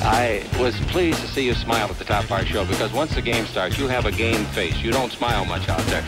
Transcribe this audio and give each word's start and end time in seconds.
I 0.00 0.44
was 0.60 0.78
pleased 0.82 1.20
to 1.22 1.26
see 1.26 1.44
you 1.44 1.54
smile 1.54 1.88
at 1.88 1.98
the 1.98 2.04
top 2.04 2.22
of 2.22 2.30
our 2.30 2.44
show 2.44 2.64
because 2.64 2.92
once 2.92 3.14
the 3.16 3.22
game 3.22 3.44
starts, 3.46 3.78
you 3.78 3.88
have 3.88 4.06
a 4.06 4.12
game 4.12 4.44
face. 4.46 4.76
You 4.80 4.92
don't 4.92 5.10
smile 5.10 5.44
much 5.44 5.68
out 5.68 5.84
there. 5.86 6.04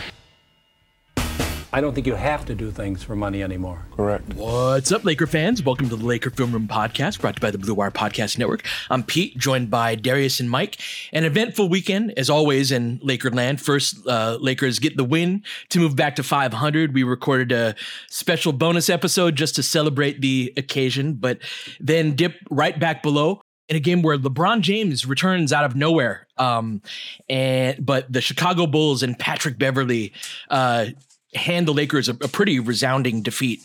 I 1.72 1.80
don't 1.80 1.94
think 1.94 2.06
you 2.06 2.14
have 2.14 2.44
to 2.46 2.54
do 2.54 2.70
things 2.70 3.02
for 3.02 3.16
money 3.16 3.42
anymore. 3.42 3.86
Correct. 3.96 4.34
What's 4.34 4.92
up, 4.92 5.04
Laker 5.04 5.26
fans? 5.26 5.62
Welcome 5.62 5.88
to 5.88 5.96
the 5.96 6.04
Laker 6.04 6.30
Film 6.30 6.52
Room 6.52 6.68
Podcast, 6.68 7.20
brought 7.20 7.36
to 7.36 7.40
you 7.40 7.42
by 7.46 7.50
the 7.50 7.58
Blue 7.58 7.74
Wire 7.74 7.90
Podcast 7.90 8.38
Network. 8.38 8.64
I'm 8.90 9.02
Pete, 9.02 9.36
joined 9.38 9.70
by 9.70 9.96
Darius 9.96 10.40
and 10.40 10.50
Mike. 10.50 10.80
An 11.12 11.24
eventful 11.24 11.68
weekend, 11.68 12.12
as 12.16 12.28
always, 12.30 12.72
in 12.72 12.98
Lakerland. 13.00 13.60
First, 13.60 14.06
uh, 14.06 14.38
Lakers 14.40 14.78
get 14.78 14.96
the 14.96 15.04
win 15.04 15.42
to 15.70 15.78
move 15.78 15.94
back 15.94 16.16
to 16.16 16.22
500. 16.22 16.92
We 16.92 17.02
recorded 17.02 17.52
a 17.52 17.74
special 18.08 18.52
bonus 18.52 18.88
episode 18.88 19.36
just 19.36 19.54
to 19.56 19.62
celebrate 19.62 20.20
the 20.20 20.52
occasion, 20.56 21.14
but 21.14 21.38
then 21.78 22.14
dip 22.14 22.34
right 22.50 22.78
back 22.78 23.02
below 23.02 23.42
in 23.70 23.76
a 23.76 23.80
game 23.80 24.02
where 24.02 24.18
LeBron 24.18 24.60
James 24.60 25.06
returns 25.06 25.52
out 25.52 25.64
of 25.64 25.76
nowhere. 25.76 26.26
Um, 26.36 26.82
and 27.28 27.84
but 27.84 28.12
the 28.12 28.20
Chicago 28.20 28.66
Bulls 28.66 29.02
and 29.02 29.16
Patrick 29.16 29.58
Beverley 29.58 30.12
uh, 30.50 30.86
hand 31.34 31.68
the 31.68 31.72
Lakers 31.72 32.08
a, 32.08 32.12
a, 32.14 32.28
pretty 32.28 32.58
resounding 32.58 33.22
defeat. 33.22 33.60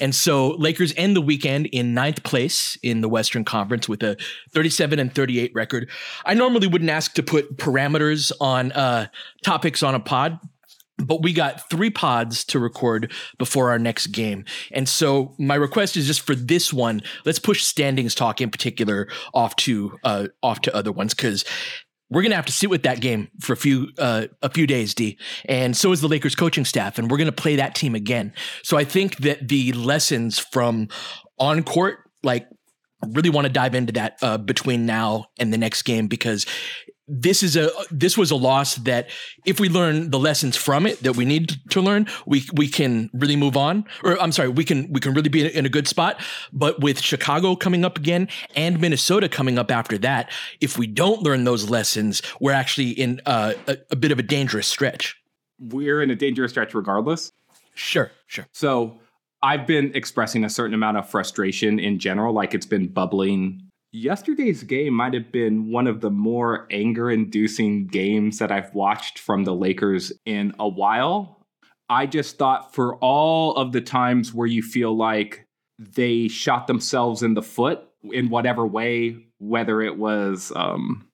And 0.00 0.14
so 0.14 0.50
Lakers 0.50 0.94
end 0.96 1.16
the 1.16 1.20
weekend 1.20 1.66
in 1.66 1.92
ninth 1.92 2.22
place 2.22 2.78
in 2.84 3.00
the 3.00 3.08
Western 3.08 3.44
Conference 3.44 3.88
with 3.88 4.04
a 4.04 4.16
37 4.52 5.00
and 5.00 5.12
38 5.12 5.52
record. 5.52 5.90
I 6.24 6.34
normally 6.34 6.68
wouldn't 6.68 6.90
ask 6.90 7.14
to 7.14 7.24
put 7.24 7.56
parameters 7.56 8.30
on 8.40 8.70
uh, 8.72 9.08
topics 9.42 9.82
on 9.82 9.96
a 9.96 10.00
pod. 10.00 10.38
But 10.98 11.22
we 11.22 11.32
got 11.32 11.70
three 11.70 11.90
pods 11.90 12.44
to 12.46 12.58
record 12.58 13.12
before 13.38 13.70
our 13.70 13.78
next 13.78 14.08
game. 14.08 14.44
And 14.72 14.88
so 14.88 15.34
my 15.38 15.54
request 15.54 15.96
is 15.96 16.06
just 16.06 16.22
for 16.22 16.34
this 16.34 16.72
one, 16.72 17.02
let's 17.24 17.38
push 17.38 17.62
standings 17.62 18.14
talk 18.14 18.40
in 18.40 18.50
particular 18.50 19.08
off 19.32 19.54
to 19.56 19.96
uh, 20.02 20.28
off 20.42 20.60
to 20.62 20.74
other 20.74 20.90
ones 20.90 21.14
because 21.14 21.44
we're 22.10 22.22
gonna 22.22 22.36
have 22.36 22.46
to 22.46 22.52
sit 22.52 22.70
with 22.70 22.82
that 22.84 23.00
game 23.00 23.28
for 23.40 23.52
a 23.52 23.56
few 23.56 23.88
uh, 23.98 24.26
a 24.42 24.48
few 24.48 24.66
days, 24.66 24.94
D. 24.94 25.18
And 25.44 25.76
so 25.76 25.92
is 25.92 26.00
the 26.00 26.08
Lakers 26.08 26.34
coaching 26.34 26.64
staff, 26.64 26.98
and 26.98 27.10
we're 27.10 27.18
gonna 27.18 27.32
play 27.32 27.56
that 27.56 27.74
team 27.74 27.94
again. 27.94 28.32
So 28.62 28.76
I 28.76 28.84
think 28.84 29.18
that 29.18 29.48
the 29.48 29.72
lessons 29.72 30.38
from 30.38 30.88
on 31.38 31.62
court, 31.62 31.98
like, 32.22 32.48
really 33.06 33.30
want 33.30 33.46
to 33.46 33.52
dive 33.52 33.74
into 33.74 33.92
that 33.92 34.18
uh, 34.22 34.38
between 34.38 34.86
now 34.86 35.26
and 35.38 35.52
the 35.52 35.58
next 35.58 35.82
game 35.82 36.08
because 36.08 36.46
this 37.08 37.42
is 37.42 37.56
a 37.56 37.70
this 37.90 38.18
was 38.18 38.30
a 38.30 38.36
loss 38.36 38.76
that 38.76 39.08
if 39.46 39.58
we 39.58 39.68
learn 39.68 40.10
the 40.10 40.18
lessons 40.18 40.56
from 40.56 40.86
it 40.86 41.02
that 41.02 41.16
we 41.16 41.24
need 41.24 41.56
to 41.70 41.80
learn 41.80 42.06
we 42.26 42.44
we 42.52 42.68
can 42.68 43.10
really 43.14 43.36
move 43.36 43.56
on. 43.56 43.84
Or 44.04 44.20
I'm 44.20 44.30
sorry 44.30 44.50
we 44.50 44.64
can 44.64 44.92
we 44.92 45.00
can 45.00 45.14
really 45.14 45.30
be 45.30 45.46
in 45.46 45.64
a 45.64 45.70
good 45.70 45.88
spot. 45.88 46.20
But 46.52 46.80
with 46.80 47.00
Chicago 47.00 47.56
coming 47.56 47.84
up 47.84 47.98
again 47.98 48.28
and 48.54 48.80
Minnesota 48.80 49.28
coming 49.28 49.58
up 49.58 49.70
after 49.70 49.96
that 49.98 50.30
if 50.60 50.76
we 50.76 50.86
don't 50.86 51.22
learn 51.22 51.44
those 51.44 51.70
lessons 51.70 52.20
we're 52.40 52.52
actually 52.52 52.90
in 52.90 53.20
uh, 53.24 53.54
a, 53.66 53.78
a 53.90 53.96
bit 53.96 54.12
of 54.12 54.18
a 54.18 54.22
dangerous 54.22 54.66
stretch. 54.66 55.16
We're 55.58 56.02
in 56.02 56.10
a 56.10 56.16
dangerous 56.16 56.50
stretch 56.52 56.74
regardless. 56.74 57.32
Sure 57.74 58.10
sure. 58.26 58.46
So 58.52 59.00
I've 59.42 59.66
been 59.66 59.92
expressing 59.94 60.44
a 60.44 60.50
certain 60.50 60.74
amount 60.74 60.98
of 60.98 61.08
frustration 61.08 61.78
in 61.78 61.98
general 61.98 62.34
like 62.34 62.54
it's 62.54 62.66
been 62.66 62.88
bubbling 62.88 63.67
Yesterday's 63.92 64.62
game 64.64 64.92
might 64.92 65.14
have 65.14 65.32
been 65.32 65.70
one 65.70 65.86
of 65.86 66.00
the 66.00 66.10
more 66.10 66.66
anger 66.70 67.10
inducing 67.10 67.86
games 67.86 68.38
that 68.38 68.52
I've 68.52 68.74
watched 68.74 69.18
from 69.18 69.44
the 69.44 69.54
Lakers 69.54 70.12
in 70.26 70.52
a 70.58 70.68
while. 70.68 71.46
I 71.88 72.04
just 72.04 72.36
thought 72.36 72.74
for 72.74 72.96
all 72.96 73.56
of 73.56 73.72
the 73.72 73.80
times 73.80 74.34
where 74.34 74.46
you 74.46 74.62
feel 74.62 74.94
like 74.94 75.46
they 75.78 76.28
shot 76.28 76.66
themselves 76.66 77.22
in 77.22 77.32
the 77.32 77.42
foot 77.42 77.82
in 78.12 78.28
whatever 78.28 78.66
way, 78.66 79.16
whether 79.38 79.80
it 79.80 79.96
was 79.96 80.52
um, 80.54 81.07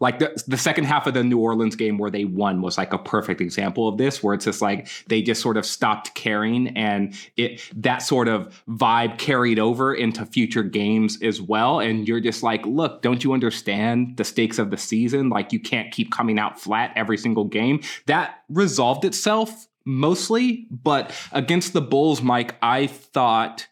like 0.00 0.18
the, 0.18 0.42
the 0.46 0.56
second 0.56 0.84
half 0.84 1.06
of 1.06 1.14
the 1.14 1.24
New 1.24 1.38
Orleans 1.38 1.76
game 1.76 1.98
where 1.98 2.10
they 2.10 2.24
won 2.24 2.62
was 2.62 2.78
like 2.78 2.92
a 2.92 2.98
perfect 2.98 3.40
example 3.40 3.88
of 3.88 3.98
this, 3.98 4.22
where 4.22 4.34
it's 4.34 4.44
just 4.44 4.62
like 4.62 4.88
they 5.06 5.22
just 5.22 5.40
sort 5.40 5.56
of 5.56 5.64
stopped 5.66 6.14
caring 6.14 6.68
and 6.76 7.14
it 7.36 7.62
that 7.76 7.98
sort 7.98 8.28
of 8.28 8.62
vibe 8.68 9.18
carried 9.18 9.58
over 9.58 9.94
into 9.94 10.24
future 10.26 10.62
games 10.62 11.20
as 11.22 11.40
well. 11.40 11.80
And 11.80 12.06
you're 12.06 12.20
just 12.20 12.42
like, 12.42 12.64
look, 12.66 13.02
don't 13.02 13.22
you 13.24 13.32
understand 13.32 14.16
the 14.16 14.24
stakes 14.24 14.58
of 14.58 14.70
the 14.70 14.76
season? 14.76 15.28
Like 15.28 15.52
you 15.52 15.60
can't 15.60 15.92
keep 15.92 16.10
coming 16.12 16.38
out 16.38 16.60
flat 16.60 16.92
every 16.96 17.18
single 17.18 17.44
game. 17.44 17.80
That 18.06 18.42
resolved 18.48 19.04
itself 19.04 19.68
mostly, 19.84 20.66
but 20.70 21.12
against 21.32 21.72
the 21.72 21.80
Bulls, 21.80 22.20
Mike, 22.22 22.54
I 22.62 22.86
thought 22.86 23.66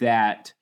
that 0.00 0.54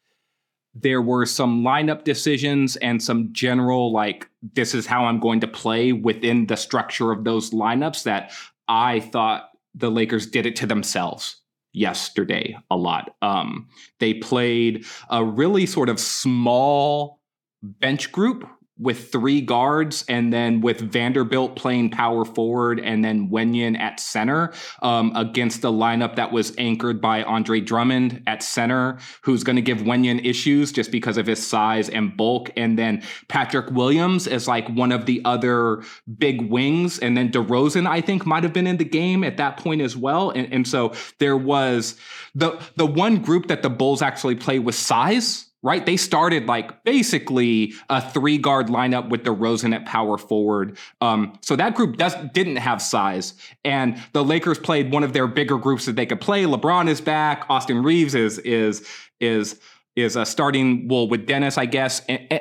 there 0.74 1.02
were 1.02 1.26
some 1.26 1.62
lineup 1.62 2.04
decisions 2.04 2.76
and 2.76 3.02
some 3.02 3.28
general 3.32 3.92
like 3.92 4.28
this 4.54 4.74
is 4.74 4.86
how 4.86 5.04
I'm 5.04 5.20
going 5.20 5.40
to 5.40 5.48
play 5.48 5.92
within 5.92 6.46
the 6.46 6.56
structure 6.56 7.12
of 7.12 7.24
those 7.24 7.50
lineups 7.50 8.04
that 8.04 8.32
I 8.68 9.00
thought 9.00 9.50
the 9.74 9.90
Lakers 9.90 10.26
did 10.26 10.46
it 10.46 10.56
to 10.56 10.66
themselves 10.66 11.40
yesterday 11.72 12.56
a 12.70 12.76
lot. 12.76 13.14
Um, 13.22 13.68
they 13.98 14.14
played 14.14 14.86
a 15.10 15.24
really 15.24 15.66
sort 15.66 15.88
of 15.88 16.00
small 16.00 17.20
bench 17.62 18.12
group 18.12 18.48
with 18.78 19.12
three 19.12 19.40
guards 19.40 20.04
and 20.08 20.32
then 20.32 20.60
with 20.60 20.80
Vanderbilt 20.80 21.56
playing 21.56 21.90
power 21.90 22.24
forward 22.24 22.80
and 22.80 23.04
then 23.04 23.28
Wenyen 23.28 23.78
at 23.78 24.00
center 24.00 24.52
um, 24.80 25.12
against 25.14 25.62
a 25.64 25.68
lineup 25.68 26.16
that 26.16 26.32
was 26.32 26.54
anchored 26.56 27.00
by 27.00 27.22
Andre 27.22 27.60
Drummond 27.60 28.22
at 28.26 28.42
center, 28.42 28.98
who's 29.22 29.44
going 29.44 29.56
to 29.56 29.62
give 29.62 29.78
Wenyen 29.78 30.24
issues 30.24 30.72
just 30.72 30.90
because 30.90 31.18
of 31.18 31.26
his 31.26 31.46
size 31.46 31.90
and 31.90 32.16
bulk. 32.16 32.50
And 32.56 32.78
then 32.78 33.02
Patrick 33.28 33.70
Williams 33.70 34.26
is 34.26 34.48
like 34.48 34.68
one 34.68 34.90
of 34.90 35.04
the 35.06 35.20
other 35.24 35.82
big 36.18 36.50
wings. 36.50 36.98
And 36.98 37.16
then 37.16 37.30
DeRozan, 37.30 37.86
I 37.86 38.00
think, 38.00 38.24
might 38.24 38.42
have 38.42 38.54
been 38.54 38.66
in 38.66 38.78
the 38.78 38.84
game 38.84 39.22
at 39.22 39.36
that 39.36 39.58
point 39.58 39.82
as 39.82 39.96
well. 39.96 40.30
And, 40.30 40.52
and 40.52 40.66
so 40.66 40.94
there 41.18 41.36
was 41.36 41.96
the 42.34 42.58
the 42.76 42.86
one 42.86 43.18
group 43.22 43.48
that 43.48 43.62
the 43.62 43.70
Bulls 43.70 44.02
actually 44.02 44.36
play 44.36 44.58
with 44.58 44.74
size 44.74 45.51
right? 45.62 45.86
They 45.86 45.96
started 45.96 46.46
like 46.46 46.84
basically 46.84 47.74
a 47.88 48.00
three 48.00 48.38
guard 48.38 48.66
lineup 48.66 49.08
with 49.08 49.22
DeRozan 49.22 49.74
at 49.74 49.86
power 49.86 50.18
forward. 50.18 50.76
Um, 51.00 51.38
so 51.40 51.56
that 51.56 51.74
group 51.74 51.96
does 51.96 52.14
didn't 52.32 52.56
have 52.56 52.82
size, 52.82 53.34
and 53.64 54.00
the 54.12 54.24
Lakers 54.24 54.58
played 54.58 54.92
one 54.92 55.04
of 55.04 55.12
their 55.12 55.26
bigger 55.26 55.58
groups 55.58 55.86
that 55.86 55.96
they 55.96 56.06
could 56.06 56.20
play. 56.20 56.44
LeBron 56.44 56.88
is 56.88 57.00
back. 57.00 57.46
Austin 57.48 57.82
Reaves 57.82 58.14
is 58.14 58.38
is 58.40 58.86
is 59.20 59.60
is 59.94 60.16
a 60.16 60.26
starting 60.26 60.88
well 60.88 61.08
with 61.08 61.26
Dennis, 61.26 61.58
I 61.58 61.66
guess. 61.66 62.02
And, 62.08 62.26
and, 62.30 62.40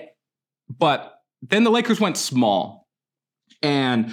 but 0.69 1.21
then 1.41 1.63
the 1.63 1.71
Lakers 1.71 1.99
went 1.99 2.17
small, 2.17 2.87
and 3.61 4.11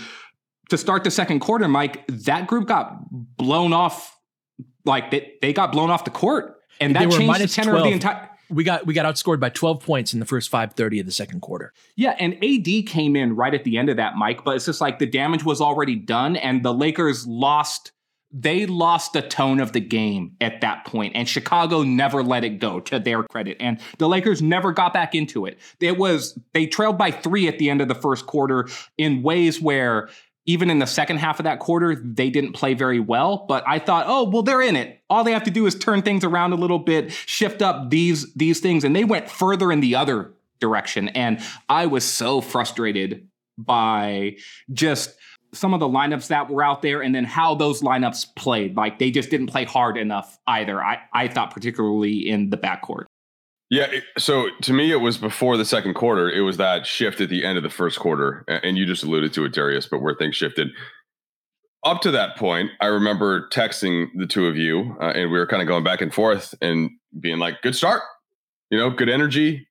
to 0.69 0.77
start 0.77 1.05
the 1.05 1.11
second 1.11 1.41
quarter, 1.41 1.67
Mike, 1.67 2.05
that 2.09 2.47
group 2.47 2.69
got 2.69 3.11
blown 3.11 3.73
off. 3.73 4.15
Like 4.85 5.11
they, 5.11 5.35
they 5.43 5.53
got 5.53 5.73
blown 5.73 5.91
off 5.91 6.05
the 6.05 6.11
court, 6.11 6.61
and 6.81 6.95
that 6.97 7.11
changed 7.11 7.41
the 7.41 7.47
tenor 7.47 7.73
12. 7.73 7.77
of 7.79 7.85
the 7.85 7.93
entire. 7.93 8.31
We 8.50 8.65
got 8.65 8.87
we 8.87 8.95
got 8.95 9.06
outscored 9.06 9.41
by 9.41 9.50
12 9.50 9.81
points 9.81 10.12
in 10.12 10.21
the 10.21 10.27
first 10.27 10.50
5:30 10.50 11.00
of 11.00 11.06
the 11.06 11.12
second 11.12 11.41
quarter. 11.41 11.73
Yeah, 11.97 12.17
and 12.19 12.35
AD 12.43 12.87
came 12.87 13.17
in 13.17 13.37
right 13.37 13.55
at 13.55 13.65
the 13.65 13.79
end 13.79 13.89
of 13.91 13.97
that, 13.97 14.17
Mike. 14.17 14.45
But 14.45 14.56
it's 14.56 14.67
just 14.67 14.81
like 14.81 14.99
the 14.99 15.06
damage 15.06 15.45
was 15.45 15.61
already 15.61 15.97
done, 15.97 16.37
and 16.37 16.65
the 16.65 16.73
Lakers 16.73 17.27
lost 17.27 17.93
they 18.31 18.67
lost 18.67 19.15
the 19.15 19.23
tone 19.23 19.59
of 19.59 19.73
the 19.73 19.81
game 19.81 20.33
at 20.41 20.61
that 20.61 20.85
point 20.85 21.12
and 21.17 21.29
chicago 21.29 21.83
never 21.83 22.23
let 22.23 22.45
it 22.45 22.59
go 22.59 22.79
to 22.79 22.99
their 22.99 23.23
credit 23.23 23.56
and 23.59 23.81
the 23.99 24.09
lakers 24.09 24.43
never 24.43 24.71
got 24.73 24.93
back 24.93 25.15
into 25.15 25.47
it 25.47 25.59
it 25.81 25.97
was 25.97 26.39
they 26.53 26.67
trailed 26.67 26.99
by 26.99 27.11
three 27.11 27.49
at 27.49 27.59
the 27.59 27.71
end 27.71 27.81
of 27.81 27.89
the 27.89 27.95
first 27.95 28.27
quarter 28.27 28.69
in 28.99 29.23
ways 29.23 29.61
where 29.61 30.11
even 30.49 30.71
in 30.71 30.79
the 30.79 30.87
second 30.87 31.19
half 31.19 31.39
of 31.39 31.45
that 31.45 31.61
quarter 31.61 31.95
they 31.95 32.31
didn't 32.31 32.55
play 32.55 32.75
very 32.75 32.99
well 32.99 33.45
but 33.49 33.62
i 33.67 33.79
thought 33.79 34.05
oh 34.09 34.29
well 34.29 34.43
they're 34.43 34.62
in 34.62 34.75
it 34.75 35.00
all 35.09 35.23
they 35.23 35.33
have 35.33 35.45
to 35.45 35.50
do 35.50 35.67
is 35.67 35.75
turn 35.77 36.03
things 36.03 36.25
around 36.25 36.53
a 36.53 36.56
little 36.56 36.79
bit 36.79 37.12
shift 37.12 37.62
up 37.62 37.91
these 37.91 38.33
these 38.35 38.59
things 38.59 38.83
and 38.83 38.97
they 38.97 39.05
went 39.05 39.31
further 39.31 39.71
in 39.71 39.81
the 39.81 39.95
other 39.95 40.33
direction 40.59 41.09
and 41.11 41.41
i 41.69 41.87
was 41.87 42.05
so 42.05 42.41
frustrated 42.41 43.29
by 43.56 44.37
just 44.73 45.15
some 45.53 45.73
of 45.73 45.81
the 45.81 45.89
lineups 45.89 46.29
that 46.29 46.50
were 46.50 46.62
out 46.62 46.83
there 46.83 47.00
and 47.00 47.15
then 47.15 47.25
how 47.25 47.55
those 47.55 47.81
lineups 47.81 48.35
played. 48.37 48.77
Like 48.77 48.99
they 48.99 49.11
just 49.11 49.31
didn't 49.31 49.47
play 49.47 49.65
hard 49.65 49.97
enough 49.97 50.39
either. 50.47 50.83
I, 50.83 50.99
I 51.12 51.29
thought 51.29 51.53
particularly 51.53 52.29
in 52.29 52.50
the 52.50 52.59
backcourt. 52.59 53.05
Yeah, 53.70 53.87
so 54.17 54.49
to 54.62 54.73
me, 54.73 54.91
it 54.93 54.97
was 54.97 55.19
before 55.19 55.59
the 55.59 55.65
second 55.65 55.94
quarter. 55.94 56.31
It 56.31 56.41
was 56.41 56.56
that 56.56 56.87
shift 56.87 57.20
at 57.20 57.29
the 57.29 57.44
end 57.44 57.59
of 57.59 57.62
the 57.62 57.70
first 57.70 57.99
quarter, 57.99 58.44
and 58.49 58.79
you 58.79 58.87
just 58.87 59.03
alluded 59.03 59.35
to 59.35 59.44
it, 59.44 59.53
Darius. 59.53 59.87
But 59.87 60.00
where 60.00 60.15
things 60.15 60.37
shifted 60.37 60.69
up 61.85 62.00
to 62.03 62.11
that 62.12 62.37
point, 62.37 62.70
I 62.81 62.87
remember 62.87 63.49
texting 63.50 64.09
the 64.17 64.26
two 64.26 64.47
of 64.47 64.56
you, 64.56 64.97
uh, 65.00 65.12
and 65.15 65.31
we 65.31 65.38
were 65.38 65.47
kind 65.47 65.61
of 65.61 65.69
going 65.69 65.85
back 65.85 66.00
and 66.00 66.12
forth 66.12 66.55
and 66.62 66.91
being 67.20 67.38
like, 67.38 67.61
"Good 67.61 67.76
start, 67.76 68.03
you 68.70 68.79
know, 68.79 68.88
good 68.88 69.11
energy, 69.11 69.69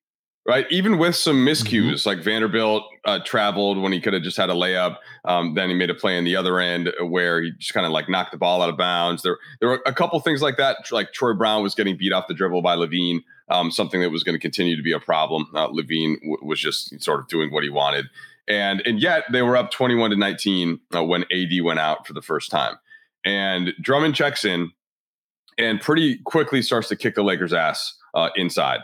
right? 0.48 0.66
Even 0.72 0.98
with 0.98 1.16
some 1.16 1.46
miscues, 1.46 1.92
mm-hmm. 1.92 2.10
like 2.10 2.24
Vanderbilt 2.24 2.84
uh, 3.04 3.20
traveled 3.26 3.78
when 3.78 3.92
he 3.92 4.00
could 4.00 4.14
have 4.14 4.24
just 4.24 4.38
had 4.38 4.50
a 4.50 4.54
layup. 4.54 4.98
Um, 5.26 5.56
then 5.56 5.68
he 5.68 5.76
made 5.76 5.90
a 5.90 5.94
play 5.94 6.18
in 6.18 6.24
the 6.24 6.38
other 6.38 6.60
end 6.60 6.92
where 7.02 7.42
he 7.42 7.52
just 7.52 7.74
kind 7.74 7.86
of 7.86 7.92
like 7.92 8.08
knocked 8.08 8.32
the 8.32 8.38
ball 8.38 8.62
out 8.62 8.70
of 8.70 8.78
bounds. 8.78 9.24
There, 9.24 9.38
there 9.60 9.68
were 9.68 9.82
a 9.86 9.94
couple 9.94 10.20
things 10.22 10.42
like 10.42 10.56
that. 10.58 10.90
Like 10.90 11.12
Troy 11.12 11.34
Brown 11.34 11.64
was 11.64 11.76
getting 11.76 11.98
beat 11.98 12.14
off 12.14 12.28
the 12.30 12.34
dribble 12.34 12.62
by 12.62 12.78
LaVine, 12.78 13.24
um, 13.50 13.72
something 13.72 14.00
that 14.00 14.10
was 14.10 14.24
going 14.24 14.36
to 14.36 14.40
continue 14.40 14.78
to 14.78 14.82
be 14.84 14.94
a 14.94 15.00
problem. 15.00 15.48
Uh, 15.54 15.68
LaVine 15.68 16.16
w- 16.22 16.38
was 16.42 16.60
just 16.60 17.02
sort 17.04 17.20
of 17.20 17.28
doing 17.28 17.52
what 17.52 17.64
he 17.64 17.70
wanted, 17.70 18.06
and 18.48 18.82
and 18.86 19.02
yet 19.02 19.26
they 19.32 19.42
were 19.42 19.58
up 19.58 19.70
twenty-one 19.72 20.12
to 20.12 20.16
nineteen 20.16 20.80
uh, 20.96 21.04
when 21.04 21.24
AD 21.24 21.62
went 21.62 21.80
out 21.80 22.08
for 22.08 22.14
the 22.14 22.22
first 22.22 22.50
time, 22.50 22.76
and 23.26 23.74
Drummond 23.82 24.16
checks 24.16 24.46
in 24.46 24.72
and 25.58 25.82
pretty 25.82 26.20
quickly 26.20 26.62
starts 26.62 26.88
to 26.88 26.96
kick 26.96 27.16
the 27.16 27.24
Lakers' 27.24 27.52
ass 27.52 27.98
uh, 28.14 28.30
inside. 28.36 28.80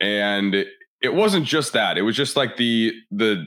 And 0.00 0.64
it 1.02 1.14
wasn't 1.14 1.44
just 1.44 1.72
that. 1.72 1.98
It 1.98 2.02
was 2.02 2.16
just 2.16 2.36
like 2.36 2.56
the 2.56 2.92
the 3.10 3.46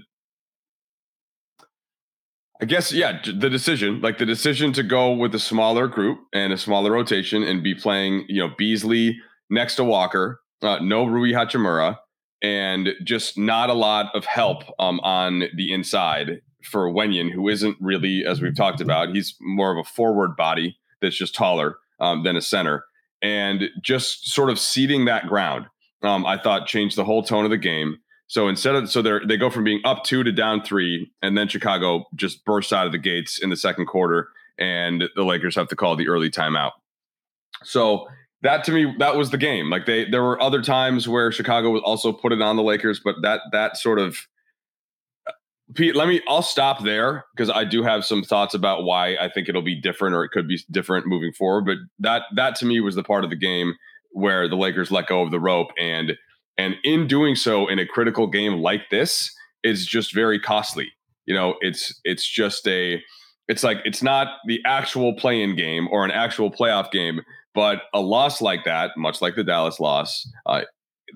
I 2.61 2.65
guess 2.65 2.93
yeah, 2.93 3.21
the 3.23 3.49
decision, 3.49 4.01
like 4.01 4.17
the 4.17 4.25
decision 4.25 4.71
to 4.73 4.83
go 4.83 5.11
with 5.11 5.35
a 5.35 5.39
smaller 5.39 5.87
group 5.87 6.19
and 6.33 6.53
a 6.53 6.57
smaller 6.57 6.91
rotation 6.91 7.43
and 7.43 7.61
be 7.61 7.75
playing, 7.75 8.25
you 8.29 8.41
know, 8.41 8.53
Beasley 8.57 9.17
next 9.49 9.75
to 9.75 9.83
Walker, 9.83 10.39
uh, 10.61 10.79
no 10.81 11.05
Rui 11.05 11.31
Hachimura, 11.31 11.97
and 12.41 12.89
just 13.03 13.37
not 13.37 13.69
a 13.69 13.73
lot 13.73 14.13
of 14.15 14.25
help 14.25 14.63
um, 14.79 15.01
on 15.01 15.43
the 15.55 15.73
inside 15.73 16.41
for 16.63 16.89
Wenyen, 16.91 17.31
who 17.31 17.49
isn't 17.49 17.77
really, 17.81 18.25
as 18.25 18.41
we've 18.41 18.55
talked 18.55 18.81
about, 18.81 19.13
he's 19.13 19.35
more 19.41 19.71
of 19.71 19.77
a 19.77 19.89
forward 19.89 20.35
body 20.35 20.77
that's 21.01 21.17
just 21.17 21.35
taller 21.35 21.77
um, 21.99 22.23
than 22.23 22.37
a 22.37 22.41
center, 22.41 22.85
and 23.21 23.65
just 23.81 24.31
sort 24.31 24.49
of 24.49 24.59
seeding 24.59 25.05
that 25.05 25.27
ground 25.27 25.65
um, 26.07 26.25
I 26.25 26.37
thought 26.37 26.67
changed 26.67 26.95
the 26.95 27.05
whole 27.05 27.23
tone 27.23 27.45
of 27.45 27.51
the 27.51 27.57
game. 27.57 27.97
So 28.27 28.47
instead 28.47 28.75
of 28.75 28.89
so 28.89 29.01
they 29.01 29.19
they 29.27 29.37
go 29.37 29.49
from 29.49 29.63
being 29.63 29.81
up 29.83 30.03
two 30.03 30.23
to 30.23 30.31
down 30.31 30.63
three, 30.63 31.11
and 31.21 31.37
then 31.37 31.47
Chicago 31.47 32.05
just 32.15 32.43
bursts 32.45 32.73
out 32.73 32.85
of 32.85 32.91
the 32.91 32.97
gates 32.97 33.39
in 33.41 33.49
the 33.49 33.57
second 33.57 33.85
quarter, 33.85 34.29
and 34.57 35.03
the 35.15 35.23
Lakers 35.23 35.55
have 35.55 35.67
to 35.67 35.75
call 35.75 35.95
the 35.95 36.07
early 36.07 36.29
timeout. 36.29 36.71
So 37.63 38.07
that 38.41 38.63
to 38.65 38.71
me 38.71 38.93
that 38.99 39.15
was 39.15 39.29
the 39.29 39.37
game. 39.37 39.69
Like 39.69 39.85
they 39.85 40.09
there 40.09 40.23
were 40.23 40.41
other 40.41 40.61
times 40.61 41.07
where 41.07 41.31
Chicago 41.31 41.69
was 41.69 41.83
also 41.85 42.11
put 42.11 42.31
it 42.31 42.41
on 42.41 42.55
the 42.55 42.63
Lakers, 42.63 42.99
but 43.03 43.15
that 43.21 43.41
that 43.51 43.77
sort 43.77 43.99
of 43.99 44.17
Pete, 45.73 45.95
let 45.95 46.07
me 46.07 46.21
I'll 46.27 46.43
stop 46.43 46.83
there 46.83 47.25
because 47.35 47.49
I 47.49 47.63
do 47.63 47.81
have 47.81 48.05
some 48.05 48.23
thoughts 48.23 48.53
about 48.53 48.83
why 48.83 49.15
I 49.17 49.29
think 49.29 49.49
it'll 49.49 49.63
be 49.63 49.79
different 49.79 50.15
or 50.15 50.23
it 50.23 50.29
could 50.29 50.47
be 50.47 50.59
different 50.69 51.07
moving 51.07 51.31
forward. 51.31 51.65
But 51.65 51.77
that 51.99 52.23
that 52.35 52.55
to 52.57 52.65
me 52.65 52.79
was 52.79 52.95
the 52.95 53.03
part 53.03 53.23
of 53.23 53.29
the 53.29 53.35
game 53.35 53.75
where 54.15 54.47
the 54.47 54.55
Lakers 54.55 54.91
let 54.91 55.07
go 55.07 55.21
of 55.21 55.29
the 55.29 55.39
rope 55.39 55.71
and 55.77 56.13
and 56.57 56.75
in 56.85 57.05
doing 57.05 57.35
so 57.35 57.67
in 57.67 57.79
a 57.79 57.85
critical 57.85 58.27
game 58.27 58.61
like 58.61 58.89
this 58.89 59.35
is 59.63 59.85
just 59.85 60.13
very 60.13 60.39
costly. 60.39 60.89
You 61.25 61.35
know, 61.35 61.55
it's 61.59 61.99
it's 62.05 62.25
just 62.27 62.65
a 62.67 63.01
it's 63.47 63.63
like 63.63 63.79
it's 63.83 64.01
not 64.01 64.27
the 64.47 64.61
actual 64.65 65.15
play-in 65.15 65.55
game 65.55 65.87
or 65.91 66.05
an 66.05 66.11
actual 66.11 66.49
playoff 66.49 66.91
game, 66.91 67.21
but 67.53 67.81
a 67.93 67.99
loss 67.99 68.41
like 68.41 68.63
that, 68.63 68.91
much 68.95 69.21
like 69.21 69.35
the 69.35 69.43
Dallas 69.43 69.79
loss, 69.79 70.27
uh, 70.45 70.61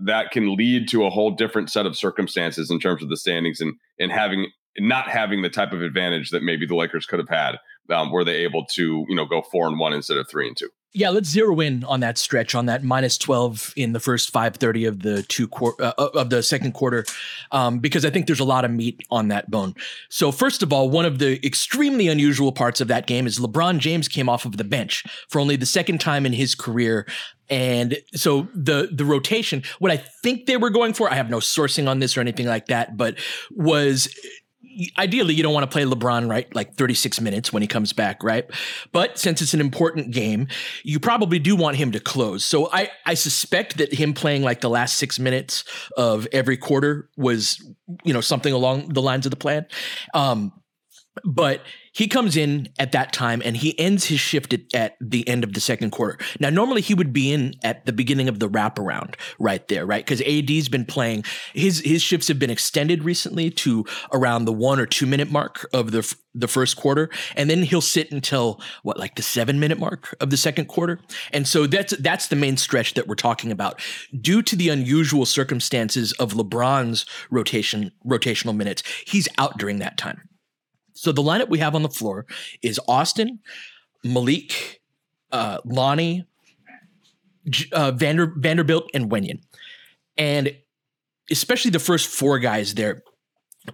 that 0.03 0.31
can 0.31 0.55
lead 0.55 0.89
to 0.89 1.05
a 1.05 1.09
whole 1.09 1.31
different 1.31 1.71
set 1.71 1.85
of 1.85 1.97
circumstances 1.97 2.69
in 2.69 2.79
terms 2.79 3.01
of 3.01 3.09
the 3.09 3.17
standings 3.17 3.61
and 3.61 3.75
and 3.97 4.11
having 4.11 4.51
not 4.77 5.07
having 5.07 5.41
the 5.41 5.49
type 5.49 5.71
of 5.71 5.81
advantage 5.81 6.31
that 6.31 6.43
maybe 6.43 6.65
the 6.65 6.75
Lakers 6.75 7.05
could 7.05 7.19
have 7.19 7.29
had. 7.29 7.57
Um, 7.89 8.11
were 8.11 8.25
they 8.25 8.37
able 8.37 8.65
to 8.73 9.05
you 9.07 9.15
know 9.15 9.25
go 9.25 9.41
four 9.41 9.67
and 9.67 9.79
one 9.79 9.93
instead 9.93 10.17
of 10.17 10.27
three 10.29 10.47
and 10.47 10.57
two? 10.57 10.69
Yeah, 10.91 11.09
let's 11.09 11.29
zero 11.29 11.59
in 11.59 11.83
on 11.83 11.99
that 11.99 12.17
stretch 12.17 12.55
on 12.55 12.65
that 12.65 12.83
minus 12.83 13.17
twelve 13.17 13.73
in 13.75 13.93
the 13.93 13.99
first 13.99 14.31
five 14.31 14.55
thirty 14.55 14.85
of 14.85 15.03
the 15.03 15.21
two 15.23 15.47
quarter 15.47 15.83
uh, 15.83 16.09
of 16.15 16.31
the 16.31 16.41
second 16.41 16.71
quarter, 16.71 17.05
um, 17.51 17.77
because 17.77 18.05
I 18.05 18.09
think 18.09 18.25
there's 18.25 18.39
a 18.39 18.45
lot 18.45 18.65
of 18.65 18.71
meat 18.71 18.99
on 19.11 19.27
that 19.27 19.51
bone. 19.51 19.75
So 20.09 20.31
first 20.31 20.63
of 20.63 20.73
all, 20.73 20.89
one 20.89 21.05
of 21.05 21.19
the 21.19 21.45
extremely 21.45 22.07
unusual 22.07 22.51
parts 22.51 22.81
of 22.81 22.87
that 22.87 23.05
game 23.05 23.27
is 23.27 23.37
LeBron 23.37 23.77
James 23.77 24.07
came 24.07 24.27
off 24.27 24.45
of 24.45 24.57
the 24.57 24.63
bench 24.63 25.03
for 25.29 25.39
only 25.39 25.55
the 25.55 25.67
second 25.67 26.01
time 26.01 26.25
in 26.25 26.33
his 26.33 26.55
career 26.55 27.05
and 27.49 27.97
so 28.13 28.47
the 28.53 28.89
the 28.91 29.05
rotation, 29.05 29.63
what 29.79 29.91
I 29.91 29.97
think 29.97 30.45
they 30.45 30.57
were 30.57 30.69
going 30.69 30.93
for, 30.93 31.11
I 31.11 31.15
have 31.15 31.29
no 31.29 31.39
sourcing 31.39 31.87
on 31.87 31.99
this 31.99 32.15
or 32.15 32.21
anything 32.21 32.45
like 32.45 32.67
that, 32.67 32.95
but 32.95 33.17
was 33.51 34.13
ideally 34.97 35.33
you 35.33 35.43
don't 35.43 35.53
want 35.53 35.69
to 35.69 35.73
play 35.73 35.83
LeBron 35.83 36.29
right 36.29 36.53
like 36.55 36.75
36 36.75 37.21
minutes 37.21 37.51
when 37.51 37.61
he 37.61 37.67
comes 37.67 37.93
back, 37.93 38.23
right? 38.23 38.45
But 38.91 39.17
since 39.17 39.41
it's 39.41 39.53
an 39.53 39.61
important 39.61 40.11
game, 40.11 40.47
you 40.83 40.99
probably 40.99 41.39
do 41.39 41.55
want 41.55 41.77
him 41.77 41.91
to 41.91 41.99
close. 41.99 42.45
So 42.45 42.69
I 42.71 42.89
I 43.05 43.13
suspect 43.13 43.77
that 43.77 43.93
him 43.93 44.13
playing 44.13 44.43
like 44.43 44.61
the 44.61 44.69
last 44.69 44.97
6 44.97 45.19
minutes 45.19 45.63
of 45.97 46.27
every 46.31 46.57
quarter 46.57 47.09
was 47.17 47.63
you 48.03 48.13
know 48.13 48.21
something 48.21 48.53
along 48.53 48.89
the 48.89 49.01
lines 49.01 49.25
of 49.25 49.31
the 49.31 49.37
plan. 49.37 49.65
Um 50.13 50.53
but 51.25 51.61
he 51.99 52.07
comes 52.07 52.37
in 52.37 52.69
at 52.79 52.93
that 52.93 53.11
time 53.11 53.41
and 53.43 53.57
he 53.57 53.77
ends 53.77 54.05
his 54.05 54.21
shift 54.21 54.53
at, 54.53 54.73
at, 54.73 54.95
the 55.01 55.27
end 55.27 55.43
of 55.43 55.51
the 55.51 55.59
second 55.59 55.91
quarter. 55.91 56.17
Now, 56.39 56.49
normally 56.49 56.79
he 56.79 56.93
would 56.93 57.11
be 57.11 57.33
in 57.33 57.55
at 57.61 57.85
the 57.85 57.91
beginning 57.91 58.29
of 58.29 58.39
the 58.39 58.47
wraparound 58.47 59.15
right 59.37 59.67
there, 59.67 59.85
right? 59.85 60.05
Because 60.05 60.21
AD's 60.21 60.69
been 60.69 60.85
playing 60.85 61.25
his 61.53 61.81
his 61.81 62.01
shifts 62.01 62.29
have 62.29 62.39
been 62.39 62.49
extended 62.49 63.03
recently 63.03 63.49
to 63.51 63.85
around 64.13 64.45
the 64.45 64.53
one 64.53 64.79
or 64.79 64.85
two 64.85 65.05
minute 65.05 65.29
mark 65.29 65.67
of 65.73 65.91
the 65.91 66.15
the 66.33 66.47
first 66.47 66.77
quarter, 66.77 67.09
and 67.35 67.49
then 67.49 67.63
he'll 67.63 67.81
sit 67.81 68.13
until 68.13 68.61
what 68.83 68.97
like 68.97 69.15
the 69.15 69.21
seven 69.21 69.59
minute 69.59 69.77
mark 69.77 70.15
of 70.21 70.29
the 70.29 70.37
second 70.37 70.67
quarter. 70.67 71.01
And 71.33 71.45
so 71.45 71.67
that's 71.67 71.97
that's 71.97 72.29
the 72.29 72.37
main 72.37 72.55
stretch 72.55 72.93
that 72.93 73.07
we're 73.07 73.15
talking 73.15 73.51
about. 73.51 73.81
Due 74.21 74.41
to 74.43 74.55
the 74.55 74.69
unusual 74.69 75.25
circumstances 75.25 76.13
of 76.13 76.31
LeBron's 76.31 77.05
rotation 77.29 77.91
rotational 78.07 78.55
minutes, 78.55 78.83
he's 79.05 79.27
out 79.37 79.57
during 79.57 79.79
that 79.79 79.97
time. 79.97 80.29
So 80.93 81.11
the 81.11 81.21
lineup 81.23 81.49
we 81.49 81.59
have 81.59 81.75
on 81.75 81.83
the 81.83 81.89
floor 81.89 82.25
is 82.61 82.79
Austin, 82.87 83.39
Malik, 84.03 84.81
uh, 85.31 85.59
Lonnie, 85.65 86.25
uh, 87.71 87.91
Vander, 87.91 88.33
Vanderbilt, 88.37 88.89
and 88.93 89.09
Wenyen. 89.09 89.41
And 90.17 90.55
especially 91.31 91.71
the 91.71 91.79
first 91.79 92.07
four 92.07 92.39
guys 92.39 92.73
there, 92.73 93.03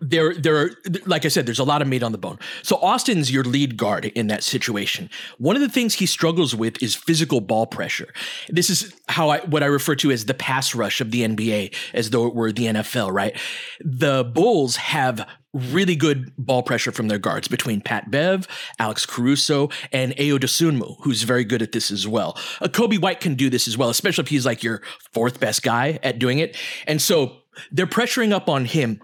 there, 0.02 0.34
there 0.34 0.58
are, 0.58 0.70
like 1.06 1.26
I 1.26 1.28
said, 1.28 1.46
there's 1.46 1.60
a 1.60 1.64
lot 1.64 1.82
of 1.82 1.88
meat 1.88 2.04
on 2.04 2.12
the 2.12 2.18
bone. 2.18 2.40
So 2.64 2.78
Austin's 2.78 3.32
your 3.32 3.44
lead 3.44 3.78
guard 3.78 4.06
in 4.06 4.28
that 4.28 4.44
situation. 4.44 5.10
One 5.38 5.56
of 5.56 5.62
the 5.62 5.70
things 5.70 5.96
he 5.96 6.06
struggles 6.06 6.56
with 6.56 6.82
is 6.82 6.96
physical 6.96 7.42
ball 7.42 7.68
pressure. 7.68 8.14
This 8.50 8.70
is 8.70 8.94
how 9.08 9.30
I, 9.30 9.40
what 9.40 9.64
I 9.64 9.68
refer 9.68 9.96
to 9.96 10.12
as 10.12 10.26
the 10.26 10.34
pass 10.34 10.76
rush 10.76 11.02
of 11.02 11.12
the 11.12 11.22
NBA, 11.22 11.76
as 11.94 12.10
though 12.10 12.28
it 12.28 12.36
were 12.36 12.52
the 12.52 12.66
NFL, 12.66 13.12
right? 13.12 13.38
The 13.80 14.24
Bulls 14.24 14.78
have 14.78 15.28
really 15.56 15.96
good 15.96 16.34
ball 16.38 16.62
pressure 16.62 16.92
from 16.92 17.08
their 17.08 17.18
guards 17.18 17.48
between 17.48 17.82
Pat 17.82 18.12
Bev, 18.12 18.48
Alex 18.78 19.06
Caruso, 19.06 19.70
and 19.92 20.14
Ayo 20.18 20.38
Dosunmu, 20.38 20.98
who's 21.02 21.24
very 21.24 21.46
good 21.46 21.62
at 21.62 21.72
this 21.72 21.92
as 21.92 22.08
well. 22.08 22.38
Uh, 22.62 22.68
Coby 22.68 23.00
White 23.00 23.22
can 23.22 23.36
do 23.36 23.50
this 23.50 23.68
as 23.68 23.78
well, 23.78 23.90
especially 23.90 24.24
if 24.24 24.28
he's 24.28 24.46
like 24.46 24.64
your 24.64 24.82
fourth 25.14 25.40
best 25.40 25.64
guy 25.64 26.00
at 26.04 26.20
doing 26.20 26.40
it. 26.40 26.58
And 26.88 27.02
so 27.02 27.38
they're 27.72 27.88
pressuring 27.88 28.34
up 28.34 28.50
on 28.50 28.66
him 28.66 29.02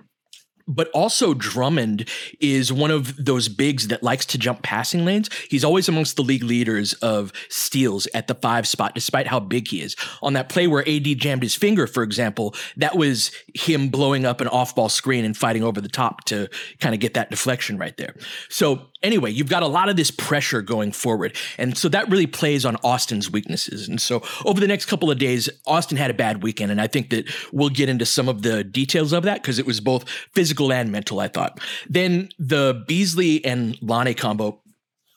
but 0.67 0.89
also 0.89 1.33
Drummond 1.33 2.07
is 2.39 2.71
one 2.71 2.91
of 2.91 3.23
those 3.23 3.47
bigs 3.47 3.87
that 3.87 4.03
likes 4.03 4.25
to 4.27 4.37
jump 4.37 4.61
passing 4.63 5.05
lanes. 5.05 5.29
He's 5.49 5.63
always 5.63 5.89
amongst 5.89 6.15
the 6.15 6.23
league 6.23 6.43
leaders 6.43 6.93
of 6.95 7.31
steals 7.49 8.07
at 8.13 8.27
the 8.27 8.35
five 8.35 8.67
spot, 8.67 8.95
despite 8.95 9.27
how 9.27 9.39
big 9.39 9.67
he 9.67 9.81
is. 9.81 9.95
On 10.21 10.33
that 10.33 10.49
play 10.49 10.67
where 10.67 10.87
AD 10.87 11.05
jammed 11.17 11.43
his 11.43 11.55
finger, 11.55 11.87
for 11.87 12.03
example, 12.03 12.55
that 12.77 12.95
was 12.95 13.31
him 13.53 13.89
blowing 13.89 14.25
up 14.25 14.41
an 14.41 14.47
off 14.47 14.75
ball 14.75 14.89
screen 14.89 15.25
and 15.25 15.35
fighting 15.35 15.63
over 15.63 15.81
the 15.81 15.89
top 15.89 16.25
to 16.25 16.49
kind 16.79 16.93
of 16.93 17.01
get 17.01 17.13
that 17.13 17.29
deflection 17.29 17.77
right 17.77 17.95
there. 17.97 18.15
So 18.49 18.90
anyway, 19.03 19.31
you've 19.31 19.49
got 19.49 19.63
a 19.63 19.67
lot 19.67 19.89
of 19.89 19.95
this 19.95 20.11
pressure 20.11 20.61
going 20.61 20.91
forward. 20.91 21.35
And 21.57 21.77
so 21.77 21.89
that 21.89 22.09
really 22.09 22.27
plays 22.27 22.65
on 22.65 22.77
Austin's 22.83 23.29
weaknesses. 23.29 23.87
And 23.87 24.01
so 24.01 24.23
over 24.45 24.59
the 24.59 24.67
next 24.67 24.85
couple 24.85 25.11
of 25.11 25.17
days, 25.17 25.49
Austin 25.65 25.97
had 25.97 26.11
a 26.11 26.13
bad 26.13 26.43
weekend. 26.43 26.71
And 26.71 26.81
I 26.81 26.87
think 26.87 27.09
that 27.09 27.25
we'll 27.51 27.69
get 27.69 27.89
into 27.89 28.05
some 28.05 28.29
of 28.29 28.41
the 28.41 28.63
details 28.63 29.13
of 29.13 29.23
that 29.23 29.41
because 29.41 29.59
it 29.59 29.65
was 29.65 29.79
both 29.79 30.07
physical 30.33 30.71
and 30.71 30.91
mental, 30.91 31.19
I 31.19 31.27
thought. 31.27 31.59
Then 31.89 32.29
the 32.39 32.83
Beasley 32.87 33.43
and 33.43 33.77
Lonnie 33.81 34.13
combo. 34.13 34.61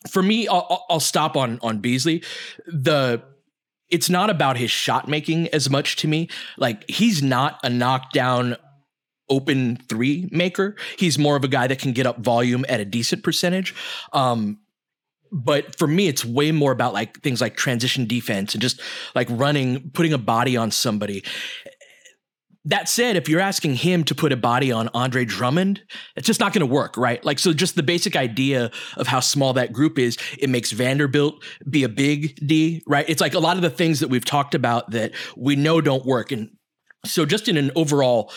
For 0.09 0.23
me, 0.23 0.47
I'll, 0.49 0.85
I'll 0.91 1.00
stop 1.00 1.37
on 1.37 1.59
on 1.62 1.79
Beasley. 1.79 2.23
The 2.67 3.23
it's 3.91 4.11
not 4.11 4.29
about 4.29 4.57
his 4.57 4.71
shot 4.71 5.09
making 5.09 5.49
as 5.49 5.71
much 5.71 5.97
to 5.97 6.09
me. 6.09 6.29
Like 6.57 6.88
he's 6.91 7.23
not 7.23 7.61
a 7.62 7.71
knockdown 7.71 8.57
open 9.28 9.76
three 9.88 10.28
maker. 10.31 10.76
He's 10.99 11.19
more 11.19 11.37
of 11.37 11.45
a 11.45 11.49
guy 11.49 11.66
that 11.66 11.78
can 11.78 11.93
get 11.93 12.07
up 12.07 12.19
volume 12.19 12.64
at 12.69 12.81
a 12.81 12.85
decent 12.85 13.23
percentage. 13.23 13.75
Um, 14.12 14.59
but 15.33 15.76
for 15.76 15.88
me, 15.88 16.07
it's 16.07 16.25
way 16.25 16.52
more 16.52 16.71
about 16.71 16.93
like 16.93 17.21
things 17.23 17.40
like 17.40 17.57
transition 17.57 18.07
defense 18.07 18.54
and 18.54 18.62
just 18.62 18.81
like 19.14 19.26
running, 19.31 19.90
putting 19.90 20.12
a 20.12 20.19
body 20.19 20.57
on 20.57 20.71
somebody. 20.71 21.25
That 22.66 22.88
said, 22.88 23.16
if 23.16 23.28
you're 23.28 23.40
asking 23.40 23.75
him 23.75 24.04
to 24.04 24.14
put 24.14 24.33
a 24.33 24.37
body 24.37 24.73
on 24.73 24.88
Andre 24.95 25.26
Drummond, 25.26 25.83
it's 26.16 26.26
just 26.26 26.40
not 26.40 26.54
going 26.54 26.66
to 26.66 26.73
work, 26.73 26.97
right? 26.97 27.23
Like, 27.23 27.38
so 27.38 27.52
just 27.52 27.75
the 27.75 27.83
basic 27.83 28.16
idea 28.16 28.71
of 28.97 29.07
how 29.07 29.21
small 29.21 29.52
that 29.54 29.73
group 29.73 29.99
is, 29.99 30.16
it 30.38 30.49
makes 30.49 30.73
Vanderbilt 30.73 31.45
be 31.69 31.85
a 31.85 31.90
big 31.90 32.38
D, 32.47 32.83
right? 32.87 33.04
It's 33.07 33.21
like 33.21 33.35
a 33.35 33.38
lot 33.38 33.57
of 33.57 33.62
the 33.62 33.69
things 33.69 34.00
that 34.00 34.09
we've 34.09 34.25
talked 34.25 34.54
about 34.54 34.93
that 34.93 35.12
we 35.37 35.57
know 35.57 35.83
don't 35.83 36.07
work. 36.07 36.33
And 36.33 36.57
so 37.04 37.26
just 37.26 37.49
in 37.49 37.59
an 37.59 37.71
overall 37.76 38.33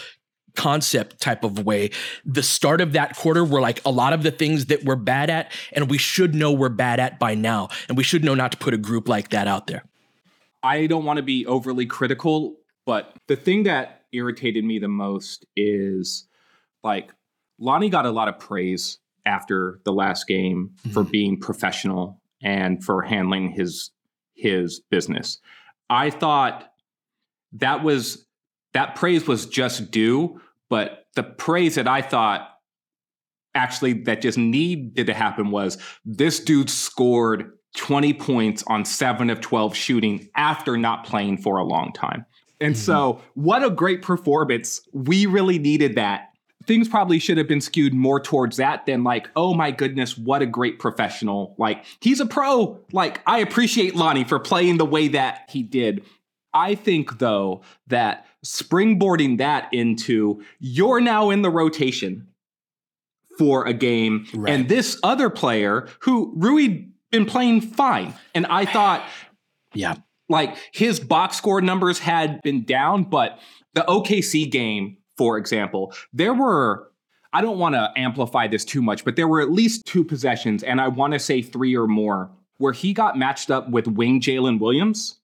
concept 0.58 1.22
type 1.22 1.46
of 1.46 1.66
way. 1.66 1.92
The 2.26 2.44
start 2.44 2.82
of 2.82 2.92
that 2.94 3.16
quarter 3.16 3.46
were 3.46 3.62
like 3.62 3.80
a 3.86 3.92
lot 3.92 4.12
of 4.12 4.24
the 4.24 4.32
things 4.32 4.66
that 4.66 4.84
we're 4.84 4.98
bad 4.98 5.30
at, 5.30 5.52
and 5.72 5.90
we 5.90 5.98
should 5.98 6.36
know 6.36 6.52
we're 6.52 6.68
bad 6.68 7.00
at 7.00 7.20
by 7.20 7.36
now. 7.36 7.70
And 7.88 7.98
we 7.98 8.04
should 8.04 8.26
know 8.26 8.36
not 8.36 8.52
to 8.52 8.58
put 8.58 8.74
a 8.74 8.78
group 8.78 9.08
like 9.08 9.30
that 9.30 9.48
out 9.48 9.68
there. 9.68 9.84
I 10.62 10.88
don't 10.88 11.06
want 11.06 11.18
to 11.18 11.24
be 11.24 11.46
overly 11.46 11.86
critical, 11.86 12.58
but 12.86 13.16
the 13.28 13.38
thing 13.38 13.64
that 13.64 14.02
irritated 14.12 14.66
me 14.66 14.80
the 14.80 14.88
most 14.88 15.46
is 15.56 16.28
like 16.84 17.14
Lonnie 17.60 17.90
got 17.90 18.06
a 18.06 18.12
lot 18.12 18.28
of 18.28 18.40
praise 18.40 18.98
after 19.26 19.80
the 19.84 19.94
last 19.94 20.28
game 20.28 20.72
mm-hmm. 20.80 20.92
for 20.92 21.04
being 21.04 21.40
professional 21.40 22.20
and 22.42 22.84
for 22.84 23.02
handling 23.04 23.50
his 23.52 23.92
his 24.34 24.80
business. 24.90 25.40
I 25.90 26.10
thought 26.10 26.72
that 27.54 27.84
was 27.84 28.26
that 28.74 28.96
praise 28.96 29.28
was 29.28 29.46
just 29.46 29.92
due 29.92 30.42
but 30.70 31.06
the 31.16 31.24
praise 31.24 31.76
that 31.76 31.88
I 31.88 32.02
thought 32.02 32.50
actually 33.56 33.94
that 34.04 34.22
just 34.22 34.38
needed 34.38 35.08
to 35.08 35.14
happen 35.14 35.52
was 35.52 35.78
this 36.06 36.40
dude 36.40 36.70
scored 36.70 37.52
20 37.76 38.14
points 38.14 38.64
on 38.68 38.86
7 38.86 39.30
of 39.30 39.42
12 39.42 39.76
shooting 39.76 40.30
after 40.36 40.78
not 40.78 41.06
playing 41.06 41.38
for 41.38 41.58
a 41.58 41.64
long 41.64 41.92
time. 41.94 42.26
And 42.60 42.74
mm-hmm. 42.74 42.82
so, 42.82 43.22
what 43.36 43.64
a 43.64 43.70
great 43.70 44.02
performance. 44.02 44.82
We 44.94 45.26
really 45.26 45.60
needed 45.60 45.96
that. 45.96 46.30
Things 46.66 46.90
probably 46.90 47.20
should 47.20 47.38
have 47.38 47.48
been 47.48 47.62
skewed 47.62 47.94
more 47.94 48.20
towards 48.20 48.58
that 48.58 48.86
than 48.86 49.04
like, 49.04 49.30
oh 49.36 49.54
my 49.54 49.72
goodness, 49.72 50.18
what 50.18 50.42
a 50.42 50.46
great 50.46 50.80
professional. 50.80 51.56
Like, 51.58 51.86
he's 52.02 52.20
a 52.20 52.26
pro. 52.26 52.80
Like, 52.92 53.22
I 53.26 53.40
appreciate 53.40 53.96
Lonnie 53.96 54.24
for 54.24 54.40
playing 54.40 54.78
the 54.78 54.86
way 54.86 55.08
that 55.10 55.50
he 55.50 55.64
did. 55.64 56.04
I 56.58 56.74
think, 56.74 57.20
though, 57.20 57.62
that 57.86 58.26
springboarding 58.44 59.38
that 59.38 59.70
into 59.72 60.44
you're 60.60 61.00
now 61.00 61.30
in 61.30 61.44
the 61.44 61.52
rotation 61.52 62.28
for 63.38 63.66
a 63.68 63.74
game, 63.74 64.26
right. 64.34 64.52
and 64.52 64.68
this 64.68 65.00
other 65.04 65.30
player 65.30 65.88
who 66.00 66.34
Rui 66.36 66.88
been 67.12 67.26
playing 67.26 67.62
fine, 67.62 68.16
and 68.34 68.48
I 68.48 68.66
thought, 68.66 69.08
yeah, 69.76 69.96
like 70.30 70.58
his 70.74 71.00
box 71.00 71.38
score 71.38 71.62
numbers 71.62 72.00
had 72.00 72.42
been 72.42 72.64
down, 72.66 73.04
but 73.04 73.40
the 73.76 73.82
OKC 73.82 74.50
game, 74.50 74.98
for 75.18 75.38
example, 75.38 75.94
there 76.12 76.34
were. 76.34 76.92
I 77.34 77.42
don't 77.42 77.60
want 77.60 77.76
to 77.76 77.92
amplify 77.96 78.48
this 78.48 78.64
too 78.66 78.82
much, 78.82 79.04
but 79.04 79.18
there 79.18 79.28
were 79.28 79.42
at 79.42 79.52
least 79.52 79.86
two 79.86 80.04
possessions, 80.04 80.64
and 80.64 80.82
I 80.82 80.88
want 80.88 81.14
to 81.14 81.20
say 81.20 81.42
three 81.42 81.76
or 81.76 81.86
more, 81.86 82.32
where 82.58 82.72
he 82.72 82.94
got 82.94 83.18
matched 83.18 83.52
up 83.52 83.70
with 83.70 83.86
wing 83.86 84.22
Jalen 84.22 84.60
Williams 84.60 85.20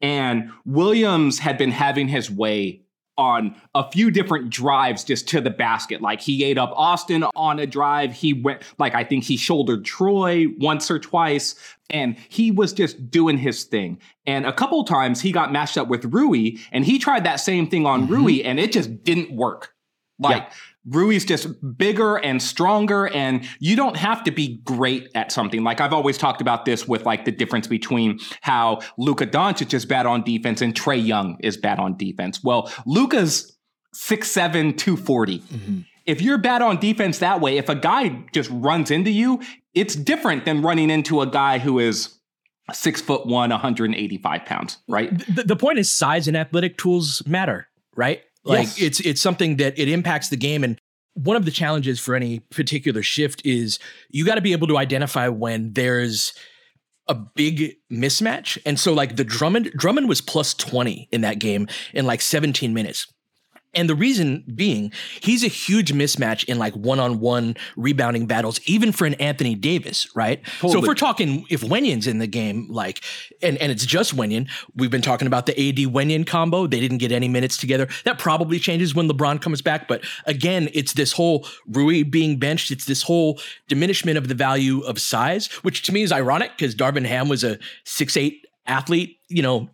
and 0.00 0.50
Williams 0.64 1.38
had 1.38 1.58
been 1.58 1.70
having 1.70 2.08
his 2.08 2.30
way 2.30 2.82
on 3.18 3.56
a 3.74 3.90
few 3.90 4.12
different 4.12 4.48
drives 4.48 5.02
just 5.02 5.28
to 5.28 5.40
the 5.40 5.50
basket. 5.50 6.00
Like 6.00 6.20
he 6.20 6.44
ate 6.44 6.56
up 6.56 6.72
Austin 6.76 7.24
on 7.34 7.58
a 7.58 7.66
drive. 7.66 8.12
He 8.12 8.32
went, 8.32 8.62
like, 8.78 8.94
I 8.94 9.02
think 9.02 9.24
he 9.24 9.36
shouldered 9.36 9.84
Troy 9.84 10.46
once 10.58 10.88
or 10.88 11.00
twice, 11.00 11.56
and 11.90 12.16
he 12.28 12.52
was 12.52 12.72
just 12.72 13.10
doing 13.10 13.36
his 13.36 13.64
thing. 13.64 13.98
And 14.24 14.46
a 14.46 14.52
couple 14.52 14.84
times 14.84 15.20
he 15.20 15.32
got 15.32 15.50
matched 15.50 15.76
up 15.76 15.88
with 15.88 16.04
Rui, 16.04 16.58
and 16.70 16.84
he 16.84 17.00
tried 17.00 17.24
that 17.24 17.40
same 17.40 17.68
thing 17.68 17.86
on 17.86 18.04
mm-hmm. 18.04 18.14
Rui, 18.14 18.42
and 18.42 18.60
it 18.60 18.70
just 18.70 19.02
didn't 19.02 19.32
work. 19.32 19.74
Like, 20.20 20.42
yeah. 20.42 20.52
Rui's 20.90 21.24
just 21.24 21.48
bigger 21.76 22.16
and 22.16 22.42
stronger, 22.42 23.08
and 23.08 23.46
you 23.58 23.76
don't 23.76 23.96
have 23.96 24.24
to 24.24 24.30
be 24.30 24.60
great 24.64 25.08
at 25.14 25.32
something. 25.32 25.64
Like 25.64 25.80
I've 25.80 25.92
always 25.92 26.18
talked 26.18 26.40
about 26.40 26.64
this 26.64 26.86
with 26.86 27.04
like 27.04 27.24
the 27.24 27.32
difference 27.32 27.66
between 27.66 28.18
how 28.40 28.80
Luka 28.96 29.26
Doncic 29.26 29.74
is 29.74 29.84
bad 29.84 30.06
on 30.06 30.22
defense 30.22 30.62
and 30.62 30.74
Trae 30.74 31.04
Young 31.04 31.36
is 31.40 31.56
bad 31.56 31.78
on 31.78 31.96
defense. 31.96 32.42
Well, 32.42 32.72
Luka's 32.86 33.56
6'7, 33.94 34.76
240. 34.76 35.38
Mm-hmm. 35.38 35.80
If 36.06 36.22
you're 36.22 36.38
bad 36.38 36.62
on 36.62 36.78
defense 36.78 37.18
that 37.18 37.40
way, 37.40 37.58
if 37.58 37.68
a 37.68 37.74
guy 37.74 38.24
just 38.32 38.48
runs 38.50 38.90
into 38.90 39.10
you, 39.10 39.40
it's 39.74 39.94
different 39.94 40.44
than 40.44 40.62
running 40.62 40.90
into 40.90 41.20
a 41.20 41.26
guy 41.26 41.58
who 41.58 41.78
is 41.78 42.18
six 42.72 43.00
foot 43.00 43.26
one, 43.26 43.50
185 43.50 44.44
pounds, 44.44 44.78
right? 44.88 45.10
The, 45.34 45.44
the 45.44 45.56
point 45.56 45.78
is 45.78 45.90
size 45.90 46.28
and 46.28 46.36
athletic 46.36 46.78
tools 46.78 47.22
matter, 47.26 47.68
right? 47.94 48.22
Like 48.44 48.66
yes. 48.66 48.80
it's 48.80 49.00
it's 49.00 49.20
something 49.20 49.56
that 49.56 49.78
it 49.78 49.88
impacts 49.88 50.28
the 50.28 50.36
game 50.36 50.64
and 50.64 50.77
one 51.18 51.36
of 51.36 51.44
the 51.44 51.50
challenges 51.50 51.98
for 51.98 52.14
any 52.14 52.38
particular 52.38 53.02
shift 53.02 53.42
is 53.44 53.80
you 54.10 54.24
got 54.24 54.36
to 54.36 54.40
be 54.40 54.52
able 54.52 54.68
to 54.68 54.78
identify 54.78 55.26
when 55.28 55.72
there's 55.72 56.32
a 57.08 57.14
big 57.14 57.74
mismatch. 57.90 58.56
And 58.64 58.78
so 58.78 58.92
like 58.92 59.16
the 59.16 59.24
Drummond 59.24 59.72
Drummond 59.72 60.08
was 60.08 60.20
plus 60.20 60.54
20 60.54 61.08
in 61.10 61.22
that 61.22 61.40
game 61.40 61.66
in 61.92 62.06
like 62.06 62.20
17 62.20 62.72
minutes. 62.72 63.12
And 63.74 63.88
the 63.88 63.94
reason 63.94 64.44
being, 64.54 64.92
he's 65.20 65.44
a 65.44 65.48
huge 65.48 65.92
mismatch 65.92 66.44
in 66.44 66.58
like 66.58 66.74
one-on-one 66.74 67.56
rebounding 67.76 68.26
battles, 68.26 68.60
even 68.64 68.92
for 68.92 69.06
an 69.06 69.14
Anthony 69.14 69.54
Davis, 69.54 70.08
right? 70.14 70.42
Totally. 70.44 70.72
So 70.72 70.78
if 70.78 70.86
we're 70.86 70.94
talking 70.94 71.44
if 71.50 71.60
Wenyen's 71.60 72.06
in 72.06 72.18
the 72.18 72.26
game, 72.26 72.66
like, 72.70 73.02
and, 73.42 73.58
and 73.58 73.70
it's 73.70 73.84
just 73.84 74.16
Wenyen, 74.16 74.48
we've 74.74 74.90
been 74.90 75.02
talking 75.02 75.26
about 75.26 75.46
the 75.46 75.52
AD 75.52 75.92
Wenyen 75.92 76.26
combo. 76.26 76.66
They 76.66 76.80
didn't 76.80 76.98
get 76.98 77.12
any 77.12 77.28
minutes 77.28 77.58
together. 77.58 77.88
That 78.04 78.18
probably 78.18 78.58
changes 78.58 78.94
when 78.94 79.08
LeBron 79.08 79.42
comes 79.42 79.60
back. 79.60 79.86
But 79.86 80.02
again, 80.24 80.70
it's 80.72 80.94
this 80.94 81.12
whole 81.12 81.46
Rui 81.66 82.02
being 82.04 82.38
benched. 82.38 82.70
It's 82.70 82.86
this 82.86 83.02
whole 83.02 83.38
diminishment 83.68 84.16
of 84.16 84.28
the 84.28 84.34
value 84.34 84.80
of 84.80 84.98
size, 84.98 85.48
which 85.62 85.82
to 85.82 85.92
me 85.92 86.02
is 86.02 86.10
ironic 86.10 86.52
because 86.56 86.74
Darvin 86.74 87.04
Ham 87.04 87.28
was 87.28 87.44
a 87.44 87.58
six 87.84 88.16
eight 88.16 88.46
athlete, 88.66 89.18
you 89.28 89.42
know, 89.42 89.68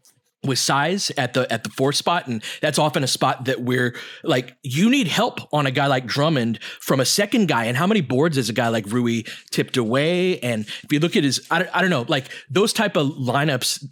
with 0.45 0.59
size 0.59 1.11
at 1.17 1.35
the 1.35 1.51
at 1.53 1.65
the 1.65 1.71
fourth 1.71 1.97
spot 1.97 2.27
and 2.27 2.43
that's 2.61 2.79
often 2.79 3.03
a 3.03 3.07
spot 3.07 3.45
that 3.47 3.63
we're 3.63 3.95
like 4.23 4.57
you 4.63 4.91
need 4.91 5.09
help 5.09 5.41
on 5.53 5.67
a 5.67 5.71
guy 5.71 5.87
like 5.87 6.07
Drummond 6.07 6.63
from 6.81 7.01
a 7.01 7.05
second 7.05 7.49
guy 7.49 7.65
and 7.65 7.77
how 7.77 7.87
many 7.87 8.01
boards 8.01 8.37
is 8.37 8.49
a 8.49 8.53
guy 8.53 8.69
like 8.69 8.87
Rui 8.87 9.23
tipped 9.51 9.77
away 9.77 10.39
and 10.41 10.67
if 10.83 10.93
you 10.93 11.01
look 11.01 11.17
at 11.17 11.25
his 11.25 11.47
I 11.51 11.61
don't, 11.61 11.77
I 11.77 11.81
don't 11.81 11.91
know 11.91 12.05
like 12.09 12.31
those 12.51 12.73
type 12.73 12.97
of 12.97 13.09
lineups 13.09 13.85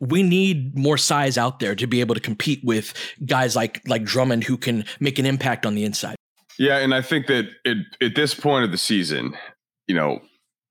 we 0.00 0.22
need 0.22 0.76
more 0.76 0.98
size 0.98 1.38
out 1.38 1.60
there 1.60 1.74
to 1.74 1.86
be 1.86 2.00
able 2.00 2.14
to 2.14 2.20
compete 2.20 2.60
with 2.64 2.92
guys 3.24 3.56
like 3.56 3.86
like 3.88 4.04
Drummond 4.04 4.44
who 4.44 4.56
can 4.56 4.84
make 5.00 5.18
an 5.18 5.26
impact 5.26 5.64
on 5.64 5.74
the 5.74 5.84
inside. 5.84 6.16
Yeah, 6.58 6.78
and 6.78 6.94
I 6.94 7.02
think 7.02 7.26
that 7.26 7.46
it, 7.64 7.78
at 8.00 8.14
this 8.14 8.34
point 8.34 8.64
of 8.64 8.70
the 8.70 8.78
season, 8.78 9.36
you 9.86 9.94
know, 9.94 10.20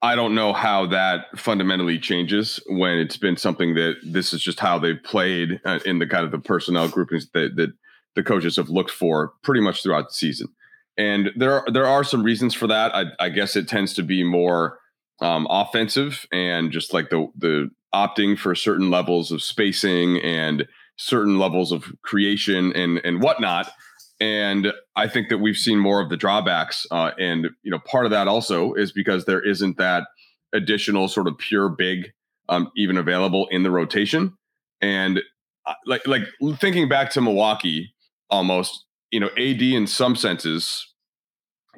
I 0.06 0.14
don't 0.14 0.36
know 0.36 0.54
how 0.54 0.86
that 0.88 1.26
fundamentally 1.36 1.98
changes 1.98 2.60
when 2.68 3.00
it's 3.00 3.18
been 3.18 3.38
something 3.38 3.74
that 3.74 3.96
this 4.04 4.34
is 4.34 4.42
just 4.44 4.60
how 4.60 4.78
they've 4.78 5.02
played 5.04 5.60
uh, 5.66 5.80
in 5.84 5.98
the 5.98 6.06
kind 6.06 6.24
of 6.24 6.30
the 6.30 6.38
personnel 6.38 6.88
groupings 6.88 7.28
that, 7.32 7.56
that 7.56 7.74
the 8.14 8.22
coaches 8.22 8.56
have 8.58 8.70
looked 8.70 8.92
for 8.92 9.34
pretty 9.42 9.62
much 9.62 9.82
throughout 9.82 10.10
the 10.10 10.14
season. 10.14 10.50
And 10.96 11.32
there 11.36 11.54
are, 11.54 11.72
there 11.72 11.88
are 11.88 12.04
some 12.04 12.22
reasons 12.22 12.54
for 12.54 12.68
that. 12.68 12.94
I, 12.94 13.06
I 13.20 13.30
guess 13.30 13.56
it 13.56 13.68
tends 13.68 13.96
to 13.96 14.04
be 14.04 14.24
more 14.24 14.78
um, 15.22 15.48
offensive 15.50 16.28
and 16.32 16.72
just 16.72 16.94
like 16.94 17.10
the 17.10 17.28
the 17.36 17.72
opting 17.94 18.38
for 18.38 18.54
certain 18.54 18.92
levels 18.92 19.32
of 19.32 19.42
spacing 19.42 20.22
and 20.22 20.68
certain 20.98 21.40
levels 21.40 21.72
of 21.72 21.92
creation 22.04 22.74
and 22.74 23.02
and 23.04 23.24
whatnot 23.24 23.72
and 24.20 24.72
I 24.96 25.08
think 25.08 25.30
that 25.30 25.40
we've 25.40 25.58
seen 25.58 25.80
more 25.80 26.02
of 26.02 26.10
the 26.10 26.18
drawbacks. 26.18 26.86
Uh, 26.90 27.12
and 27.20 27.50
you 27.64 27.72
know, 27.72 27.80
part 27.80 28.06
of 28.06 28.12
that 28.12 28.28
also 28.28 28.74
is 28.74 28.92
because 28.92 29.26
there 29.26 29.42
isn't 29.42 29.78
that 29.78 30.08
additional 30.54 31.08
sort 31.08 31.28
of 31.28 31.38
pure 31.38 31.70
big 31.70 32.14
um, 32.48 32.72
even 32.78 32.98
available 32.98 33.48
in 33.52 33.64
the 33.64 33.72
rotation. 33.72 34.34
And 34.82 35.22
uh, 35.66 35.74
like 35.86 36.08
like 36.08 36.24
thinking 36.60 36.88
back 36.88 37.12
to 37.12 37.22
Milwaukee, 37.22 37.94
almost 38.30 38.86
you 39.12 39.20
know, 39.20 39.30
AD 39.38 39.62
in 39.62 39.88
some 39.88 40.16
senses 40.16 40.94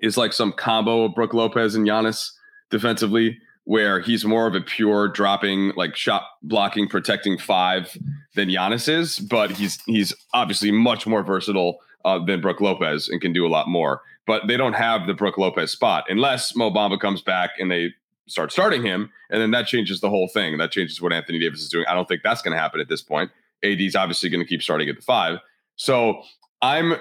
is 0.02 0.18
like 0.18 0.34
some 0.34 0.52
combo 0.54 1.06
of 1.06 1.16
Brook 1.16 1.34
Lopez 1.34 1.76
and 1.76 1.88
Giannis 1.88 2.30
defensively, 2.70 3.38
where 3.64 4.00
he's 4.00 4.26
more 4.26 4.48
of 4.48 4.56
a 4.56 4.62
pure 4.62 5.08
dropping, 5.08 5.74
like 5.76 5.96
shot 5.96 6.24
blocking, 6.44 6.88
protecting 6.88 7.38
five 7.38 7.98
than 8.36 8.50
Giannis 8.50 8.88
is, 8.88 9.18
but 9.18 9.52
he's 9.52 9.82
he's 9.86 10.14
obviously 10.34 10.72
much 10.72 11.08
more 11.08 11.24
versatile 11.24 11.80
uh, 12.08 12.24
than 12.24 12.40
Brook 12.40 12.62
Lopez 12.62 13.10
and 13.10 13.20
can 13.20 13.34
do 13.34 13.46
a 13.46 13.50
lot 13.50 13.68
more. 13.68 14.02
But 14.26 14.48
they 14.48 14.58
don't 14.58 14.74
have 14.74 15.08
the 15.08 15.14
Brook 15.14 15.38
Lopez 15.38 15.72
spot 15.72 16.06
unless 16.08 16.56
Mo 16.56 16.72
Bamba 16.72 17.00
comes 17.00 17.22
back 17.22 17.52
and 17.60 17.70
they 17.70 17.94
start 18.28 18.52
starting 18.52 18.84
him, 18.84 19.10
and 19.30 19.42
then 19.42 19.52
that 19.52 19.68
changes 19.68 20.02
the 20.02 20.10
whole 20.10 20.28
thing. 20.28 20.58
That 20.58 20.72
changes 20.72 21.02
what 21.02 21.14
Anthony 21.14 21.40
Davis 21.40 21.62
is 21.62 21.70
doing. 21.70 21.86
I 21.88 21.94
don't 21.94 22.08
think 22.08 22.22
that's 22.24 22.42
going 22.42 22.56
to 22.56 22.62
happen 22.62 22.80
at 22.80 22.90
this 22.90 23.02
point. 23.02 23.32
AD 23.64 23.80
is 23.80 23.96
obviously 23.96 24.30
going 24.30 24.44
to 24.44 24.48
keep 24.48 24.62
starting 24.62 24.90
at 24.90 24.96
the 24.96 25.02
five. 25.02 25.40
So 25.76 26.22
I'm 26.62 26.96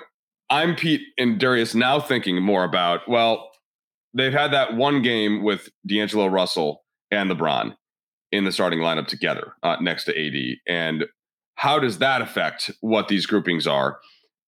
I'm 0.50 0.76
Pete 0.76 1.02
and 1.18 1.38
Darius 1.38 1.74
now 1.74 2.00
thinking 2.00 2.42
more 2.42 2.64
about 2.64 3.08
well, 3.08 3.50
they've 4.14 4.32
had 4.32 4.52
that 4.52 4.76
one 4.76 5.02
game 5.02 5.42
with 5.42 5.68
D'Angelo 5.86 6.26
Russell 6.26 6.84
and 7.10 7.30
LeBron 7.30 7.76
in 8.32 8.44
the 8.44 8.52
starting 8.52 8.80
lineup 8.80 9.06
together 9.06 9.52
uh, 9.62 9.76
next 9.80 10.04
to 10.04 10.12
AD, 10.12 10.58
and 10.66 11.06
how 11.56 11.78
does 11.78 11.98
that 11.98 12.22
affect 12.22 12.70
what 12.80 13.08
these 13.08 13.26
groupings 13.26 13.66
are? 13.66 13.98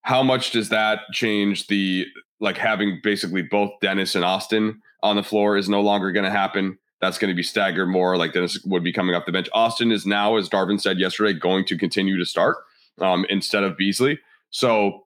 How 0.09 0.23
much 0.23 0.53
does 0.53 0.71
that 0.71 1.01
change 1.13 1.67
the 1.67 2.07
like 2.41 2.57
having 2.57 2.99
basically 3.05 3.43
both 3.43 3.73
Dennis 3.83 4.15
and 4.15 4.25
Austin 4.25 4.81
on 5.03 5.17
the 5.17 5.23
floor 5.23 5.59
is 5.59 5.69
no 5.69 5.83
longer 5.83 6.13
going 6.13 6.25
to 6.25 6.31
happen. 6.31 6.79
That's 7.03 7.19
going 7.19 7.29
to 7.29 7.35
be 7.35 7.43
staggered 7.43 7.91
more 7.91 8.17
like 8.17 8.33
Dennis 8.33 8.59
would 8.65 8.83
be 8.83 8.91
coming 8.91 9.15
off 9.15 9.27
the 9.27 9.33
bench. 9.33 9.51
Austin 9.53 9.93
is 9.93 10.07
now, 10.07 10.37
as 10.37 10.49
Darvin 10.49 10.81
said 10.81 10.99
yesterday, 10.99 11.39
going 11.39 11.67
to 11.67 11.77
continue 11.77 12.19
to 12.19 12.25
start 12.25 12.57
um, 13.03 13.27
instead 13.29 13.65
of 13.65 13.77
Beasley. 13.77 14.19
So, 14.49 15.05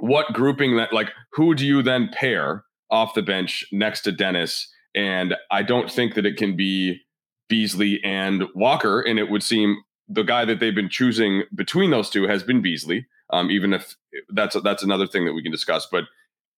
what 0.00 0.32
grouping 0.32 0.78
that 0.78 0.92
like 0.92 1.12
who 1.34 1.54
do 1.54 1.64
you 1.64 1.80
then 1.80 2.10
pair 2.12 2.64
off 2.90 3.14
the 3.14 3.22
bench 3.22 3.64
next 3.70 4.00
to 4.00 4.10
Dennis? 4.10 4.68
And 4.96 5.36
I 5.52 5.62
don't 5.62 5.88
think 5.88 6.16
that 6.16 6.26
it 6.26 6.36
can 6.36 6.56
be 6.56 7.02
Beasley 7.48 8.02
and 8.02 8.42
Walker. 8.56 9.00
And 9.00 9.16
it 9.20 9.30
would 9.30 9.44
seem 9.44 9.84
the 10.08 10.24
guy 10.24 10.44
that 10.44 10.58
they've 10.58 10.74
been 10.74 10.90
choosing 10.90 11.44
between 11.54 11.92
those 11.92 12.10
two 12.10 12.26
has 12.26 12.42
been 12.42 12.62
Beasley. 12.62 13.06
Um, 13.34 13.50
even 13.50 13.72
if 13.72 13.96
that's 14.30 14.56
that's 14.62 14.82
another 14.82 15.06
thing 15.06 15.24
that 15.24 15.32
we 15.32 15.42
can 15.42 15.52
discuss, 15.52 15.86
but 15.90 16.04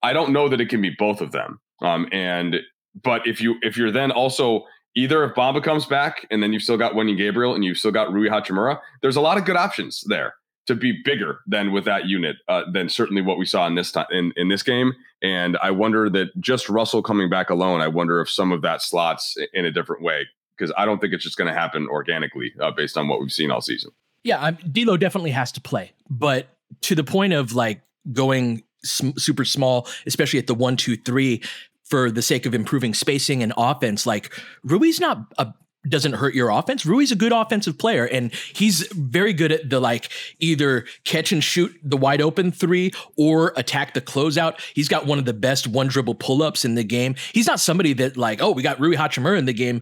I 0.02 0.12
don't 0.12 0.33
know 0.33 0.49
that 0.49 0.61
it 0.61 0.68
can 0.68 0.83
be 0.83 0.90
both 0.90 1.21
of 1.21 1.33
them. 1.33 1.59
Um, 1.80 2.09
and 2.12 2.56
but 3.02 3.26
if 3.26 3.40
you 3.40 3.56
if 3.62 3.76
you're 3.76 3.90
then 3.90 4.11
also 4.11 4.64
either 4.95 5.25
if 5.25 5.35
Bamba 5.35 5.62
comes 5.62 5.87
back 5.87 6.26
and 6.30 6.42
then 6.42 6.52
you've 6.52 6.62
still 6.62 6.76
got 6.78 6.92
Wenyen 6.92 7.16
Gabriel 7.16 7.54
and 7.54 7.64
you've 7.64 7.78
still 7.78 7.92
got 7.92 8.12
Rui 8.12 8.28
Hachimura, 8.28 8.78
there's 9.02 9.16
a 9.16 9.21
lot 9.21 9.38
of 9.38 9.45
good 9.45 9.56
options 9.56 10.04
there 10.06 10.35
to 10.66 10.75
be 10.75 11.00
bigger 11.04 11.40
than 11.47 11.73
with 11.73 11.85
that 11.85 12.06
unit 12.06 12.37
uh, 12.49 12.62
than 12.73 12.88
certainly 12.88 13.23
what 13.23 13.38
we 13.38 13.45
saw 13.45 13.66
in 13.66 13.75
this 13.75 13.92
time 13.92 14.06
in, 14.11 14.33
in 14.37 14.49
this 14.49 14.62
game. 14.62 14.92
And 15.23 15.56
I 15.62 15.71
wonder 15.71 16.11
that 16.11 16.28
just 16.40 16.68
Russell 16.68 17.02
coming 17.02 17.30
back 17.30 17.50
alone, 17.50 17.80
I 17.80 17.88
wonder 17.88 18.21
if 18.21 18.28
some 18.28 18.52
of 18.52 18.62
that 18.62 18.83
slots 18.83 19.37
in 19.52 19.64
a 19.64 19.71
different 19.71 20.02
way 20.02 20.26
because 20.56 20.73
I 20.76 20.85
don't 20.85 21.00
think 21.00 21.12
it's 21.12 21.23
just 21.23 21.37
going 21.37 21.49
to 21.49 21.59
happen 21.59 21.87
organically 21.88 22.52
uh, 22.61 22.71
based 22.71 22.97
on 22.99 23.09
what 23.09 23.21
we've 23.21 23.33
seen 23.33 23.50
all 23.50 23.61
season. 23.61 23.92
Yeah, 24.25 24.42
I'm, 24.42 24.56
D'Lo 24.56 24.97
definitely 24.97 25.30
has 25.30 25.52
to 25.52 25.61
play, 25.61 25.92
but 26.11 26.49
to 26.83 26.95
the 26.95 27.05
point 27.05 27.33
of 27.33 27.53
like 27.55 27.83
going 28.13 28.63
sm- 28.85 29.17
super 29.17 29.45
small, 29.45 29.89
especially 30.07 30.39
at 30.39 30.47
the 30.47 30.55
one, 30.55 30.77
two, 30.77 30.97
three, 30.97 31.43
for 31.85 32.11
the 32.11 32.23
sake 32.23 32.47
of 32.47 32.55
improving 32.55 32.95
spacing 32.95 33.43
and 33.43 33.53
offense. 33.57 34.07
Like 34.07 34.33
Rui's 34.65 35.01
not 35.01 35.19
a 35.39 35.53
doesn't 35.89 36.15
hurt 36.15 36.35
your 36.35 36.51
offense. 36.51 36.85
Rui's 36.85 37.13
a 37.13 37.17
good 37.17 37.33
offensive 37.33 37.79
player, 37.79 38.07
and 38.07 38.33
he's 38.35 38.87
very 38.93 39.33
good 39.33 39.53
at 39.53 39.71
the 39.71 39.81
like 39.81 40.11
either 40.41 40.85
catch 41.05 41.33
and 41.33 41.43
shoot 41.43 41.73
the 41.83 41.97
wide 41.97 42.21
open 42.21 42.50
three 42.50 42.93
or 43.17 43.52
attack 43.57 43.95
the 43.95 44.00
closeout. 44.00 44.61
He's 44.75 44.89
got 44.89 45.07
one 45.07 45.19
of 45.19 45.25
the 45.25 45.33
best 45.33 45.67
one 45.67 45.87
dribble 45.89 46.17
pull 46.17 46.43
ups 46.43 46.65
in 46.65 46.75
the 46.75 46.85
game. 46.85 47.15
He's 47.33 47.47
not 47.47 47.61
somebody 47.61 47.93
that 47.95 48.17
like, 48.17 48.43
oh, 48.43 48.50
we 48.50 48.63
got 48.63 48.81
Rui 48.81 48.97
Hachimura 48.97 49.39
in 49.39 49.45
the 49.45 49.52
game. 49.52 49.81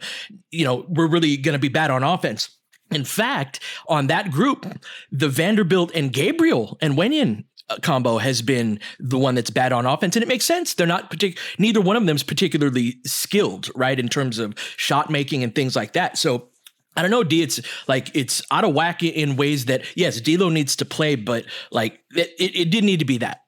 You 0.51 0.65
know, 0.65 0.85
we're 0.89 1.09
really 1.09 1.37
going 1.37 1.55
to 1.55 1.59
be 1.59 1.69
bad 1.69 1.91
on 1.91 2.03
offense. 2.03 2.51
In 2.95 3.05
fact, 3.05 3.61
on 3.89 4.07
that 4.09 4.31
group, 4.31 4.67
the 5.11 5.29
Vanderbilt 5.29 5.91
and 5.95 6.13
Gabriel 6.13 6.79
and 6.81 6.95
Wenyen 6.95 7.45
uh, 7.69 7.79
combo 7.83 8.19
has 8.19 8.43
been 8.43 8.79
the 8.99 9.19
one 9.19 9.35
that's 9.35 9.51
bad 9.51 9.73
on 9.73 9.87
offense, 9.87 10.17
and 10.17 10.23
it 10.23 10.29
makes 10.29 10.45
sense. 10.45 10.75
They're 10.75 10.87
not 10.87 11.11
particular. 11.11 11.43
Neither 11.59 11.81
one 11.81 11.97
of 11.97 12.05
them 12.07 12.17
is 12.17 12.23
particularly 12.23 12.97
skilled, 13.05 13.71
right, 13.75 13.99
in 13.99 14.09
terms 14.09 14.39
of 14.39 14.55
shot 14.77 15.11
making 15.11 15.43
and 15.43 15.55
things 15.55 15.75
like 15.75 15.95
that. 15.95 16.19
So 16.19 16.49
I 16.97 17.03
don't 17.03 17.11
know, 17.11 17.25
D. 17.25 17.43
It's 17.43 17.61
like 17.89 18.15
it's 18.15 18.43
out 18.51 18.65
of 18.65 18.75
whack 18.75 19.03
in 19.03 19.37
ways 19.37 19.65
that 19.65 19.85
yes, 19.97 20.21
D'Lo 20.21 20.49
needs 20.49 20.77
to 20.77 20.85
play, 20.85 21.15
but 21.17 21.45
like 21.71 22.01
it, 22.15 22.31
it, 22.39 22.57
it 22.57 22.71
did 22.71 22.85
need 22.85 23.01
to 23.01 23.05
be 23.05 23.19
that. 23.19 23.41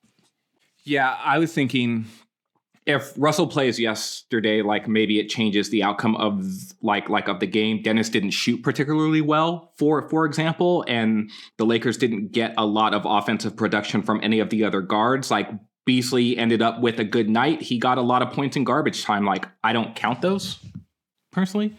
Yeah, 0.84 1.16
I 1.22 1.38
was 1.38 1.52
thinking 1.52 2.06
if 2.86 3.12
Russell 3.16 3.48
plays 3.48 3.80
yesterday, 3.80 4.62
like 4.62 4.86
maybe 4.86 5.18
it 5.18 5.28
changes 5.28 5.70
the 5.70 5.82
outcome 5.82 6.14
of 6.16 6.46
like 6.80 7.08
like 7.08 7.28
of 7.28 7.40
the 7.40 7.46
game. 7.46 7.82
Dennis 7.82 8.08
didn't 8.08 8.30
shoot 8.30 8.62
particularly 8.62 9.20
well, 9.20 9.72
for 9.76 10.08
for 10.08 10.24
example, 10.24 10.84
and 10.86 11.30
the 11.58 11.66
Lakers 11.66 11.98
didn't 11.98 12.30
get 12.30 12.54
a 12.56 12.64
lot 12.64 12.94
of 12.94 13.02
offensive 13.04 13.56
production 13.56 14.02
from 14.02 14.20
any 14.22 14.38
of 14.38 14.50
the 14.50 14.64
other 14.64 14.80
guards. 14.80 15.32
Like 15.32 15.50
Beasley 15.84 16.38
ended 16.38 16.62
up 16.62 16.80
with 16.80 17.00
a 17.00 17.04
good 17.04 17.28
night. 17.28 17.60
He 17.60 17.78
got 17.78 17.98
a 17.98 18.02
lot 18.02 18.22
of 18.22 18.30
points 18.30 18.56
in 18.56 18.62
garbage 18.62 19.02
time. 19.02 19.24
Like 19.24 19.48
I 19.64 19.72
don't 19.72 19.96
count 19.96 20.22
those 20.22 20.58
personally. 21.32 21.76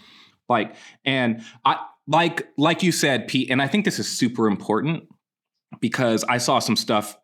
Like 0.50 0.76
and 1.06 1.42
I 1.64 1.86
like 2.06 2.50
like 2.58 2.84
you 2.84 2.92
said, 2.92 3.30
Pete, 3.30 3.50
and 3.50 3.62
I 3.62 3.68
think 3.68 3.86
this 3.86 3.98
is 3.98 4.10
super 4.10 4.46
important 4.46 5.08
because 5.80 6.26
I 6.26 6.38
saw 6.38 6.60
some 6.60 6.76
stuff 6.76 7.18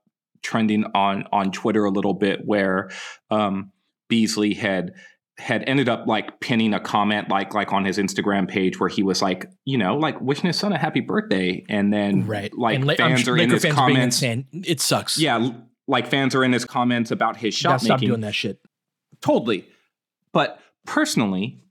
trending 0.44 0.86
on 0.94 1.26
on 1.32 1.52
Twitter 1.52 1.86
a 1.86 1.90
little 1.90 2.14
bit 2.14 2.42
where 2.46 2.90
um, 3.32 3.72
Beasley 4.10 4.54
had 4.54 4.94
had 5.38 5.64
ended 5.66 5.90
up 5.90 6.06
like 6.06 6.40
pinning 6.40 6.74
a 6.74 6.80
comment 6.80 7.30
like 7.30 7.54
like 7.54 7.74
on 7.74 7.86
his 7.86 7.98
Instagram 7.98 8.48
page 8.48 8.80
where 8.80 8.90
he 8.90 9.02
was 9.02 9.22
like, 9.22 9.48
you 9.66 9.78
know, 9.78 9.98
like 9.98 10.20
wishing 10.22 10.46
his 10.46 10.58
son 10.58 10.74
a 10.74 10.78
happy 10.78 11.00
birthday, 11.00 11.64
and 11.70 11.92
then 11.92 12.28
right, 12.28 12.56
like 12.56 12.80
and 12.80 12.92
fans 12.96 13.28
are 13.28 13.38
in 13.38 13.50
his 13.50 13.66
comments 13.66 14.18
saying 14.18 14.46
it 14.52 14.80
sucks. 14.80 15.18
Yeah, 15.18 15.50
like 15.88 16.08
fans 16.08 16.36
are 16.36 16.44
in 16.44 16.54
his 16.54 16.66
comments 16.66 17.10
about 17.10 17.38
his 17.38 17.56
shot 17.56 17.82
Stop 17.82 17.98
making. 17.98 18.10
doing 18.10 18.22
that 18.22 18.36
shit. 18.36 18.60
Totally, 19.22 19.68
but 20.34 20.60
personally, 20.86 21.64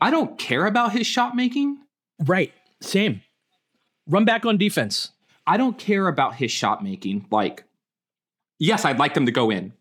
I 0.00 0.10
don't 0.10 0.38
care 0.38 0.66
about 0.66 0.92
his 0.92 1.06
shot 1.06 1.34
making. 1.34 1.78
Right, 2.24 2.52
same. 2.82 3.22
Run 4.06 4.24
back 4.24 4.44
on 4.44 4.58
defense. 4.58 5.10
I 5.46 5.56
don't 5.56 5.78
care 5.78 6.08
about 6.08 6.34
his 6.34 6.50
shot 6.50 6.82
making. 6.82 7.26
Like, 7.30 7.64
yes, 8.58 8.84
I'd 8.84 8.98
like 8.98 9.14
them 9.14 9.26
to 9.26 9.32
go 9.32 9.50
in. 9.50 9.72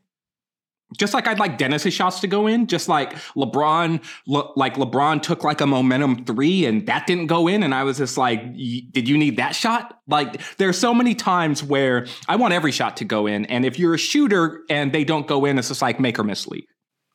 Just 0.97 1.15
like 1.15 1.27
I'd 1.27 1.39
like 1.39 1.57
Dennis's 1.57 1.93
shots 1.93 2.19
to 2.19 2.27
go 2.27 2.45
in, 2.45 2.67
just 2.67 2.87
like 2.87 3.13
LeBron, 3.35 4.03
le, 4.27 4.51
like 4.55 4.75
LeBron 4.75 5.21
took 5.21 5.43
like 5.43 5.59
a 5.59 5.65
momentum 5.65 6.25
three 6.25 6.63
and 6.65 6.85
that 6.85 7.07
didn't 7.07 7.25
go 7.25 7.47
in, 7.47 7.63
and 7.63 7.73
I 7.73 7.83
was 7.83 7.97
just 7.97 8.17
like, 8.17 8.53
did 8.53 9.09
you 9.09 9.17
need 9.17 9.37
that 9.37 9.55
shot? 9.55 9.99
Like, 10.07 10.39
there's 10.57 10.77
so 10.77 10.93
many 10.93 11.15
times 11.15 11.63
where 11.63 12.05
I 12.27 12.35
want 12.35 12.53
every 12.53 12.71
shot 12.71 12.97
to 12.97 13.05
go 13.05 13.25
in, 13.25 13.45
and 13.47 13.65
if 13.65 13.79
you're 13.79 13.95
a 13.95 13.97
shooter 13.97 14.61
and 14.69 14.93
they 14.93 15.03
don't 15.03 15.27
go 15.27 15.45
in, 15.45 15.57
it's 15.57 15.69
just 15.69 15.81
like 15.81 15.99
make 15.99 16.19
or 16.19 16.23
miss 16.23 16.47
league. 16.47 16.67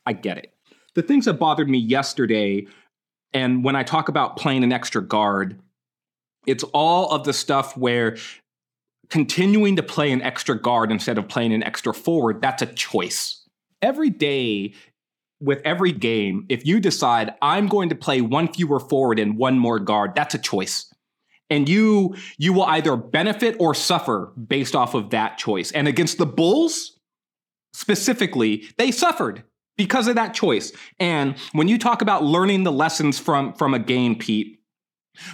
I 0.05 0.15
get 0.15 0.39
it. 0.39 0.53
The 0.97 1.03
things 1.03 1.27
that 1.27 1.35
bothered 1.35 1.71
me 1.71 1.79
yesterday, 1.79 2.67
and 3.33 3.63
when 3.63 3.77
I 3.77 3.85
talk 3.85 4.09
about 4.09 4.37
playing 4.37 4.65
an 4.65 4.73
extra 4.73 5.01
guard, 5.01 5.61
it's 6.45 6.65
all 6.65 7.13
of 7.13 7.23
the 7.23 7.33
stuff 7.33 7.77
where 7.77 8.17
continuing 9.11 9.77
to 9.77 9.83
play 9.83 10.11
an 10.13 10.23
extra 10.23 10.61
guard 10.61 10.91
instead 10.91 11.19
of 11.19 11.29
playing 11.29 11.53
an 11.53 11.63
extra 11.63 11.93
forward, 11.93 12.41
that's 12.41 12.63
a 12.63 12.67
choice 12.67 13.41
every 13.83 14.11
day 14.11 14.75
with 15.41 15.61
every 15.65 15.93
game, 15.93 16.45
if 16.49 16.67
you 16.67 16.81
decide 16.81 17.35
I'm 17.41 17.67
going 17.67 17.89
to 17.89 17.95
play 17.95 18.21
one 18.21 18.53
fewer 18.53 18.79
forward 18.79 19.19
and 19.19 19.37
one 19.37 19.59
more 19.59 19.79
guard, 19.79 20.15
that's 20.15 20.35
a 20.35 20.39
choice. 20.39 20.93
And 21.49 21.69
you 21.69 22.15
you 22.39 22.53
will 22.53 22.65
either 22.65 22.97
benefit 22.97 23.57
or 23.59 23.75
suffer 23.75 24.33
based 24.47 24.77
off 24.77 24.95
of 24.95 25.11
that 25.11 25.39
choice. 25.39 25.73
And 25.73 25.89
against 25.89 26.19
the 26.19 26.27
Bulls 26.27 26.99
specifically, 27.73 28.69
they 28.79 28.91
suffered 28.91 29.43
because 29.77 30.07
of 30.07 30.15
that 30.15 30.35
choice. 30.35 30.73
And 31.01 31.37
when 31.53 31.67
you 31.67 31.79
talk 31.79 32.03
about 32.03 32.23
learning 32.23 32.63
the 32.65 32.73
lessons 32.73 33.19
from 33.19 33.55
from 33.55 33.75
a 33.75 33.81
game, 33.81 34.17
Pete, 34.17 34.60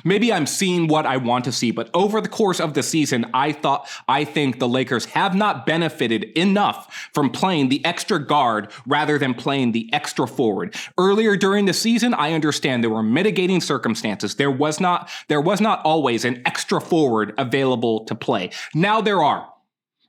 Maybe 0.05 0.33
I'm 0.33 0.47
seeing 0.47 0.89
what 0.89 1.07
I 1.07 1.17
want 1.17 1.45
to 1.45 1.53
see, 1.53 1.71
but 1.71 1.91
over 1.95 2.21
the 2.21 2.29
course 2.29 2.61
of 2.61 2.75
the 2.75 2.83
season, 2.83 3.27
I 3.35 3.53
thought, 3.53 3.89
I 4.09 4.25
think 4.25 4.59
the 4.59 4.69
Lakers 4.69 5.05
have 5.07 5.35
not 5.35 5.67
benefited 5.67 6.25
enough 6.37 7.11
from 7.13 7.31
playing 7.31 7.69
the 7.69 7.85
extra 7.85 8.19
guard 8.19 8.73
rather 8.87 9.19
than 9.19 9.35
playing 9.35 9.73
the 9.73 9.93
extra 9.93 10.27
forward. 10.27 10.75
Earlier 10.99 11.37
during 11.37 11.67
the 11.67 11.73
season, 11.73 12.15
I 12.15 12.33
understand 12.33 12.83
there 12.83 12.91
were 12.91 13.03
mitigating 13.03 13.61
circumstances. 13.61 14.35
There 14.37 14.51
was 14.51 14.81
not, 14.81 15.11
there 15.29 15.41
was 15.41 15.61
not 15.61 15.83
always 15.85 16.25
an 16.25 16.43
extra 16.47 16.81
forward 16.81 17.35
available 17.39 18.05
to 18.07 18.15
play. 18.15 18.51
Now 18.75 19.01
there 19.01 19.23
are. 19.23 19.53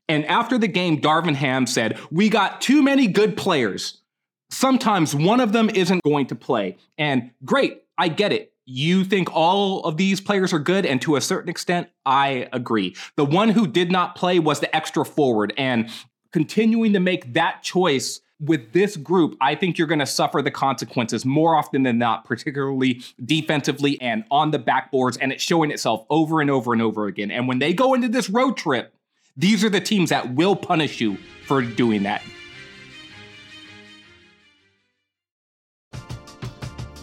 And 0.09 0.25
after 0.25 0.57
the 0.57 0.67
game, 0.67 1.01
Darvin 1.01 1.35
Ham 1.35 1.67
said, 1.67 1.99
We 2.09 2.29
got 2.29 2.61
too 2.61 2.81
many 2.81 3.07
good 3.07 3.35
players. 3.35 4.01
Sometimes 4.49 5.13
one 5.13 5.41
of 5.41 5.51
them 5.51 5.69
isn't 5.69 6.03
going 6.03 6.27
to 6.27 6.35
play. 6.35 6.77
And 6.97 7.31
great, 7.43 7.83
I 7.97 8.07
get 8.07 8.31
it. 8.31 8.53
You 8.69 9.05
think 9.05 9.33
all 9.33 9.81
of 9.85 9.95
these 9.95 10.19
players 10.19 10.51
are 10.51 10.59
good, 10.59 10.85
and 10.85 11.01
to 11.03 11.15
a 11.15 11.21
certain 11.21 11.49
extent, 11.49 11.87
I 12.05 12.49
agree. 12.51 12.97
The 13.15 13.23
one 13.23 13.47
who 13.47 13.65
did 13.65 13.89
not 13.89 14.15
play 14.15 14.39
was 14.39 14.59
the 14.59 14.75
extra 14.75 15.05
forward, 15.05 15.53
and 15.57 15.89
continuing 16.33 16.91
to 16.91 16.99
make 16.99 17.33
that 17.33 17.63
choice 17.63 18.19
with 18.41 18.73
this 18.73 18.97
group, 18.97 19.37
I 19.39 19.55
think 19.55 19.77
you're 19.77 19.87
going 19.87 19.99
to 19.99 20.05
suffer 20.05 20.41
the 20.41 20.51
consequences 20.51 21.23
more 21.23 21.55
often 21.55 21.83
than 21.83 21.97
not, 21.97 22.25
particularly 22.25 23.01
defensively 23.23 23.99
and 24.01 24.25
on 24.29 24.51
the 24.51 24.59
backboards. 24.59 25.17
And 25.19 25.31
it's 25.31 25.41
showing 25.41 25.71
itself 25.71 26.05
over 26.09 26.41
and 26.41 26.51
over 26.51 26.73
and 26.73 26.81
over 26.81 27.07
again. 27.07 27.31
And 27.31 27.47
when 27.47 27.59
they 27.59 27.73
go 27.73 27.93
into 27.93 28.09
this 28.09 28.29
road 28.29 28.57
trip, 28.57 28.93
these 29.37 29.63
are 29.63 29.69
the 29.69 29.79
teams 29.79 30.09
that 30.09 30.35
will 30.35 30.57
punish 30.57 30.99
you 30.99 31.17
for 31.45 31.61
doing 31.61 32.03
that. 32.03 32.21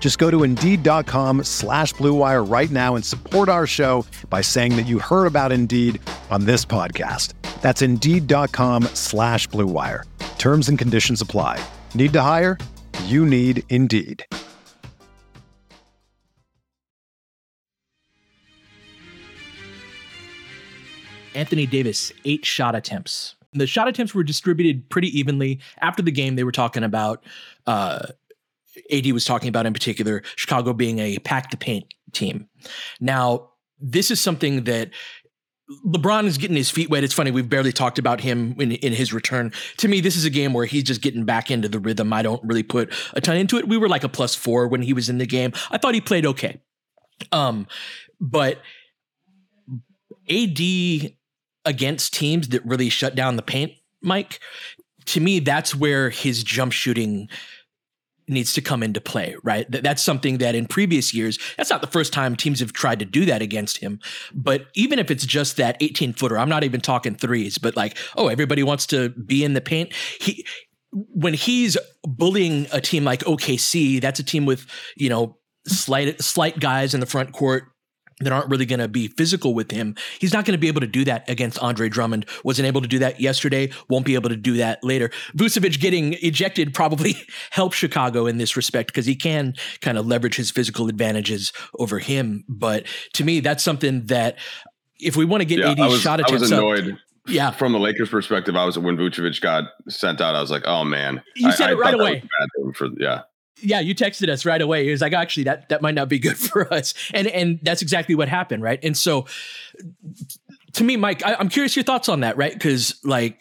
Just 0.00 0.18
go 0.18 0.30
to 0.30 0.42
Indeed.com 0.44 1.44
slash 1.44 1.92
BlueWire 1.94 2.50
right 2.50 2.70
now 2.70 2.94
and 2.94 3.04
support 3.04 3.50
our 3.50 3.66
show 3.66 4.06
by 4.30 4.40
saying 4.40 4.76
that 4.76 4.86
you 4.86 4.98
heard 4.98 5.26
about 5.26 5.52
Indeed 5.52 6.00
on 6.30 6.46
this 6.46 6.64
podcast. 6.64 7.34
That's 7.60 7.82
Indeed.com 7.82 8.84
slash 8.94 9.46
BlueWire. 9.48 10.04
Terms 10.38 10.70
and 10.70 10.78
conditions 10.78 11.20
apply. 11.20 11.62
Need 11.94 12.14
to 12.14 12.22
hire? 12.22 12.56
You 13.04 13.26
need 13.26 13.64
Indeed. 13.68 14.24
Anthony 21.34 21.66
Davis, 21.66 22.12
eight 22.24 22.44
shot 22.44 22.74
attempts. 22.74 23.36
The 23.52 23.66
shot 23.66 23.86
attempts 23.86 24.14
were 24.14 24.24
distributed 24.24 24.88
pretty 24.90 25.16
evenly. 25.18 25.60
After 25.80 26.02
the 26.02 26.10
game, 26.10 26.34
they 26.36 26.42
were 26.42 26.52
talking 26.52 26.82
about, 26.82 27.24
uh, 27.66 28.08
AD 28.92 29.10
was 29.12 29.24
talking 29.24 29.48
about 29.48 29.66
in 29.66 29.72
particular, 29.72 30.22
Chicago 30.36 30.72
being 30.72 30.98
a 30.98 31.18
pack 31.18 31.50
the 31.50 31.56
paint 31.56 31.92
team. 32.12 32.48
Now, 33.00 33.50
this 33.80 34.10
is 34.10 34.20
something 34.20 34.64
that 34.64 34.90
LeBron 35.86 36.24
is 36.24 36.38
getting 36.38 36.56
his 36.56 36.70
feet 36.70 36.88
wet. 36.88 37.04
It's 37.04 37.12
funny, 37.12 37.30
we've 37.30 37.48
barely 37.48 37.72
talked 37.72 37.98
about 37.98 38.20
him 38.20 38.54
in, 38.58 38.72
in 38.72 38.92
his 38.92 39.12
return. 39.12 39.52
To 39.78 39.88
me, 39.88 40.00
this 40.00 40.16
is 40.16 40.24
a 40.24 40.30
game 40.30 40.54
where 40.54 40.64
he's 40.64 40.84
just 40.84 41.02
getting 41.02 41.24
back 41.24 41.50
into 41.50 41.68
the 41.68 41.78
rhythm. 41.78 42.12
I 42.12 42.22
don't 42.22 42.42
really 42.42 42.62
put 42.62 42.92
a 43.12 43.20
ton 43.20 43.36
into 43.36 43.58
it. 43.58 43.68
We 43.68 43.76
were 43.76 43.88
like 43.88 44.04
a 44.04 44.08
plus 44.08 44.34
four 44.34 44.66
when 44.66 44.80
he 44.80 44.94
was 44.94 45.08
in 45.08 45.18
the 45.18 45.26
game. 45.26 45.52
I 45.70 45.76
thought 45.76 45.94
he 45.94 46.00
played 46.00 46.24
okay. 46.24 46.60
Um, 47.32 47.66
but 48.18 48.62
AD 50.30 50.58
against 51.64 52.14
teams 52.14 52.48
that 52.48 52.64
really 52.64 52.88
shut 52.88 53.14
down 53.14 53.36
the 53.36 53.42
paint, 53.42 53.72
Mike, 54.00 54.40
to 55.06 55.20
me, 55.20 55.40
that's 55.40 55.74
where 55.74 56.08
his 56.10 56.42
jump 56.42 56.72
shooting 56.72 57.28
needs 58.28 58.52
to 58.54 58.60
come 58.60 58.82
into 58.82 59.00
play, 59.00 59.36
right? 59.42 59.66
That's 59.70 60.02
something 60.02 60.38
that 60.38 60.54
in 60.54 60.66
previous 60.66 61.14
years, 61.14 61.38
that's 61.56 61.70
not 61.70 61.80
the 61.80 61.86
first 61.86 62.12
time 62.12 62.36
teams 62.36 62.60
have 62.60 62.72
tried 62.72 62.98
to 63.00 63.04
do 63.04 63.24
that 63.26 63.42
against 63.42 63.78
him. 63.78 64.00
But 64.34 64.66
even 64.74 64.98
if 64.98 65.10
it's 65.10 65.26
just 65.26 65.56
that 65.56 65.76
18 65.80 66.12
footer, 66.14 66.38
I'm 66.38 66.48
not 66.48 66.64
even 66.64 66.80
talking 66.80 67.14
threes, 67.14 67.58
but 67.58 67.76
like, 67.76 67.96
oh, 68.16 68.28
everybody 68.28 68.62
wants 68.62 68.86
to 68.88 69.10
be 69.10 69.44
in 69.44 69.54
the 69.54 69.60
paint. 69.60 69.92
He, 70.20 70.44
when 70.90 71.34
he's 71.34 71.76
bullying 72.02 72.66
a 72.72 72.80
team 72.80 73.04
like 73.04 73.20
OKC, 73.20 74.00
that's 74.00 74.20
a 74.20 74.24
team 74.24 74.46
with, 74.46 74.66
you 74.96 75.08
know, 75.08 75.36
slight, 75.66 76.20
slight 76.22 76.58
guys 76.58 76.94
in 76.94 77.00
the 77.00 77.06
front 77.06 77.32
court, 77.32 77.64
that 78.20 78.32
aren't 78.32 78.48
really 78.48 78.66
going 78.66 78.80
to 78.80 78.88
be 78.88 79.08
physical 79.08 79.54
with 79.54 79.70
him. 79.70 79.94
He's 80.18 80.32
not 80.32 80.44
going 80.44 80.52
to 80.56 80.58
be 80.60 80.68
able 80.68 80.80
to 80.80 80.86
do 80.88 81.04
that 81.04 81.28
against 81.28 81.58
Andre 81.60 81.88
Drummond. 81.88 82.26
Wasn't 82.44 82.66
able 82.66 82.80
to 82.80 82.88
do 82.88 82.98
that 82.98 83.20
yesterday. 83.20 83.70
Won't 83.88 84.04
be 84.06 84.14
able 84.14 84.28
to 84.30 84.36
do 84.36 84.56
that 84.56 84.82
later. 84.82 85.10
Vucevic 85.36 85.78
getting 85.80 86.14
ejected 86.14 86.74
probably 86.74 87.14
helps 87.50 87.76
Chicago 87.76 88.26
in 88.26 88.38
this 88.38 88.56
respect 88.56 88.88
because 88.88 89.06
he 89.06 89.14
can 89.14 89.54
kind 89.80 89.98
of 89.98 90.06
leverage 90.06 90.36
his 90.36 90.50
physical 90.50 90.88
advantages 90.88 91.52
over 91.78 91.98
him. 92.00 92.44
But 92.48 92.86
to 93.14 93.24
me, 93.24 93.40
that's 93.40 93.62
something 93.62 94.06
that 94.06 94.36
if 95.00 95.14
we 95.16 95.24
want 95.24 95.42
to 95.42 95.44
get 95.44 95.58
Yeah, 95.60 95.70
AD 95.70 95.80
I 95.80 95.86
was, 95.86 96.00
shot 96.00 96.18
I 96.20 96.32
was 96.32 96.42
attempts 96.42 96.52
up, 96.52 96.58
annoyed. 96.58 96.98
yeah, 97.28 97.50
From 97.52 97.72
the 97.72 97.78
Lakers' 97.78 98.08
perspective, 98.08 98.56
I 98.56 98.64
was 98.64 98.76
when 98.78 98.96
Vucevic 98.96 99.40
got 99.40 99.64
sent 99.88 100.20
out. 100.20 100.34
I 100.34 100.40
was 100.40 100.50
like, 100.50 100.64
"Oh 100.66 100.82
man!" 100.84 101.22
You 101.36 101.48
I- 101.48 101.54
said 101.54 101.68
I 101.68 101.72
it 101.72 101.78
right 101.78 101.94
away. 101.94 102.12
was 102.14 102.20
bad 102.22 102.48
for 102.56 102.62
him 102.66 102.72
For 102.96 103.00
yeah, 103.00 103.20
yeah, 103.60 103.80
you 103.80 103.94
texted 103.94 104.28
us 104.28 104.44
right 104.44 104.60
away. 104.60 104.84
He 104.84 104.90
was 104.90 105.00
like, 105.00 105.12
oh, 105.12 105.16
actually, 105.16 105.44
that 105.44 105.68
that 105.68 105.82
might 105.82 105.94
not 105.94 106.08
be 106.08 106.18
good 106.18 106.36
for 106.38 106.72
us, 106.72 106.94
and 107.12 107.26
and 107.28 107.58
that's 107.62 107.82
exactly 107.82 108.14
what 108.14 108.28
happened, 108.28 108.62
right? 108.62 108.78
And 108.82 108.96
so, 108.96 109.26
to 110.74 110.84
me, 110.84 110.96
Mike, 110.96 111.24
I, 111.24 111.34
I'm 111.34 111.48
curious 111.48 111.76
your 111.76 111.84
thoughts 111.84 112.08
on 112.08 112.20
that, 112.20 112.36
right? 112.36 112.52
Because 112.52 112.98
like. 113.04 113.40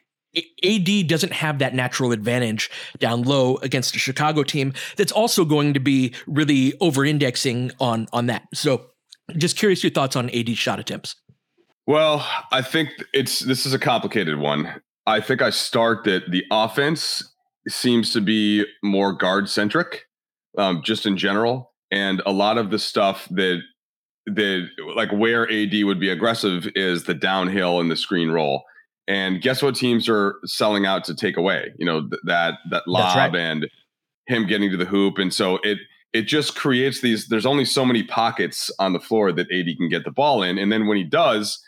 AD 0.63 1.07
doesn't 1.07 1.33
have 1.33 1.57
that 1.59 1.73
natural 1.73 2.11
advantage 2.11 2.69
down 2.99 3.23
low 3.23 3.55
against 3.63 3.95
a 3.95 3.99
Chicago 3.99 4.43
team 4.43 4.71
that's 4.95 5.11
also 5.11 5.43
going 5.43 5.73
to 5.73 5.79
be 5.79 6.13
really 6.27 6.75
over-indexing 6.79 7.71
on 7.79 8.07
on 8.13 8.27
that. 8.27 8.43
So, 8.53 8.91
just 9.35 9.57
curious 9.57 9.83
your 9.83 9.89
thoughts 9.89 10.15
on 10.15 10.29
AD 10.29 10.49
shot 10.55 10.79
attempts. 10.79 11.15
Well, 11.87 12.27
I 12.51 12.61
think 12.61 12.89
it's 13.13 13.39
this 13.39 13.65
is 13.65 13.73
a 13.73 13.79
complicated 13.79 14.37
one. 14.37 14.81
I 15.07 15.21
think 15.21 15.41
I 15.41 15.49
start 15.49 16.03
that 16.03 16.29
the 16.29 16.43
offense 16.51 17.23
seems 17.69 18.11
to 18.11 18.21
be 18.21 18.65
more 18.83 19.13
guard 19.13 19.49
centric, 19.49 20.06
um, 20.57 20.81
just 20.83 21.05
in 21.05 21.17
general, 21.17 21.73
and 21.91 22.21
a 22.25 22.31
lot 22.31 22.57
of 22.57 22.71
the 22.71 22.79
stuff 22.79 23.27
that 23.31 23.61
that 24.25 24.67
like 24.95 25.11
where 25.11 25.49
AD 25.49 25.73
would 25.83 25.99
be 25.99 26.09
aggressive 26.09 26.67
is 26.75 27.05
the 27.05 27.13
downhill 27.13 27.79
and 27.79 27.89
the 27.89 27.95
screen 27.95 28.29
roll. 28.29 28.63
And 29.07 29.41
guess 29.41 29.63
what 29.63 29.75
teams 29.75 30.09
are 30.09 30.35
selling 30.43 30.85
out 30.85 31.05
to 31.05 31.15
take 31.15 31.37
away? 31.37 31.71
You 31.77 31.85
know 31.85 32.01
th- 32.01 32.21
that 32.25 32.55
that 32.71 32.83
lob 32.87 33.15
right. 33.15 33.35
and 33.35 33.69
him 34.27 34.45
getting 34.45 34.69
to 34.71 34.77
the 34.77 34.85
hoop, 34.85 35.17
and 35.17 35.33
so 35.33 35.59
it 35.63 35.77
it 36.13 36.23
just 36.23 36.55
creates 36.55 37.01
these. 37.01 37.27
There's 37.27 37.45
only 37.45 37.63
so 37.63 37.85
many 37.85 38.03
pockets 38.03 38.69
on 38.79 38.93
the 38.93 38.99
floor 38.99 39.31
that 39.31 39.51
AD 39.51 39.77
can 39.77 39.89
get 39.89 40.03
the 40.03 40.11
ball 40.11 40.43
in, 40.43 40.57
and 40.57 40.71
then 40.71 40.87
when 40.87 40.97
he 40.97 41.03
does, 41.03 41.63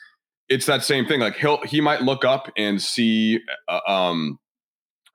it's 0.49 0.65
that 0.65 0.83
same 0.83 1.05
thing. 1.05 1.21
Like 1.21 1.35
he'll 1.35 1.61
he 1.61 1.79
might 1.79 2.01
look 2.01 2.25
up 2.25 2.51
and 2.57 2.81
see 2.81 3.39
uh, 3.69 3.79
um, 3.87 4.37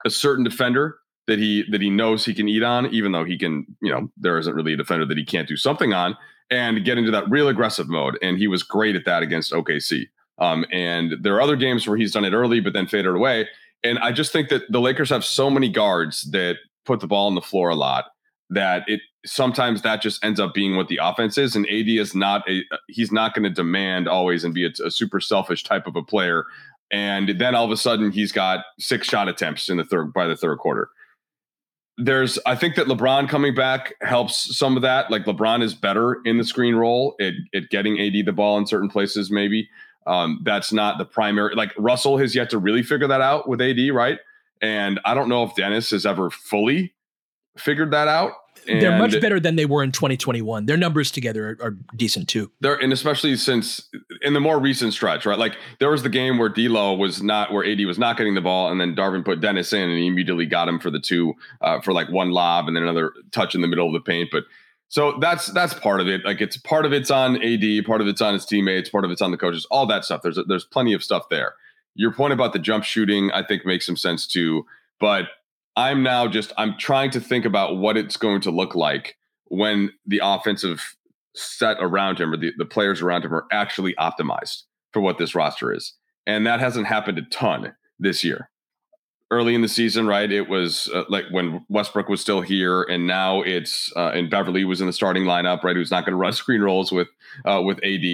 a 0.06 0.10
certain 0.10 0.44
defender 0.44 0.96
that 1.26 1.38
he 1.38 1.64
that 1.70 1.80
he 1.80 1.90
knows 1.90 2.24
he 2.24 2.34
can 2.34 2.48
eat 2.48 2.62
on, 2.62 2.86
even 2.86 3.12
though 3.12 3.24
he 3.24 3.38
can, 3.38 3.66
you 3.80 3.90
know, 3.90 4.10
there 4.16 4.38
isn't 4.38 4.54
really 4.54 4.74
a 4.74 4.76
defender 4.76 5.06
that 5.06 5.18
he 5.18 5.24
can't 5.24 5.48
do 5.48 5.56
something 5.56 5.92
on, 5.92 6.16
and 6.50 6.84
get 6.84 6.98
into 6.98 7.10
that 7.10 7.28
real 7.30 7.48
aggressive 7.48 7.88
mode. 7.88 8.18
And 8.22 8.38
he 8.38 8.46
was 8.46 8.62
great 8.62 8.96
at 8.96 9.04
that 9.06 9.22
against 9.22 9.52
OKC. 9.52 10.06
Um, 10.38 10.64
and 10.72 11.14
there 11.22 11.34
are 11.34 11.40
other 11.40 11.56
games 11.56 11.86
where 11.86 11.96
he's 11.96 12.12
done 12.12 12.24
it 12.24 12.32
early, 12.32 12.60
but 12.60 12.72
then 12.72 12.86
faded 12.86 13.14
away. 13.14 13.48
And 13.82 13.98
I 13.98 14.12
just 14.12 14.32
think 14.32 14.48
that 14.48 14.62
the 14.70 14.80
Lakers 14.80 15.10
have 15.10 15.24
so 15.24 15.50
many 15.50 15.68
guards 15.68 16.22
that 16.32 16.56
put 16.84 17.00
the 17.00 17.06
ball 17.06 17.26
on 17.26 17.34
the 17.34 17.42
floor 17.42 17.68
a 17.68 17.74
lot 17.74 18.06
that 18.50 18.84
it 18.86 19.00
sometimes 19.24 19.82
that 19.82 20.02
just 20.02 20.22
ends 20.24 20.38
up 20.38 20.54
being 20.54 20.76
what 20.76 20.88
the 20.88 20.98
offense 21.02 21.38
is. 21.38 21.56
And 21.56 21.66
AD 21.66 21.88
is 21.88 22.14
not 22.14 22.48
a 22.48 22.62
he's 22.88 23.12
not 23.12 23.34
going 23.34 23.44
to 23.44 23.50
demand 23.50 24.08
always 24.08 24.44
and 24.44 24.52
be 24.52 24.66
a, 24.66 24.70
a 24.84 24.90
super 24.90 25.20
selfish 25.20 25.64
type 25.64 25.86
of 25.86 25.96
a 25.96 26.02
player. 26.02 26.44
And 26.90 27.38
then 27.38 27.54
all 27.54 27.64
of 27.64 27.70
a 27.70 27.76
sudden 27.76 28.10
he's 28.10 28.32
got 28.32 28.64
six 28.78 29.08
shot 29.08 29.28
attempts 29.28 29.68
in 29.68 29.78
the 29.78 29.84
third 29.84 30.12
by 30.12 30.26
the 30.26 30.36
third 30.36 30.58
quarter. 30.58 30.88
There's 31.96 32.38
I 32.44 32.56
think 32.56 32.74
that 32.74 32.86
LeBron 32.86 33.28
coming 33.28 33.54
back 33.54 33.94
helps 34.00 34.56
some 34.56 34.76
of 34.76 34.82
that. 34.82 35.10
Like 35.10 35.24
LeBron 35.24 35.62
is 35.62 35.74
better 35.74 36.20
in 36.24 36.38
the 36.38 36.44
screen 36.44 36.74
roll 36.74 37.14
at, 37.20 37.34
at 37.54 37.70
getting 37.70 38.00
AD 38.00 38.26
the 38.26 38.32
ball 38.32 38.58
in 38.58 38.66
certain 38.66 38.88
places, 38.88 39.30
maybe. 39.30 39.68
Um, 40.06 40.40
that's 40.44 40.72
not 40.72 40.98
the 40.98 41.04
primary 41.04 41.54
like 41.54 41.72
Russell 41.78 42.18
has 42.18 42.34
yet 42.34 42.50
to 42.50 42.58
really 42.58 42.82
figure 42.82 43.08
that 43.08 43.20
out 43.20 43.48
with 43.48 43.60
AD, 43.60 43.78
right? 43.92 44.18
And 44.60 45.00
I 45.04 45.14
don't 45.14 45.28
know 45.28 45.44
if 45.44 45.54
Dennis 45.54 45.90
has 45.90 46.04
ever 46.04 46.30
fully 46.30 46.94
figured 47.56 47.92
that 47.92 48.08
out. 48.08 48.32
And 48.66 48.80
They're 48.80 48.98
much 48.98 49.20
better 49.20 49.38
than 49.38 49.56
they 49.56 49.66
were 49.66 49.82
in 49.82 49.92
2021. 49.92 50.66
Their 50.66 50.76
numbers 50.76 51.10
together 51.10 51.56
are, 51.60 51.66
are 51.66 51.76
decent 51.96 52.28
too. 52.28 52.50
They're 52.60 52.76
and 52.76 52.92
especially 52.92 53.36
since 53.36 53.88
in 54.22 54.32
the 54.32 54.40
more 54.40 54.58
recent 54.58 54.92
stretch, 54.92 55.26
right? 55.26 55.38
Like 55.38 55.56
there 55.80 55.90
was 55.90 56.02
the 56.02 56.08
game 56.08 56.38
where 56.38 56.48
D'Lo 56.48 56.94
was 56.94 57.22
not 57.22 57.52
where 57.52 57.64
AD 57.64 57.80
was 57.84 57.98
not 57.98 58.16
getting 58.16 58.34
the 58.34 58.40
ball, 58.40 58.70
and 58.70 58.80
then 58.80 58.94
Darvin 58.94 59.24
put 59.24 59.40
Dennis 59.40 59.72
in, 59.72 59.88
and 59.88 59.98
he 59.98 60.06
immediately 60.06 60.46
got 60.46 60.68
him 60.68 60.78
for 60.78 60.90
the 60.90 61.00
two 61.00 61.34
uh, 61.60 61.80
for 61.80 61.92
like 61.92 62.10
one 62.10 62.30
lob 62.30 62.68
and 62.68 62.76
then 62.76 62.82
another 62.82 63.12
touch 63.32 63.54
in 63.54 63.60
the 63.60 63.68
middle 63.68 63.86
of 63.86 63.92
the 63.92 64.00
paint. 64.00 64.30
But 64.32 64.44
so 64.88 65.18
that's 65.20 65.46
that's 65.48 65.74
part 65.74 66.00
of 66.00 66.08
it. 66.08 66.24
Like 66.24 66.40
it's 66.40 66.56
part 66.56 66.86
of 66.86 66.92
it's 66.92 67.10
on 67.10 67.42
AD, 67.42 67.84
part 67.84 68.00
of 68.00 68.06
it's 68.06 68.20
on 68.20 68.34
his 68.34 68.46
teammates, 68.46 68.88
part 68.88 69.04
of 69.04 69.10
it's 69.10 69.22
on 69.22 69.30
the 69.30 69.36
coaches, 69.36 69.66
all 69.70 69.86
that 69.86 70.04
stuff. 70.04 70.22
There's 70.22 70.38
there's 70.46 70.64
plenty 70.64 70.92
of 70.92 71.02
stuff 71.02 71.28
there. 71.30 71.54
Your 71.94 72.12
point 72.12 72.32
about 72.32 72.52
the 72.52 72.58
jump 72.58 72.84
shooting, 72.84 73.30
I 73.32 73.44
think, 73.44 73.66
makes 73.66 73.86
some 73.86 73.96
sense 73.96 74.26
too. 74.26 74.66
But 75.00 75.24
I'm 75.76 76.02
now 76.02 76.28
just 76.28 76.52
I'm 76.56 76.76
trying 76.78 77.10
to 77.10 77.20
think 77.20 77.44
about 77.44 77.78
what 77.78 77.96
it's 77.96 78.16
going 78.16 78.40
to 78.42 78.50
look 78.50 78.74
like 78.74 79.16
when 79.46 79.90
the 80.06 80.20
offensive 80.22 80.96
set 81.34 81.76
around 81.80 82.20
him 82.20 82.32
or 82.32 82.36
the, 82.36 82.52
the 82.56 82.64
players 82.64 83.02
around 83.02 83.24
him 83.24 83.34
are 83.34 83.46
actually 83.50 83.94
optimized 83.94 84.62
for 84.92 85.00
what 85.00 85.18
this 85.18 85.34
roster 85.34 85.72
is. 85.72 85.94
And 86.26 86.46
that 86.46 86.60
hasn't 86.60 86.86
happened 86.86 87.18
a 87.18 87.22
ton 87.22 87.74
this 87.98 88.24
year. 88.24 88.50
Early 89.30 89.54
in 89.54 89.62
the 89.62 89.68
season, 89.68 90.06
right? 90.06 90.30
It 90.30 90.48
was 90.48 90.88
uh, 90.94 91.04
like 91.08 91.24
when 91.30 91.64
Westbrook 91.68 92.08
was 92.08 92.20
still 92.20 92.40
here, 92.40 92.82
and 92.82 93.06
now 93.06 93.42
it's 93.42 93.90
uh, 93.96 94.10
and 94.14 94.30
Beverley 94.30 94.64
was 94.64 94.80
in 94.80 94.86
the 94.86 94.92
starting 94.92 95.24
lineup, 95.24 95.64
right? 95.64 95.74
Who's 95.74 95.90
not 95.90 96.04
going 96.04 96.12
to 96.12 96.16
run 96.16 96.32
screen 96.34 96.60
rolls 96.60 96.92
with 96.92 97.08
uh, 97.44 97.60
with 97.64 97.78
AD, 97.78 98.04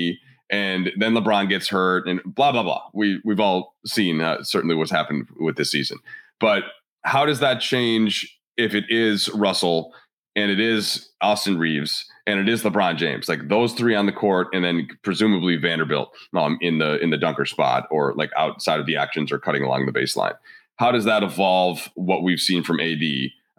and 0.51 0.91
then 0.97 1.13
LeBron 1.13 1.49
gets 1.51 1.69
hurt, 1.69 2.09
and 2.09 2.21
blah 2.25 2.53
blah 2.53 2.63
blah. 2.63 2.85
We 2.95 3.21
we've 3.25 3.41
all 3.41 3.75
seen 3.85 4.21
uh, 4.21 4.45
certainly 4.45 4.77
what's 4.77 4.91
happened 4.91 5.27
with 5.39 5.57
this 5.57 5.71
season, 5.71 5.99
but 6.39 6.63
how 7.03 7.27
does 7.27 7.41
that 7.41 7.61
change 7.61 8.39
if 8.57 8.75
it 8.75 8.85
is 8.89 9.29
Russell 9.31 9.95
and 10.37 10.51
it 10.51 10.61
is 10.61 11.11
Austin 11.21 11.59
Reaves 11.59 12.07
and 12.27 12.39
it 12.39 12.49
is 12.49 12.63
LeBron 12.63 12.97
James? 12.97 13.29
Like 13.29 13.49
those 13.49 13.73
three 13.73 13.95
on 13.95 14.07
the 14.07 14.13
court, 14.13 14.49
and 14.53 14.65
then 14.65 14.89
presumably 15.03 15.57
Vanderbilt 15.57 16.11
um, 16.37 16.59
in 16.61 16.79
the 16.79 16.99
in 17.01 17.11
the 17.11 17.17
dunker 17.17 17.47
spot 17.47 17.87
or 17.91 18.15
like 18.15 18.31
outside 18.37 18.81
of 18.81 18.87
the 18.87 18.97
actions 18.97 19.33
or 19.33 19.39
cutting 19.39 19.65
along 19.65 19.87
the 19.87 19.93
baseline. 19.93 20.35
How 20.77 20.91
does 20.91 21.05
that 21.05 21.23
evolve 21.23 21.91
what 21.95 22.23
we've 22.23 22.41
seen 22.41 22.63
from 22.63 22.81
AD? 22.81 23.03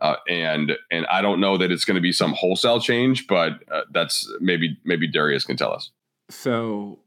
Uh, 0.02 0.16
and 0.28 0.74
and 0.90 1.06
I 1.08 1.22
don't 1.22 1.40
know 1.40 1.58
that 1.58 1.72
it's 1.72 1.86
going 1.86 1.96
to 1.96 2.02
be 2.02 2.12
some 2.12 2.34
wholesale 2.34 2.80
change, 2.80 3.28
but 3.28 3.64
uh, 3.72 3.82
that's 3.92 4.28
maybe 4.40 4.78
maybe 4.84 5.08
Darius 5.08 5.46
can 5.46 5.58
tell 5.58 5.72
us. 5.72 5.92
So 6.30 7.00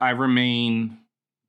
I 0.00 0.10
remain 0.10 0.98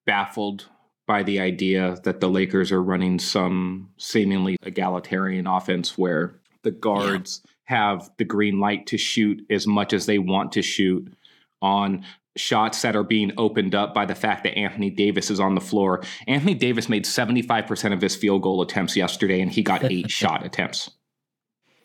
baffled 0.05 0.65
by 1.11 1.23
the 1.23 1.41
idea 1.41 1.97
that 2.03 2.21
the 2.21 2.29
Lakers 2.29 2.71
are 2.71 2.81
running 2.81 3.19
some 3.19 3.89
seemingly 3.97 4.55
egalitarian 4.63 5.45
offense 5.45 5.97
where 5.97 6.33
the 6.63 6.71
guards 6.71 7.41
yeah. 7.43 7.51
have 7.65 8.09
the 8.15 8.23
green 8.23 8.61
light 8.61 8.87
to 8.87 8.97
shoot 8.97 9.45
as 9.49 9.67
much 9.67 9.91
as 9.91 10.05
they 10.05 10.19
want 10.19 10.53
to 10.53 10.61
shoot 10.61 11.13
on 11.61 12.05
shots 12.37 12.81
that 12.83 12.95
are 12.95 13.03
being 13.03 13.33
opened 13.37 13.75
up 13.75 13.93
by 13.93 14.05
the 14.05 14.15
fact 14.15 14.45
that 14.45 14.57
Anthony 14.57 14.89
Davis 14.89 15.29
is 15.29 15.41
on 15.41 15.53
the 15.53 15.59
floor. 15.59 16.01
Anthony 16.27 16.53
Davis 16.53 16.87
made 16.87 17.03
75% 17.03 17.91
of 17.91 17.99
his 17.99 18.15
field 18.15 18.41
goal 18.41 18.61
attempts 18.61 18.95
yesterday 18.95 19.41
and 19.41 19.51
he 19.51 19.63
got 19.63 19.83
eight 19.83 20.09
shot 20.19 20.45
attempts. 20.45 20.91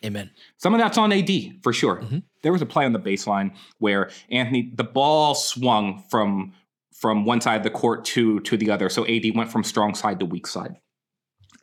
Amen. 0.05 0.31
Some 0.55 0.73
of 0.73 0.79
that's 0.79 0.97
on 0.97 1.11
AD 1.11 1.29
for 1.63 1.73
sure. 1.73 1.97
Mm-hmm. 1.97 2.19
There 2.43 2.53
was 2.53 2.61
a 2.61 2.65
play 2.65 2.85
on 2.85 2.93
the 2.93 2.99
baseline 2.99 3.57
where 3.79 4.09
Anthony, 4.31 4.71
the 4.73 4.85
ball 4.85 5.35
swung 5.35 6.01
from 6.09 6.53
from 6.99 7.25
one 7.25 7.41
side 7.41 7.57
of 7.57 7.63
the 7.63 7.69
court 7.69 8.05
to 8.05 8.39
to 8.41 8.57
the 8.57 8.71
other. 8.71 8.89
So 8.89 9.05
AD 9.05 9.23
went 9.35 9.51
from 9.51 9.63
strong 9.63 9.95
side 9.95 10.19
to 10.19 10.25
weak 10.25 10.47
side. 10.47 10.75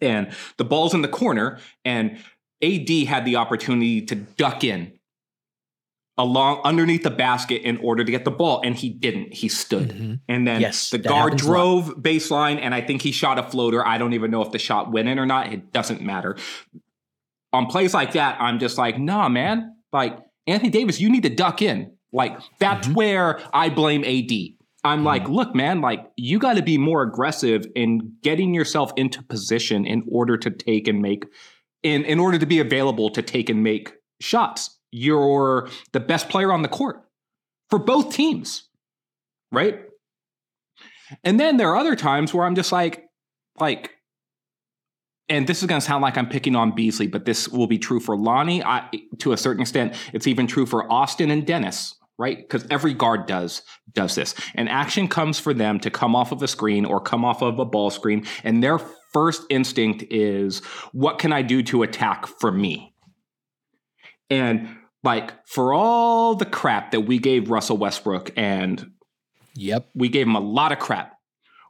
And 0.01 0.33
the 0.59 0.65
ball's 0.65 0.95
in 0.95 1.03
the 1.03 1.09
corner, 1.09 1.59
and 1.85 2.19
AD 2.63 2.89
had 3.07 3.25
the 3.25 3.37
opportunity 3.37 4.03
to 4.03 4.15
duck 4.15 4.65
in 4.65 4.99
along 6.17 6.61
underneath 6.65 7.03
the 7.03 7.11
basket 7.11 7.63
in 7.63 7.77
order 7.79 8.05
to 8.05 8.11
get 8.11 8.25
the 8.25 8.31
ball, 8.31 8.61
and 8.65 8.77
he 8.77 8.89
didn't. 8.89 9.35
He 9.35 9.49
stood. 9.49 9.89
Mm-hmm. 9.91 10.15
And 10.29 10.47
then 10.47 10.61
yes, 10.61 10.91
the 10.91 10.99
guard 10.99 11.37
drove 11.37 11.87
baseline, 11.97 12.59
and 12.61 12.75
I 12.75 12.81
think 12.81 13.03
he 13.03 13.13
shot 13.13 13.39
a 13.39 13.43
floater. 13.43 13.87
I 13.87 13.99
don't 13.99 14.13
even 14.13 14.31
know 14.31 14.43
if 14.43 14.53
the 14.53 14.59
shot 14.59 14.93
went 14.93 15.09
in 15.09 15.19
or 15.19 15.27
not. 15.27 15.53
It 15.53 15.73
doesn't 15.73 16.03
matter. 16.03 16.37
On 17.53 17.67
plays 17.67 17.95
like 17.95 18.13
that, 18.13 18.41
I'm 18.41 18.59
just 18.59 18.79
like, 18.79 18.99
nah, 18.99 19.29
man. 19.29 19.77
Like, 19.93 20.19
Anthony 20.47 20.71
Davis, 20.71 21.01
you 21.01 21.09
need 21.09 21.23
to 21.23 21.31
duck 21.31 21.63
in. 21.63 21.97
Like, 22.13 22.39
that's 22.59 22.87
mm-hmm. 22.87 22.97
where 22.97 23.41
I 23.53 23.71
blame 23.71 24.05
AD. 24.05 24.64
I'm 24.85 24.99
mm-hmm. 24.99 25.07
like, 25.07 25.29
look, 25.29 25.55
man, 25.55 25.81
like 25.81 26.07
you 26.17 26.39
got 26.39 26.55
to 26.55 26.63
be 26.63 26.79
more 26.79 27.03
aggressive 27.03 27.67
in 27.75 28.15
getting 28.23 28.55
yourself 28.55 28.93
into 28.97 29.23
position 29.23 29.87
in 29.87 30.05
order 30.11 30.37
to 30.37 30.51
take 30.51 30.87
and 30.87 31.01
make, 31.01 31.25
in 31.83 32.05
in 32.05 32.21
order 32.21 32.39
to 32.39 32.47
be 32.47 32.61
available 32.61 33.11
to 33.11 33.23
take 33.23 33.49
and 33.49 33.63
make 33.63 33.93
shots. 34.21 34.79
You're 34.91 35.69
the 35.93 36.01
best 36.01 36.29
player 36.29 36.53
on 36.53 36.63
the 36.63 36.69
court 36.69 37.03
for 37.71 37.79
both 37.79 38.15
teams, 38.15 38.69
right? 39.51 39.81
And 41.25 41.41
then 41.41 41.57
there 41.57 41.71
are 41.71 41.77
other 41.77 41.97
times 41.97 42.33
where 42.33 42.47
I'm 42.47 42.55
just 42.55 42.71
like, 42.71 43.05
like, 43.59 43.91
and 45.29 45.47
this 45.47 45.63
is 45.63 45.67
going 45.67 45.81
to 45.81 45.87
sound 45.87 46.03
like 46.03 46.17
I'm 46.17 46.29
picking 46.29 46.55
on 46.55 46.75
Beasley, 46.75 47.07
but 47.07 47.25
this 47.25 47.49
will 47.49 47.67
be 47.67 47.79
true 47.79 47.99
for 47.99 48.17
Lonnie 48.17 48.63
I, 48.63 48.89
to 49.19 49.33
a 49.33 49.37
certain 49.37 49.63
extent. 49.63 49.95
It's 50.13 50.27
even 50.27 50.47
true 50.47 50.67
for 50.67 50.91
Austin 50.93 51.31
and 51.31 51.47
Dennis 51.47 51.97
right? 52.19 52.39
Because 52.39 52.67
every 52.71 52.95
guard 52.95 53.27
does 53.27 53.63
does 53.93 54.15
this. 54.15 54.35
And 54.55 54.69
action 54.69 55.09
comes 55.09 55.39
for 55.39 55.55
them 55.55 55.81
to 55.81 55.91
come 55.91 56.15
off 56.15 56.33
of 56.33 56.43
a 56.43 56.49
screen 56.49 56.85
or 56.85 57.01
come 57.01 57.25
off 57.25 57.43
of 57.43 57.59
a 57.59 57.65
ball 57.65 57.91
screen, 57.91 58.27
and 58.43 58.63
their 58.63 58.79
first 59.13 59.45
instinct 59.51 60.05
is, 60.11 60.61
"What 60.93 61.19
can 61.19 61.33
I 61.33 61.43
do 61.43 61.63
to 61.65 61.83
attack 61.83 62.27
for 62.27 62.51
me?" 62.51 62.95
And 64.31 64.77
like 65.03 65.33
for 65.47 65.73
all 65.73 66.35
the 66.35 66.47
crap 66.47 66.93
that 66.93 67.03
we 67.03 67.19
gave 67.19 67.51
Russell 67.51 67.77
Westbrook, 67.77 68.31
and 68.37 68.93
yep, 69.55 69.89
we 69.95 70.09
gave 70.09 70.27
him 70.27 70.37
a 70.37 70.41
lot 70.41 70.73
of 70.73 70.79
crap. 70.79 71.13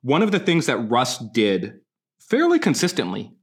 One 0.03 0.23
of 0.23 0.31
the 0.31 0.39
things 0.39 0.67
that 0.67 0.79
Russ 0.79 1.19
did 1.19 1.81
fairly 2.21 2.59
consistently 2.59 3.34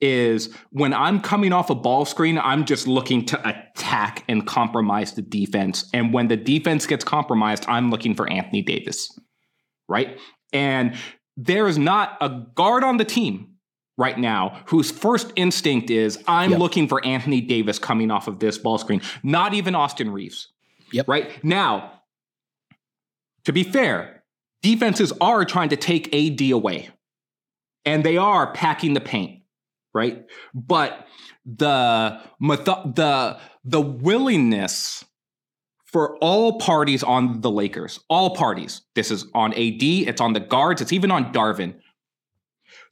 is 0.00 0.54
when 0.70 0.92
I'm 0.92 1.20
coming 1.20 1.52
off 1.52 1.70
a 1.70 1.74
ball 1.74 2.04
screen, 2.04 2.38
I'm 2.38 2.64
just 2.64 2.86
looking 2.86 3.24
to 3.26 3.48
attack 3.48 4.24
and 4.28 4.46
compromise 4.46 5.14
the 5.14 5.22
defense. 5.22 5.88
And 5.92 6.12
when 6.12 6.28
the 6.28 6.36
defense 6.36 6.86
gets 6.86 7.04
compromised, 7.04 7.64
I'm 7.68 7.90
looking 7.90 8.14
for 8.14 8.28
Anthony 8.28 8.62
Davis, 8.62 9.08
right? 9.88 10.18
And 10.52 10.96
there 11.36 11.66
is 11.66 11.78
not 11.78 12.16
a 12.20 12.28
guard 12.54 12.84
on 12.84 12.96
the 12.96 13.04
team 13.04 13.54
right 13.96 14.18
now 14.18 14.60
whose 14.66 14.90
first 14.90 15.32
instinct 15.36 15.90
is 15.90 16.22
I'm 16.26 16.52
yep. 16.52 16.60
looking 16.60 16.88
for 16.88 17.04
Anthony 17.04 17.40
Davis 17.40 17.78
coming 17.78 18.10
off 18.10 18.28
of 18.28 18.40
this 18.40 18.58
ball 18.58 18.78
screen, 18.78 19.00
not 19.22 19.54
even 19.54 19.74
Austin 19.74 20.10
Reaves. 20.10 20.48
Yep. 20.92 21.08
Right? 21.08 21.44
Now, 21.44 22.02
to 23.44 23.52
be 23.52 23.62
fair, 23.62 24.22
defenses 24.62 25.12
are 25.20 25.44
trying 25.44 25.70
to 25.70 25.76
take 25.76 26.14
AD 26.14 26.50
away. 26.50 26.90
And 27.86 28.02
they 28.02 28.16
are 28.16 28.52
packing 28.52 28.94
the 28.94 29.00
paint 29.00 29.43
right? 29.94 30.24
But 30.52 31.06
the 31.46 32.20
the 32.44 33.38
the 33.64 33.80
willingness 33.80 35.04
for 35.86 36.16
all 36.18 36.58
parties 36.58 37.02
on 37.04 37.40
the 37.40 37.50
Lakers, 37.50 38.00
all 38.08 38.34
parties. 38.34 38.82
This 38.96 39.10
is 39.10 39.26
on 39.32 39.52
AD, 39.52 39.82
it's 39.82 40.20
on 40.20 40.32
the 40.32 40.40
guards, 40.40 40.82
it's 40.82 40.92
even 40.92 41.10
on 41.10 41.32
Darvin. 41.32 41.76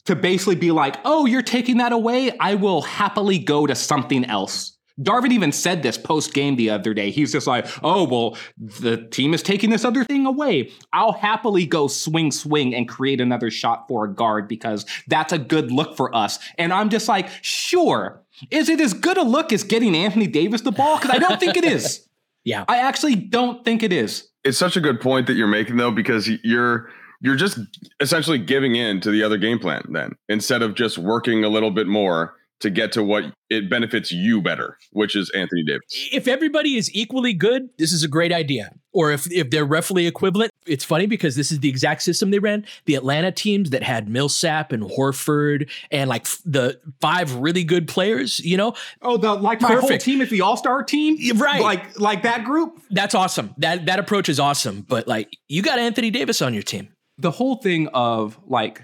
To 0.06 0.16
basically 0.16 0.56
be 0.56 0.70
like, 0.70 0.96
"Oh, 1.04 1.26
you're 1.26 1.42
taking 1.42 1.76
that 1.78 1.92
away? 1.92 2.36
I 2.38 2.54
will 2.54 2.82
happily 2.82 3.38
go 3.38 3.66
to 3.66 3.74
something 3.74 4.24
else." 4.24 4.71
Darvin 5.00 5.32
even 5.32 5.52
said 5.52 5.82
this 5.82 5.96
post 5.96 6.34
game 6.34 6.56
the 6.56 6.70
other 6.70 6.94
day. 6.94 7.10
He's 7.10 7.32
just 7.32 7.46
like, 7.46 7.66
oh, 7.82 8.04
well, 8.04 8.36
the 8.58 8.98
team 9.08 9.34
is 9.34 9.42
taking 9.42 9.70
this 9.70 9.84
other 9.84 10.04
thing 10.04 10.26
away. 10.26 10.70
I'll 10.92 11.12
happily 11.12 11.66
go 11.66 11.86
swing, 11.88 12.30
swing 12.30 12.74
and 12.74 12.88
create 12.88 13.20
another 13.20 13.50
shot 13.50 13.86
for 13.88 14.04
a 14.04 14.12
guard 14.12 14.48
because 14.48 14.84
that's 15.08 15.32
a 15.32 15.38
good 15.38 15.70
look 15.70 15.96
for 15.96 16.14
us. 16.14 16.38
And 16.58 16.72
I'm 16.72 16.90
just 16.90 17.08
like, 17.08 17.28
sure. 17.42 18.22
Is 18.50 18.68
it 18.68 18.80
as 18.80 18.92
good 18.92 19.18
a 19.18 19.22
look 19.22 19.52
as 19.52 19.64
getting 19.64 19.94
Anthony 19.94 20.26
Davis 20.26 20.62
the 20.62 20.72
ball? 20.72 20.98
Because 20.98 21.14
I 21.14 21.18
don't 21.18 21.38
think 21.38 21.56
it 21.56 21.64
is. 21.64 22.06
yeah. 22.44 22.64
I 22.68 22.78
actually 22.78 23.14
don't 23.14 23.64
think 23.64 23.82
it 23.82 23.92
is. 23.92 24.28
It's 24.44 24.58
such 24.58 24.76
a 24.76 24.80
good 24.80 25.00
point 25.00 25.26
that 25.28 25.34
you're 25.34 25.46
making, 25.46 25.76
though, 25.76 25.92
because 25.92 26.28
you're 26.42 26.88
you're 27.22 27.36
just 27.36 27.58
essentially 28.00 28.38
giving 28.38 28.74
in 28.74 29.00
to 29.00 29.10
the 29.10 29.22
other 29.22 29.38
game 29.38 29.58
plan 29.58 29.82
then 29.90 30.16
instead 30.28 30.60
of 30.60 30.74
just 30.74 30.98
working 30.98 31.44
a 31.44 31.48
little 31.48 31.70
bit 31.70 31.86
more 31.86 32.34
to 32.62 32.70
get 32.70 32.92
to 32.92 33.02
what 33.02 33.24
it 33.50 33.68
benefits 33.68 34.10
you 34.10 34.40
better, 34.40 34.78
which 34.92 35.14
is 35.14 35.30
Anthony 35.30 35.62
Davis. 35.64 35.82
If 36.12 36.26
everybody 36.26 36.76
is 36.76 36.92
equally 36.94 37.34
good, 37.34 37.68
this 37.76 37.92
is 37.92 38.02
a 38.02 38.08
great 38.08 38.32
idea. 38.32 38.72
Or 38.92 39.10
if, 39.10 39.30
if 39.32 39.50
they're 39.50 39.64
roughly 39.64 40.06
equivalent, 40.06 40.50
it's 40.64 40.84
funny 40.84 41.06
because 41.06 41.34
this 41.34 41.50
is 41.50 41.58
the 41.58 41.68
exact 41.68 42.02
system 42.02 42.30
they 42.30 42.38
ran. 42.38 42.64
The 42.86 42.94
Atlanta 42.94 43.32
teams 43.32 43.70
that 43.70 43.82
had 43.82 44.08
Millsap 44.08 44.70
and 44.70 44.84
Horford 44.84 45.68
and 45.90 46.08
like 46.08 46.26
the 46.44 46.80
five 47.00 47.34
really 47.34 47.64
good 47.64 47.88
players, 47.88 48.38
you 48.40 48.56
know? 48.56 48.74
Oh, 49.02 49.16
the 49.16 49.34
like 49.34 49.60
my 49.60 49.68
Perfect. 49.68 49.90
whole 49.90 49.98
team 49.98 50.20
is 50.20 50.30
the 50.30 50.42
all-star 50.42 50.84
team? 50.84 51.18
Right. 51.38 51.60
Like 51.60 51.98
like 51.98 52.22
that 52.22 52.44
group? 52.44 52.80
That's 52.90 53.14
awesome. 53.14 53.54
That 53.58 53.86
that 53.86 53.98
approach 53.98 54.28
is 54.28 54.38
awesome. 54.38 54.82
But 54.82 55.08
like 55.08 55.30
you 55.48 55.62
got 55.62 55.78
Anthony 55.78 56.10
Davis 56.10 56.40
on 56.40 56.54
your 56.54 56.62
team. 56.62 56.90
The 57.18 57.32
whole 57.32 57.56
thing 57.56 57.88
of 57.88 58.38
like 58.46 58.82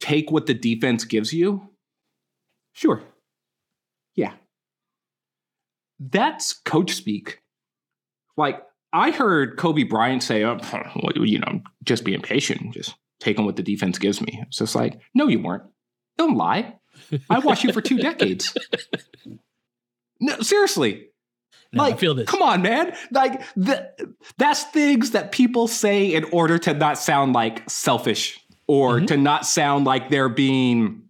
take 0.00 0.30
what 0.30 0.46
the 0.46 0.54
defense 0.54 1.04
gives 1.04 1.32
you 1.32 1.68
Sure. 2.72 3.02
Yeah. 4.14 4.32
that's 6.00 6.52
coach 6.52 6.92
speak. 6.92 7.40
Like 8.36 8.62
I 8.92 9.10
heard 9.10 9.56
Kobe 9.56 9.84
Bryant 9.84 10.22
say, 10.22 10.42
oh, 10.44 10.58
you 11.16 11.38
know, 11.38 11.60
just 11.84 12.04
being 12.04 12.20
patient, 12.20 12.74
just 12.74 12.94
taking 13.20 13.44
what 13.44 13.56
the 13.56 13.62
defense 13.62 13.98
gives 13.98 14.20
me. 14.20 14.40
It's 14.46 14.58
just 14.58 14.74
like, 14.74 15.00
no, 15.14 15.28
you 15.28 15.40
weren't. 15.40 15.62
Don't 16.18 16.36
lie. 16.36 16.74
I 17.30 17.38
watched 17.38 17.64
you 17.64 17.72
for 17.72 17.80
two 17.80 17.98
decades. 17.98 18.56
No, 20.20 20.38
seriously. 20.40 21.08
No, 21.72 21.82
like, 21.82 21.94
I 21.94 21.96
feel 21.96 22.14
this. 22.14 22.28
come 22.28 22.42
on, 22.42 22.62
man. 22.62 22.94
Like, 23.10 23.42
the, 23.56 23.90
that's 24.38 24.62
things 24.62 25.10
that 25.12 25.32
people 25.32 25.66
say 25.66 26.14
in 26.14 26.22
order 26.26 26.58
to 26.58 26.74
not 26.74 26.96
sound 26.96 27.32
like 27.32 27.68
selfish 27.68 28.38
or 28.68 29.00
Mhm. 29.00 29.06
to 29.08 29.16
not 29.16 29.46
sound 29.46 29.84
like 29.84 30.10
they're 30.10 30.28
being 30.28 31.02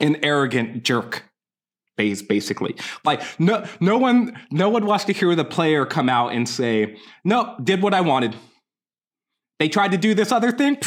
an 0.00 0.16
arrogant 0.24 0.84
jerk. 0.84 1.24
Bas- 1.96 2.22
Basically, 2.22 2.74
like 3.04 3.22
no, 3.38 3.64
no 3.80 3.98
one, 3.98 4.36
no 4.50 4.68
one 4.68 4.84
wants 4.84 5.04
to 5.04 5.12
hear 5.12 5.34
the 5.36 5.44
player 5.44 5.86
come 5.86 6.08
out 6.08 6.32
and 6.32 6.48
say, 6.48 6.96
"No, 7.24 7.54
did 7.62 7.82
what 7.82 7.94
I 7.94 8.00
wanted." 8.00 8.34
They 9.60 9.68
tried 9.68 9.92
to 9.92 9.96
do 9.98 10.12
this 10.14 10.32
other 10.32 10.50
thing. 10.50 10.78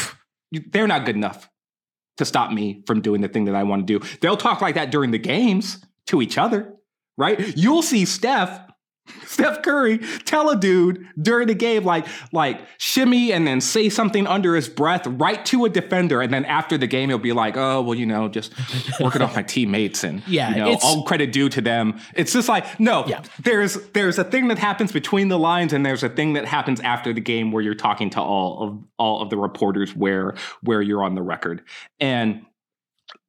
They're 0.51 0.87
not 0.87 1.05
good 1.05 1.15
enough 1.15 1.49
to 2.17 2.25
stop 2.25 2.51
me 2.51 2.83
from 2.85 2.99
doing 3.01 3.21
the 3.21 3.29
thing 3.29 3.45
that 3.45 3.55
I 3.55 3.63
want 3.63 3.87
to 3.87 3.99
do. 3.99 4.05
They'll 4.19 4.35
talk 4.37 4.59
like 4.61 4.75
that 4.75 4.91
during 4.91 5.11
the 5.11 5.17
games 5.17 5.83
to 6.07 6.21
each 6.21 6.37
other, 6.37 6.73
right? 7.17 7.55
You'll 7.55 7.81
see 7.83 8.03
Steph, 8.03 8.59
Steph 9.25 9.61
Curry 9.61 9.99
tell 10.25 10.49
a 10.49 10.55
dude 10.55 11.05
during 11.21 11.47
the 11.47 11.53
game, 11.53 11.83
like, 11.83 12.05
like 12.31 12.61
shimmy 12.77 13.31
and 13.31 13.45
then 13.47 13.61
say 13.61 13.89
something 13.89 14.25
under 14.27 14.55
his 14.55 14.69
breath 14.69 15.05
right 15.07 15.45
to 15.47 15.65
a 15.65 15.69
defender. 15.69 16.21
And 16.21 16.33
then 16.33 16.45
after 16.45 16.77
the 16.77 16.87
game, 16.87 17.09
he'll 17.09 17.17
be 17.17 17.33
like, 17.33 17.57
oh, 17.57 17.81
well, 17.81 17.95
you 17.95 18.05
know, 18.05 18.27
just 18.27 18.53
working 18.99 19.21
off 19.21 19.35
my 19.35 19.43
teammates 19.43 20.03
and, 20.03 20.23
Yeah, 20.27 20.49
you 20.49 20.55
know, 20.57 20.77
all 20.83 21.03
credit 21.03 21.31
due 21.31 21.49
to 21.49 21.61
them. 21.61 21.99
It's 22.15 22.33
just 22.33 22.49
like, 22.49 22.79
no, 22.79 23.05
Yeah. 23.07 23.21
there's, 23.43 23.75
there's 23.91 24.17
a 24.17 24.23
thing 24.23 24.47
that 24.49 24.57
happens 24.57 24.91
between 24.91 25.27
the 25.27 25.39
lines 25.39 25.73
and 25.73 25.85
there's 25.85 26.03
a 26.03 26.09
thing 26.09 26.33
that 26.33 26.45
happens 26.45 26.79
after 26.81 27.13
the 27.13 27.21
game 27.21 27.51
where 27.51 27.63
you're 27.63 27.75
talking 27.75 28.09
to 28.11 28.21
all 28.21 28.63
of, 28.63 28.83
all 28.97 29.21
of 29.21 29.29
the 29.29 29.37
reporters 29.37 29.95
where, 29.95 30.35
where 30.61 30.81
you're 30.81 31.03
on 31.03 31.15
the 31.15 31.21
record. 31.21 31.63
And, 31.99 32.43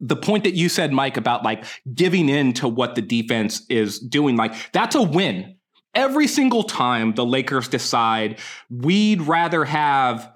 the 0.00 0.16
point 0.16 0.44
that 0.44 0.54
you 0.54 0.68
said, 0.68 0.92
Mike, 0.92 1.16
about 1.16 1.44
like 1.44 1.64
giving 1.94 2.28
in 2.28 2.52
to 2.54 2.68
what 2.68 2.94
the 2.94 3.02
defense 3.02 3.62
is 3.68 3.98
doing, 3.98 4.36
like 4.36 4.54
that's 4.72 4.94
a 4.94 5.02
win. 5.02 5.56
Every 5.98 6.28
single 6.28 6.62
time 6.62 7.14
the 7.14 7.26
Lakers 7.26 7.66
decide 7.66 8.38
we'd 8.70 9.20
rather 9.20 9.64
have 9.64 10.32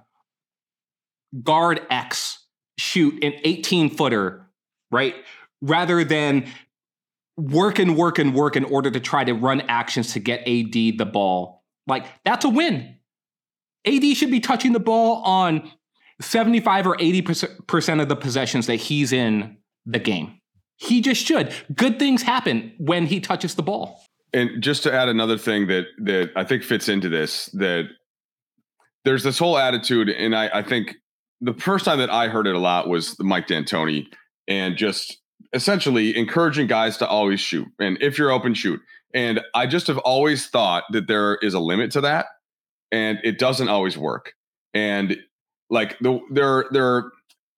guard 1.41 1.81
X 1.89 2.45
shoot 2.79 3.23
an 3.23 3.35
18 3.45 3.91
footer, 3.91 4.45
right? 4.91 5.15
Rather 5.61 6.03
than 6.03 6.49
work 7.37 7.79
and 7.79 7.97
work 7.97 8.19
and 8.19 8.35
work 8.35 8.57
in 8.57 8.65
order 8.65 8.91
to 8.91 8.99
try 8.99 9.23
to 9.23 9.35
run 9.35 9.61
actions 9.63 10.15
to 10.15 10.19
get 10.19 10.41
AD 10.41 10.73
the 10.73 11.09
ball. 11.11 11.63
Like 11.87 12.07
that's 12.25 12.45
a 12.45 12.49
win. 12.49 12.97
AD 13.87 14.17
should 14.17 14.33
be 14.33 14.41
touching 14.41 14.73
the 14.73 14.81
ball 14.81 15.23
on 15.23 15.71
75 16.21 16.89
or 16.89 16.97
80% 16.97 18.03
of 18.03 18.09
the 18.09 18.17
possessions 18.17 18.67
that 18.67 18.77
he's 18.77 19.13
in 19.13 19.59
the 19.87 20.01
game. 20.01 20.41
He 20.77 21.01
just 21.01 21.25
should. 21.25 21.55
Good 21.73 22.01
things 22.01 22.23
happen 22.23 22.73
when 22.79 23.07
he 23.07 23.21
touches 23.21 23.55
the 23.55 23.63
ball. 23.63 24.03
And 24.33 24.63
just 24.63 24.83
to 24.85 24.93
add 24.93 25.09
another 25.09 25.37
thing 25.37 25.67
that 25.67 25.87
that 25.99 26.31
I 26.37 26.45
think 26.45 26.63
fits 26.63 26.89
into 26.89 27.09
this, 27.09 27.47
that 27.55 27.89
there's 29.05 29.23
this 29.23 29.39
whole 29.39 29.59
attitude, 29.59 30.09
and 30.09 30.35
I, 30.35 30.49
I 30.55 30.63
think 30.63 30.95
the 31.41 31.55
first 31.55 31.85
time 31.85 31.99
that 31.99 32.11
I 32.11 32.29
heard 32.29 32.47
it 32.47 32.55
a 32.55 32.59
lot 32.59 32.89
was 32.89 33.19
Mike 33.19 33.49
D'Antoni, 33.49 34.07
and 34.49 34.77
just 34.77 35.19
essentially 35.53 36.17
encouraging 36.17 36.67
guys 36.67 36.97
to 36.99 37.07
always 37.07 37.41
shoot, 37.41 37.69
and 37.79 37.99
if 38.01 38.17
you're 38.17 38.31
open, 38.31 38.55
shoot. 38.55 38.81
And 39.15 39.43
I 39.55 39.67
just 39.67 39.89
have 39.89 39.99
always 39.99 40.47
thought 40.47 40.85
that 40.93 41.07
there 41.07 41.35
is 41.43 41.53
a 41.53 41.61
limit 41.61 41.91
to 41.93 42.01
that, 42.01 42.27
and 42.91 43.19
it 43.23 43.39
doesn't 43.39 43.69
always 43.69 43.99
work. 43.99 44.33
And 44.73 45.19
like 45.69 45.99
the 45.99 46.21
there 46.31 46.67
there 46.71 47.11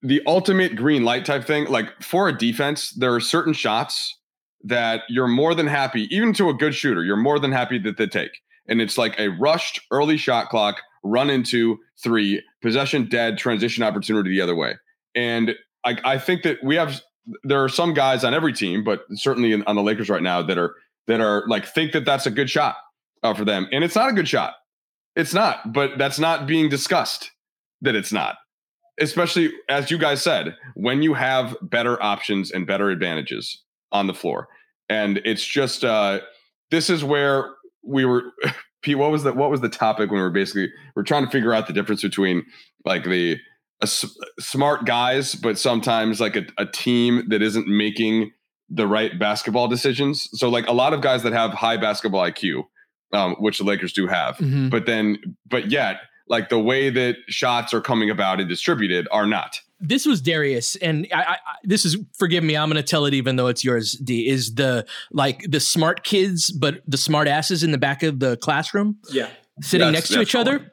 the 0.03 0.23
ultimate 0.27 0.77
green 0.77 1.05
light 1.05 1.25
type 1.25 1.45
thing, 1.45 1.67
like 1.67 2.03
for 2.03 2.29
a 2.29 2.37
defense, 2.37 2.91
there 2.91 3.15
are 3.15 3.21
certain 3.21 3.53
shots 3.53 4.19
that 4.65 5.03
you're 5.09 5.29
more 5.29 5.55
than 5.55 5.67
happy, 5.67 6.09
even 6.11 6.33
to 6.35 6.49
a 6.49 6.55
good 6.55 6.75
shooter, 6.75 7.05
you're 7.05 7.17
more 7.17 7.39
than 7.39 7.53
happy 7.53 7.79
that 7.79 7.99
they 7.99 8.07
take. 8.07 8.41
And 8.67 8.81
it's 8.81 8.97
like 8.97 9.19
a 9.19 9.29
rushed 9.29 9.81
early 9.91 10.17
shot 10.17 10.49
clock, 10.49 10.81
run 11.05 11.29
into 11.29 11.79
three, 12.03 12.43
possession 12.63 13.09
dead, 13.09 13.37
transition 13.37 13.85
opportunity 13.85 14.31
the 14.31 14.41
other 14.41 14.57
way. 14.57 14.75
And 15.15 15.55
I, 15.85 15.99
I 16.05 16.19
think 16.19 16.43
that 16.43 16.59
we 16.65 16.77
have 16.77 17.01
there 17.43 17.63
are 17.63 17.69
some 17.69 17.95
guys 17.95 18.25
on 18.25 18.35
every 18.35 18.53
team, 18.53 18.85
but 18.85 19.03
certainly 19.13 19.53
in, 19.53 19.63
on 19.65 19.77
the 19.77 19.83
Lakers 19.83 20.11
right 20.11 20.23
now 20.23 20.43
that 20.43 20.59
are 20.59 20.75
that 21.07 21.21
are 21.21 21.45
like 21.47 21.67
think 21.67 21.93
that 21.93 22.05
that's 22.05 22.27
a 22.27 22.31
good 22.31 22.49
shot 22.51 22.77
uh, 23.23 23.35
for 23.35 23.45
them, 23.45 23.69
and 23.71 23.85
it's 23.85 23.95
not 23.95 24.11
a 24.11 24.15
good 24.15 24.29
shot. 24.29 24.55
It's 25.17 25.35
not, 25.35 25.73
but 25.73 25.99
that's 25.99 26.19
not 26.19 26.47
being 26.47 26.69
discussed. 26.69 27.31
That 27.83 27.95
it's 27.95 28.13
not, 28.13 28.37
especially 28.99 29.53
as 29.69 29.91
you 29.91 29.99
guys 29.99 30.23
said, 30.23 30.57
when 30.75 31.03
you 31.03 31.15
have 31.15 31.57
better 31.63 32.03
options 32.03 32.51
and 32.51 32.67
better 32.67 32.91
advantages 32.91 33.63
on 33.93 34.07
the 34.07 34.15
floor. 34.15 34.49
And 34.89 35.19
it's 35.25 35.45
just 35.45 35.85
uh 35.85 36.21
this 36.71 36.91
is 36.91 37.03
where 37.05 37.51
we 37.83 38.05
were 38.05 38.23
Pete, 38.83 38.99
what 38.99 39.11
was 39.11 39.23
the 39.23 39.33
what 39.33 39.51
was 39.51 39.61
the 39.61 39.69
topic 39.69 40.11
when 40.11 40.19
we 40.19 40.23
were 40.23 40.31
basically 40.31 40.69
we're 40.95 41.03
trying 41.05 41.25
to 41.25 41.31
figure 41.31 41.55
out 41.55 41.67
the 41.67 41.73
difference 41.73 42.03
between 42.03 42.45
like 42.85 43.05
the 43.05 43.39
s- 43.83 44.05
smart 44.41 44.85
guys, 44.85 45.35
but 45.35 45.59
sometimes 45.59 46.21
like 46.21 46.37
a, 46.37 46.45
a 46.59 46.67
team 46.67 47.25
that 47.29 47.41
isn't 47.43 47.67
making 47.67 48.31
the 48.69 48.87
right 48.87 49.19
basketball 49.19 49.69
decisions. 49.69 50.29
So 50.35 50.49
like 50.49 50.67
a 50.67 50.73
lot 50.73 50.93
of 50.93 51.01
guys 51.01 51.23
that 51.23 51.33
have 51.33 51.53
high 51.53 51.77
basketball 51.77 52.23
IQ, 52.23 52.65
um, 53.13 53.37
which 53.39 53.59
the 53.59 53.65
Lakers 53.65 53.93
do 53.93 54.07
have, 54.07 54.37
Mhm. 54.37 54.71
but 54.71 54.85
then 54.87 55.19
but 55.49 55.71
yet 55.71 55.97
like 56.29 56.49
the 56.49 56.59
way 56.59 56.89
that 56.91 57.17
shots 57.29 57.73
are 57.75 57.81
coming 57.83 58.09
about 58.11 58.41
and 58.41 58.49
distributed 58.49 59.07
are 59.13 59.27
not. 59.27 59.61
This 59.87 60.07
was 60.07 60.21
Darius, 60.21 60.77
and 60.77 61.07
I, 61.13 61.23
I, 61.23 61.37
this 61.65 61.85
is 61.85 61.97
forgive 62.19 62.43
me. 62.45 62.57
I'm 62.57 62.69
going 62.71 62.83
to 62.83 62.89
tell 62.89 63.07
it 63.07 63.15
even 63.15 63.37
though 63.37 63.47
it's 63.49 63.65
yours. 63.65 63.93
D 63.93 64.29
is 64.29 64.55
the 64.55 64.87
like 65.13 65.45
the 65.49 65.61
smart 65.61 66.05
kids, 66.05 66.51
but 66.51 66.83
the 66.87 66.97
smart 66.99 67.29
asses 67.29 67.63
in 67.63 67.71
the 67.71 67.79
back 67.79 68.03
of 68.03 68.21
the 68.21 68.37
classroom, 68.39 68.99
Yeah. 69.11 69.29
sitting 69.61 69.87
That's- 69.87 70.11
next 70.11 70.15
to 70.15 70.21
each 70.21 70.35
other. 70.35 70.59
one. 70.59 70.71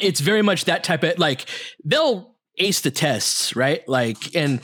It's 0.00 0.20
very 0.20 0.42
much 0.42 0.64
that 0.64 0.82
type 0.84 1.04
of 1.04 1.18
like 1.18 1.46
they'll 1.84 2.34
ace 2.58 2.80
the 2.80 2.90
tests, 2.90 3.54
right? 3.56 3.86
Like 3.88 4.34
and. 4.36 4.60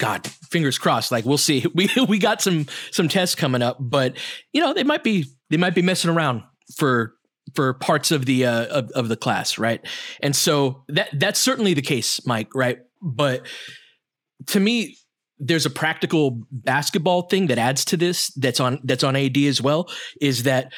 God, 0.00 0.26
fingers 0.50 0.76
crossed. 0.76 1.12
Like 1.12 1.24
we'll 1.24 1.38
see. 1.38 1.64
We 1.74 1.88
we 2.08 2.18
got 2.18 2.42
some 2.42 2.66
some 2.90 3.06
tests 3.08 3.36
coming 3.36 3.62
up, 3.62 3.76
but 3.78 4.16
you 4.52 4.60
know 4.60 4.74
they 4.74 4.82
might 4.82 5.04
be 5.04 5.26
they 5.50 5.56
might 5.56 5.74
be 5.76 5.82
messing 5.82 6.10
around 6.10 6.42
for 6.76 7.14
for 7.54 7.74
parts 7.74 8.10
of 8.10 8.26
the 8.26 8.44
uh, 8.44 8.64
of, 8.66 8.90
of 8.90 9.08
the 9.08 9.16
class, 9.16 9.56
right? 9.56 9.80
And 10.20 10.34
so 10.34 10.82
that 10.88 11.10
that's 11.12 11.38
certainly 11.38 11.74
the 11.74 11.80
case, 11.80 12.26
Mike, 12.26 12.48
right? 12.56 12.80
But 13.04 13.46
to 14.46 14.58
me, 14.58 14.96
there's 15.38 15.66
a 15.66 15.70
practical 15.70 16.40
basketball 16.50 17.22
thing 17.22 17.48
that 17.48 17.58
adds 17.58 17.84
to 17.86 17.96
this 17.96 18.32
that's 18.34 18.60
on 18.60 18.80
that's 18.82 19.04
on 19.04 19.14
AD 19.14 19.36
as 19.36 19.60
well. 19.60 19.90
Is 20.20 20.44
that 20.44 20.72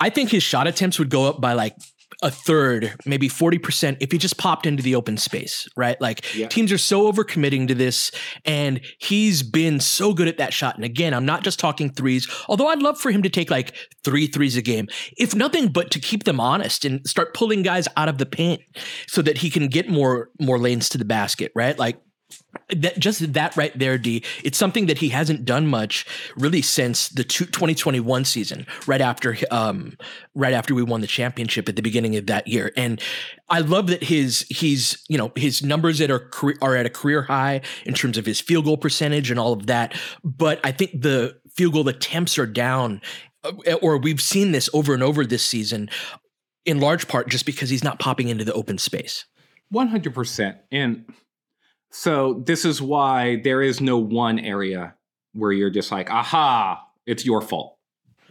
I 0.00 0.10
think 0.10 0.30
his 0.30 0.42
shot 0.42 0.66
attempts 0.66 0.98
would 0.98 1.10
go 1.10 1.24
up 1.24 1.40
by 1.40 1.54
like 1.54 1.74
a 2.22 2.30
third, 2.30 2.94
maybe 3.06 3.28
40% 3.28 3.96
if 4.00 4.10
he 4.10 4.18
just 4.18 4.38
popped 4.38 4.66
into 4.66 4.82
the 4.82 4.94
open 4.96 5.16
space, 5.16 5.68
right? 5.76 6.00
Like 6.00 6.24
Yeah. 6.34 6.48
teams 6.48 6.72
are 6.72 6.78
so 6.78 7.10
overcommitting 7.12 7.68
to 7.68 7.74
this 7.74 8.10
and 8.44 8.80
he's 8.98 9.44
been 9.44 9.78
so 9.78 10.12
good 10.12 10.26
at 10.26 10.36
that 10.38 10.52
shot. 10.52 10.74
And 10.74 10.84
again, 10.84 11.14
I'm 11.14 11.24
not 11.24 11.44
just 11.44 11.60
talking 11.60 11.90
threes, 11.90 12.26
although 12.48 12.68
I'd 12.68 12.82
love 12.82 12.98
for 12.98 13.12
him 13.12 13.22
to 13.22 13.28
take 13.28 13.50
like 13.50 13.72
three 14.04 14.26
threes 14.26 14.56
a 14.56 14.62
game, 14.62 14.88
if 15.16 15.34
nothing 15.34 15.68
but 15.68 15.92
to 15.92 16.00
keep 16.00 16.24
them 16.24 16.40
honest 16.40 16.84
and 16.84 17.06
start 17.06 17.34
pulling 17.34 17.62
guys 17.62 17.86
out 17.96 18.08
of 18.08 18.18
the 18.18 18.26
paint 18.26 18.62
so 19.06 19.22
that 19.22 19.38
he 19.38 19.48
can 19.48 19.68
get 19.68 19.88
more 19.88 20.30
more 20.40 20.58
lanes 20.58 20.88
to 20.88 20.98
the 20.98 21.04
basket, 21.04 21.52
right? 21.54 21.78
Like 21.78 22.00
that 22.70 22.98
just 22.98 23.32
that 23.32 23.56
right 23.56 23.76
there, 23.78 23.96
D. 23.96 24.22
It's 24.44 24.58
something 24.58 24.86
that 24.86 24.98
he 24.98 25.08
hasn't 25.08 25.44
done 25.44 25.66
much 25.66 26.04
really 26.36 26.60
since 26.60 27.08
the 27.08 27.24
two, 27.24 27.46
2021 27.46 28.24
season, 28.24 28.66
right 28.86 29.00
after 29.00 29.36
um 29.50 29.96
right 30.34 30.52
after 30.52 30.74
we 30.74 30.82
won 30.82 31.00
the 31.00 31.06
championship 31.06 31.68
at 31.68 31.76
the 31.76 31.82
beginning 31.82 32.16
of 32.16 32.26
that 32.26 32.46
year. 32.46 32.72
And 32.76 33.00
I 33.48 33.60
love 33.60 33.86
that 33.88 34.04
his 34.04 34.46
he's 34.50 35.02
you 35.08 35.16
know 35.16 35.32
his 35.34 35.62
numbers 35.62 35.98
that 35.98 36.10
are 36.10 36.30
are 36.60 36.76
at 36.76 36.86
a 36.86 36.90
career 36.90 37.22
high 37.22 37.62
in 37.86 37.94
terms 37.94 38.18
of 38.18 38.26
his 38.26 38.40
field 38.40 38.66
goal 38.66 38.76
percentage 38.76 39.30
and 39.30 39.40
all 39.40 39.52
of 39.52 39.66
that. 39.66 39.94
But 40.22 40.60
I 40.62 40.72
think 40.72 41.00
the 41.00 41.38
field 41.54 41.72
goal 41.72 41.88
attempts 41.88 42.38
are 42.38 42.46
down, 42.46 43.00
uh, 43.44 43.74
or 43.80 43.96
we've 43.96 44.20
seen 44.20 44.52
this 44.52 44.68
over 44.74 44.92
and 44.92 45.02
over 45.02 45.24
this 45.24 45.44
season, 45.44 45.88
in 46.66 46.80
large 46.80 47.08
part 47.08 47.28
just 47.28 47.46
because 47.46 47.70
he's 47.70 47.84
not 47.84 47.98
popping 47.98 48.28
into 48.28 48.44
the 48.44 48.52
open 48.52 48.76
space. 48.78 49.24
100%. 49.72 50.58
And 50.72 51.04
so 51.90 52.42
this 52.46 52.64
is 52.64 52.80
why 52.82 53.40
there 53.42 53.62
is 53.62 53.80
no 53.80 53.98
one 53.98 54.38
area 54.38 54.94
where 55.32 55.52
you're 55.52 55.70
just 55.70 55.90
like, 55.92 56.10
aha, 56.10 56.84
it's 57.06 57.24
your 57.24 57.40
fault. 57.40 57.76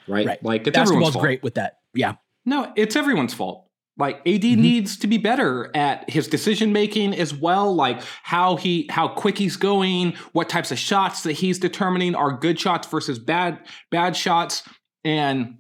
Right? 0.08 0.26
Right. 0.26 0.44
Like 0.44 0.68
it's 0.68 0.78
everyone's 0.78 1.14
fault. 1.14 1.24
great 1.24 1.44
with 1.44 1.56
that. 1.56 1.80
Yeah. 1.94 2.16
No, 2.46 2.72
it's 2.76 2.96
everyone's 2.96 3.34
fault. 3.34 3.66
Like 4.00 4.18
AD 4.28 4.42
Mm-hmm. 4.44 4.62
needs 4.62 4.98
to 4.98 5.08
be 5.08 5.18
better 5.18 5.76
at 5.76 6.08
his 6.10 6.28
decision 6.28 6.72
making 6.72 7.16
as 7.16 7.34
well, 7.34 7.74
like 7.74 8.00
how 8.24 8.56
he 8.56 8.88
how 8.92 9.08
quick 9.08 9.38
he's 9.40 9.58
going, 9.58 10.14
what 10.34 10.50
types 10.50 10.72
of 10.72 10.78
shots 10.78 11.24
that 11.24 11.34
he's 11.34 11.58
determining 11.58 12.14
are 12.14 12.32
good 12.32 12.60
shots 12.60 12.88
versus 12.88 13.18
bad 13.20 13.60
bad 13.92 14.16
shots. 14.16 14.64
and 15.04 15.58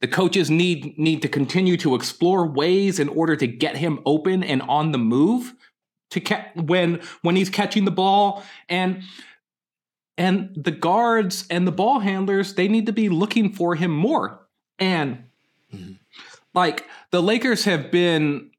the 0.00 0.08
coaches 0.08 0.48
need 0.50 0.96
need 0.98 1.22
to 1.22 1.28
continue 1.28 1.76
to 1.76 1.94
explore 1.94 2.46
ways 2.46 2.98
in 3.00 3.08
order 3.08 3.34
to 3.36 3.46
get 3.46 3.76
him 3.76 3.98
open 4.06 4.42
and 4.44 4.62
on 4.62 4.92
the 4.92 4.98
move 4.98 5.54
to 6.16 6.20
ca- 6.20 6.46
when 6.54 7.00
when 7.22 7.36
he's 7.36 7.50
catching 7.50 7.84
the 7.84 7.90
ball 7.90 8.42
and 8.68 9.02
and 10.18 10.50
the 10.56 10.70
guards 10.70 11.46
and 11.50 11.66
the 11.66 11.72
ball 11.72 12.00
handlers 12.00 12.54
they 12.54 12.68
need 12.68 12.86
to 12.86 12.92
be 12.92 13.08
looking 13.08 13.52
for 13.52 13.74
him 13.74 13.90
more 13.90 14.46
and 14.78 15.24
mm-hmm. 15.74 15.92
like 16.54 16.84
the 17.10 17.22
Lakers 17.22 17.64
have 17.64 17.90
been 17.90 18.50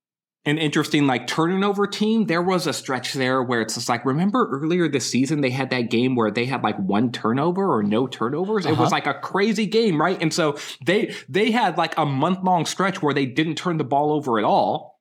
an 0.47 0.57
interesting 0.57 1.05
like 1.05 1.27
turnover 1.27 1.85
team. 1.85 2.25
There 2.25 2.41
was 2.41 2.67
a 2.67 2.73
stretch 2.73 3.13
there 3.13 3.43
where 3.43 3.59
it's 3.59 3.75
just 3.75 3.89
like, 3.89 4.05
remember 4.05 4.49
earlier 4.49 4.87
this 4.87 5.11
season 5.11 5.41
they 5.41 5.49
had 5.49 5.71
that 5.71 5.91
game 5.91 6.15
where 6.15 6.31
they 6.31 6.45
had 6.45 6.63
like 6.63 6.77
one 6.79 7.11
turnover 7.11 7.69
or 7.69 7.83
no 7.83 8.07
turnovers. 8.07 8.65
Uh-huh. 8.65 8.73
It 8.73 8.79
was 8.79 8.93
uh-huh. 8.93 8.95
like 8.95 9.07
a 9.07 9.19
crazy 9.19 9.65
game, 9.65 9.99
right? 9.99 10.19
And 10.21 10.33
so 10.33 10.57
they 10.85 11.13
they 11.27 11.51
had 11.51 11.77
like 11.77 11.97
a 11.97 12.05
month 12.05 12.39
long 12.43 12.65
stretch 12.65 13.01
where 13.01 13.13
they 13.13 13.25
didn't 13.25 13.55
turn 13.55 13.75
the 13.75 13.83
ball 13.83 14.13
over 14.13 14.39
at 14.39 14.45
all. 14.45 14.96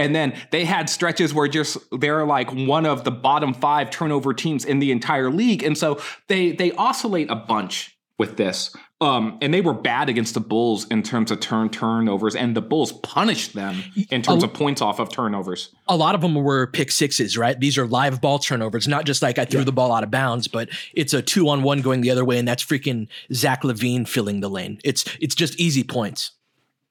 And 0.00 0.14
then 0.14 0.32
they 0.50 0.64
had 0.64 0.88
stretches 0.90 1.32
where 1.32 1.46
just 1.46 1.78
they're 1.92 2.24
like 2.24 2.50
one 2.52 2.86
of 2.86 3.04
the 3.04 3.10
bottom 3.10 3.54
five 3.54 3.90
turnover 3.90 4.34
teams 4.34 4.64
in 4.64 4.78
the 4.80 4.90
entire 4.90 5.30
league. 5.30 5.62
And 5.62 5.76
so 5.76 6.00
they 6.28 6.52
they 6.52 6.72
oscillate 6.72 7.30
a 7.30 7.36
bunch 7.36 7.96
with 8.18 8.36
this. 8.36 8.74
Um, 9.02 9.38
and 9.40 9.54
they 9.54 9.62
were 9.62 9.72
bad 9.72 10.10
against 10.10 10.34
the 10.34 10.40
Bulls 10.40 10.86
in 10.88 11.02
terms 11.02 11.30
of 11.30 11.40
turn 11.40 11.70
turnovers, 11.70 12.36
and 12.36 12.54
the 12.54 12.60
Bulls 12.60 12.92
punished 12.92 13.54
them 13.54 13.82
in 14.10 14.20
terms 14.20 14.42
a, 14.42 14.46
of 14.46 14.52
points 14.52 14.82
off 14.82 15.00
of 15.00 15.10
turnovers. 15.10 15.74
A 15.88 15.96
lot 15.96 16.14
of 16.14 16.20
them 16.20 16.34
were 16.34 16.66
pick 16.66 16.90
sixes, 16.90 17.38
right? 17.38 17.58
These 17.58 17.78
are 17.78 17.86
live 17.86 18.20
ball 18.20 18.38
turnovers, 18.38 18.86
not 18.86 19.06
just 19.06 19.22
like 19.22 19.38
I 19.38 19.46
threw 19.46 19.60
yeah. 19.60 19.64
the 19.64 19.72
ball 19.72 19.90
out 19.90 20.04
of 20.04 20.10
bounds, 20.10 20.48
but 20.48 20.68
it's 20.92 21.14
a 21.14 21.22
two 21.22 21.48
on 21.48 21.62
one 21.62 21.80
going 21.80 22.02
the 22.02 22.10
other 22.10 22.24
way, 22.26 22.38
and 22.38 22.46
that's 22.46 22.62
freaking 22.62 23.08
Zach 23.32 23.62
LaVine 23.62 24.06
filling 24.06 24.40
the 24.40 24.50
lane. 24.50 24.78
It's 24.84 25.06
it's 25.18 25.34
just 25.34 25.58
easy 25.58 25.82
points. 25.82 26.32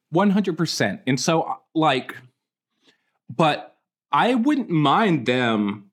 One 0.10 0.32
hundred 0.32 0.58
percent. 0.58 1.02
And 1.06 1.20
so, 1.20 1.58
like, 1.76 2.16
but 3.30 3.78
I 4.12 4.36
wouldn't 4.36 4.70
mind 4.70 5.26
them 5.26 5.90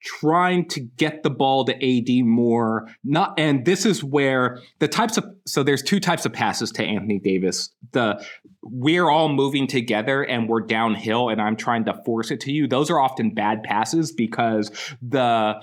trying 0.00 0.66
to 0.68 0.80
get 0.80 1.22
the 1.22 1.30
ball 1.30 1.64
to 1.64 1.74
AD 1.74 2.24
more. 2.24 2.88
Not 3.04 3.38
and 3.38 3.64
this 3.64 3.84
is 3.84 4.04
where 4.04 4.60
the 4.78 4.88
types 4.88 5.16
of 5.16 5.24
so 5.46 5.62
there's 5.62 5.82
two 5.82 6.00
types 6.00 6.24
of 6.24 6.32
passes 6.32 6.70
to 6.72 6.84
Anthony 6.84 7.18
Davis. 7.18 7.70
The 7.92 8.24
we're 8.62 9.10
all 9.10 9.28
moving 9.28 9.66
together 9.66 10.22
and 10.22 10.48
we're 10.48 10.60
downhill 10.60 11.28
and 11.28 11.40
I'm 11.40 11.56
trying 11.56 11.84
to 11.86 11.94
force 12.04 12.30
it 12.30 12.40
to 12.40 12.52
you. 12.52 12.66
Those 12.68 12.90
are 12.90 13.00
often 13.00 13.34
bad 13.34 13.62
passes 13.62 14.12
because 14.12 14.70
the 15.02 15.62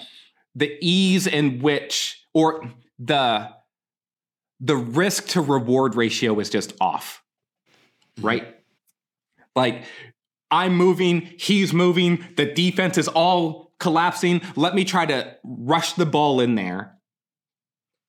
the 0.53 0.77
ease 0.81 1.27
in 1.27 1.59
which 1.59 2.25
or 2.33 2.69
the 2.99 3.49
the 4.59 4.75
risk 4.75 5.27
to 5.29 5.41
reward 5.41 5.95
ratio 5.95 6.39
is 6.39 6.49
just 6.49 6.73
off. 6.81 7.23
Mm-hmm. 8.17 8.27
Right? 8.27 8.55
Like 9.55 9.85
I'm 10.55 10.75
moving, 10.75 11.29
he's 11.37 11.73
moving, 11.73 12.23
the 12.37 12.45
defense 12.45 12.97
is 12.97 13.09
all 13.09 13.73
collapsing. 13.79 14.41
Let 14.55 14.73
me 14.73 14.85
try 14.85 15.05
to 15.05 15.35
rush 15.43 15.93
the 15.93 16.05
ball 16.05 16.39
in 16.39 16.55
there. 16.55 16.93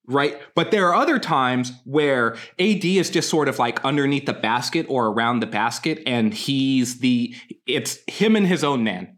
Right. 0.08 0.40
But 0.54 0.70
there 0.70 0.86
are 0.86 0.94
other 0.94 1.18
times 1.18 1.72
where 1.84 2.36
AD 2.60 2.84
is 2.84 3.10
just 3.10 3.28
sort 3.28 3.48
of 3.48 3.58
like 3.58 3.84
underneath 3.84 4.26
the 4.26 4.32
basket 4.32 4.86
or 4.88 5.08
around 5.08 5.40
the 5.40 5.48
basket, 5.48 6.00
and 6.06 6.32
he's 6.32 7.00
the, 7.00 7.34
it's 7.66 7.98
him 8.06 8.36
and 8.36 8.46
his 8.46 8.62
own 8.62 8.84
man. 8.84 9.16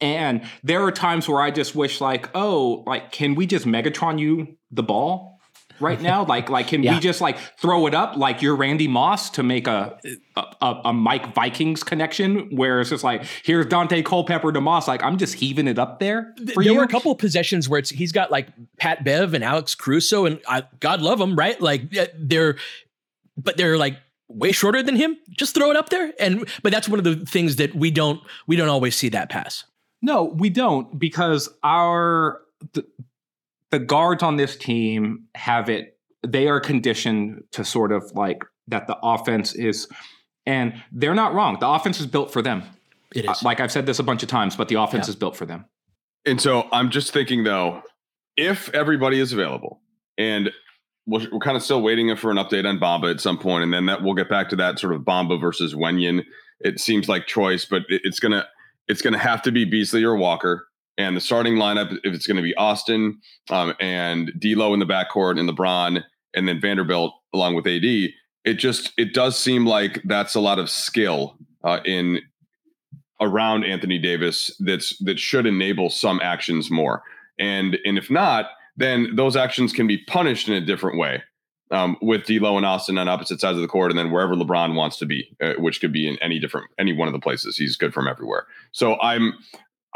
And 0.00 0.42
there 0.62 0.82
are 0.82 0.92
times 0.92 1.28
where 1.28 1.42
I 1.42 1.50
just 1.50 1.74
wish, 1.74 2.00
like, 2.00 2.30
oh, 2.34 2.82
like, 2.86 3.12
can 3.12 3.34
we 3.34 3.46
just 3.46 3.66
Megatron 3.66 4.18
you 4.18 4.56
the 4.70 4.82
ball? 4.82 5.35
Right 5.80 6.00
now? 6.00 6.24
like, 6.24 6.50
like 6.50 6.68
can 6.68 6.82
yeah. 6.82 6.94
we 6.94 7.00
just 7.00 7.20
like 7.20 7.38
throw 7.58 7.86
it 7.86 7.94
up 7.94 8.16
like 8.16 8.42
you're 8.42 8.56
Randy 8.56 8.88
Moss 8.88 9.30
to 9.30 9.42
make 9.42 9.66
a 9.66 9.98
a, 10.36 10.80
a 10.86 10.92
Mike 10.92 11.34
Vikings 11.34 11.82
connection? 11.82 12.54
Where 12.54 12.80
it's 12.80 12.90
just 12.90 13.04
like 13.04 13.24
here's 13.44 13.66
Daunte 13.66 14.04
Culpepper 14.04 14.52
to 14.52 14.60
Moss. 14.60 14.88
Like 14.88 15.02
I'm 15.02 15.18
just 15.18 15.34
heaving 15.34 15.68
it 15.68 15.78
up 15.78 16.00
there. 16.00 16.34
there 16.36 16.62
you. 16.62 16.74
were 16.74 16.82
a 16.82 16.88
couple 16.88 17.12
of 17.12 17.18
possessions 17.18 17.68
where 17.68 17.78
it's 17.78 17.90
he's 17.90 18.12
got 18.12 18.30
like 18.30 18.48
Pat 18.78 19.04
Bev 19.04 19.34
and 19.34 19.44
Alex 19.44 19.74
Caruso, 19.74 20.26
and 20.26 20.40
I, 20.48 20.64
God 20.80 21.00
love 21.00 21.18
them, 21.18 21.36
right? 21.36 21.60
Like 21.60 21.92
they're, 22.18 22.56
but 23.36 23.56
they're 23.56 23.78
like 23.78 23.96
way 24.28 24.52
shorter 24.52 24.82
than 24.82 24.96
him. 24.96 25.16
Just 25.30 25.54
throw 25.54 25.70
it 25.70 25.76
up 25.76 25.88
there, 25.88 26.12
and 26.18 26.48
but 26.62 26.72
that's 26.72 26.88
one 26.88 26.98
of 26.98 27.04
the 27.04 27.16
things 27.26 27.56
that 27.56 27.74
we 27.74 27.90
don't 27.90 28.20
we 28.46 28.56
don't 28.56 28.68
always 28.68 28.96
see 28.96 29.08
that 29.10 29.28
pass. 29.28 29.64
No, 30.02 30.24
we 30.24 30.50
don't 30.50 30.98
because 30.98 31.48
our 31.62 32.42
the, 32.72 32.86
the 33.76 33.84
guards 33.84 34.22
on 34.22 34.36
this 34.36 34.56
team 34.56 35.24
have 35.34 35.68
it 35.68 35.98
they 36.26 36.48
are 36.48 36.60
conditioned 36.60 37.44
to 37.52 37.62
sort 37.62 37.92
of 37.92 38.10
like 38.14 38.42
that 38.68 38.86
the 38.86 38.96
offense 39.02 39.54
is 39.54 39.86
and 40.46 40.82
they're 40.92 41.14
not 41.14 41.34
wrong 41.34 41.58
the 41.60 41.68
offense 41.68 42.00
is 42.00 42.06
built 42.06 42.32
for 42.32 42.40
them 42.40 42.62
it 43.14 43.28
uh, 43.28 43.32
is 43.32 43.42
like 43.42 43.60
i've 43.60 43.70
said 43.70 43.84
this 43.84 43.98
a 43.98 44.02
bunch 44.02 44.22
of 44.22 44.30
times 44.30 44.56
but 44.56 44.68
the 44.68 44.76
offense 44.76 45.08
yeah. 45.08 45.10
is 45.10 45.16
built 45.16 45.36
for 45.36 45.44
them 45.44 45.66
and 46.24 46.40
so 46.40 46.66
i'm 46.72 46.88
just 46.88 47.12
thinking 47.12 47.44
though 47.44 47.82
if 48.38 48.70
everybody 48.70 49.20
is 49.20 49.34
available 49.34 49.82
and 50.16 50.50
we're, 51.06 51.28
we're 51.30 51.38
kind 51.38 51.58
of 51.58 51.62
still 51.62 51.82
waiting 51.82 52.16
for 52.16 52.30
an 52.30 52.38
update 52.38 52.66
on 52.66 52.80
Bamba 52.80 53.12
at 53.12 53.20
some 53.20 53.38
point, 53.38 53.62
and 53.62 53.72
then 53.72 53.86
that 53.86 54.02
we'll 54.02 54.14
get 54.14 54.28
back 54.28 54.48
to 54.48 54.56
that 54.56 54.80
sort 54.80 54.92
of 54.92 55.02
Bamba 55.02 55.40
versus 55.40 55.72
Wenyen. 55.72 56.24
It 56.58 56.80
seems 56.80 57.08
like 57.08 57.28
choice, 57.28 57.64
but 57.64 57.82
it, 57.88 58.00
it's 58.02 58.18
gonna 58.18 58.44
it's 58.88 59.02
gonna 59.02 59.18
have 59.18 59.40
to 59.42 59.52
be 59.52 59.64
Beasley 59.64 60.02
or 60.02 60.16
Walker. 60.16 60.66
And 60.98 61.16
the 61.16 61.20
starting 61.20 61.54
lineup, 61.54 61.92
if 62.04 62.14
it's 62.14 62.26
going 62.26 62.38
to 62.38 62.42
be 62.42 62.54
Austin 62.54 63.20
um, 63.50 63.74
and 63.80 64.32
D'Lo 64.38 64.72
in 64.72 64.80
the 64.80 64.86
backcourt 64.86 65.38
and 65.38 65.48
LeBron, 65.48 66.02
and 66.34 66.48
then 66.48 66.60
Vanderbilt 66.60 67.12
along 67.34 67.54
with 67.54 67.66
AD, 67.66 67.84
it 67.84 68.54
just 68.54 68.92
it 68.96 69.12
does 69.12 69.38
seem 69.38 69.66
like 69.66 70.00
that's 70.04 70.34
a 70.34 70.40
lot 70.40 70.58
of 70.58 70.70
skill 70.70 71.36
uh, 71.64 71.80
in 71.84 72.20
around 73.20 73.64
Anthony 73.64 73.98
Davis 73.98 74.54
that's 74.60 74.96
that 75.00 75.18
should 75.18 75.46
enable 75.46 75.90
some 75.90 76.20
actions 76.22 76.70
more. 76.70 77.02
And 77.38 77.76
and 77.84 77.98
if 77.98 78.10
not, 78.10 78.46
then 78.76 79.16
those 79.16 79.36
actions 79.36 79.72
can 79.72 79.86
be 79.86 79.98
punished 80.04 80.48
in 80.48 80.54
a 80.54 80.64
different 80.64 80.98
way. 80.98 81.22
Um, 81.72 81.96
with 82.00 82.26
D'Lo 82.26 82.56
and 82.56 82.64
Austin 82.64 82.96
on 82.96 83.08
opposite 83.08 83.40
sides 83.40 83.56
of 83.56 83.62
the 83.62 83.66
court, 83.66 83.90
and 83.90 83.98
then 83.98 84.12
wherever 84.12 84.36
LeBron 84.36 84.76
wants 84.76 84.98
to 84.98 85.06
be, 85.06 85.36
uh, 85.42 85.54
which 85.58 85.80
could 85.80 85.92
be 85.92 86.08
in 86.08 86.16
any 86.22 86.38
different 86.38 86.68
any 86.78 86.92
one 86.92 87.08
of 87.08 87.12
the 87.12 87.18
places. 87.18 87.56
He's 87.56 87.76
good 87.76 87.92
from 87.92 88.06
everywhere. 88.06 88.46
So 88.70 89.00
I'm 89.00 89.34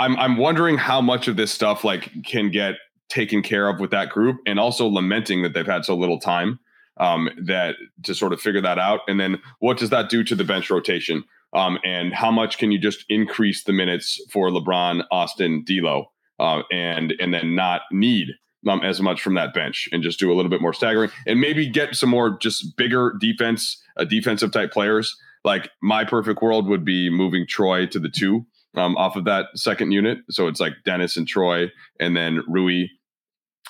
I'm 0.01 0.17
I'm 0.17 0.37
wondering 0.39 0.79
how 0.79 1.01
much 1.01 1.29
of 1.29 1.37
this 1.37 1.53
stuff 1.53 1.85
like 1.85 2.11
can 2.25 2.51
get 2.51 2.77
taken 3.09 3.43
care 3.43 3.69
of 3.69 3.81
with 3.81 3.91
that 3.91 4.09
group, 4.09 4.39
and 4.47 4.59
also 4.59 4.87
lamenting 4.87 5.43
that 5.43 5.53
they've 5.53 5.67
had 5.67 5.85
so 5.85 5.95
little 5.95 6.19
time 6.19 6.59
um, 6.97 7.29
that 7.45 7.77
to 8.05 8.15
sort 8.15 8.33
of 8.33 8.41
figure 8.41 8.63
that 8.63 8.79
out. 8.79 9.01
And 9.07 9.21
then 9.21 9.41
what 9.59 9.79
does 9.79 9.91
that 9.91 10.09
do 10.09 10.25
to 10.25 10.35
the 10.35 10.45
bench 10.45 10.71
rotation? 10.71 11.25
Um, 11.53 11.79
and 11.85 12.15
how 12.15 12.31
much 12.31 12.59
can 12.59 12.73
you 12.73 12.79
just 12.79 13.05
increase 13.09 13.65
the 13.65 13.73
minutes 13.73 14.21
for 14.31 14.49
LeBron, 14.51 15.05
Austin, 15.11 15.65
D'Lo, 15.65 16.11
uh, 16.39 16.63
and 16.73 17.13
and 17.21 17.35
then 17.35 17.55
not 17.55 17.83
need 17.93 18.29
um, 18.69 18.81
as 18.83 19.01
much 19.01 19.21
from 19.21 19.35
that 19.35 19.53
bench 19.53 19.89
and 19.93 20.03
just 20.03 20.19
do 20.19 20.33
a 20.33 20.35
little 20.35 20.51
bit 20.51 20.63
more 20.63 20.73
staggering 20.73 21.11
and 21.27 21.41
maybe 21.41 21.69
get 21.69 21.95
some 21.95 22.11
more 22.11 22.39
just 22.39 22.77
bigger 22.77 23.15
defense, 23.21 23.83
uh, 23.99 24.05
defensive 24.05 24.53
type 24.53 24.73
players. 24.73 25.15
Like 25.45 25.71
my 25.83 26.05
perfect 26.05 26.41
world 26.43 26.69
would 26.69 26.85
be 26.85 27.11
moving 27.11 27.47
Troy 27.47 27.87
to 27.87 27.99
the 27.99 28.11
two 28.11 28.47
um, 28.77 28.97
off 28.97 29.17
of 29.17 29.25
that 29.25 29.47
second 29.55 29.93
unit. 29.93 30.19
So 30.31 30.47
it's 30.47 30.61
like 30.61 30.75
Dennis 30.85 31.17
and 31.17 31.27
Troy, 31.27 31.71
and 31.99 32.17
then 32.17 32.43
Rui, 32.47 32.85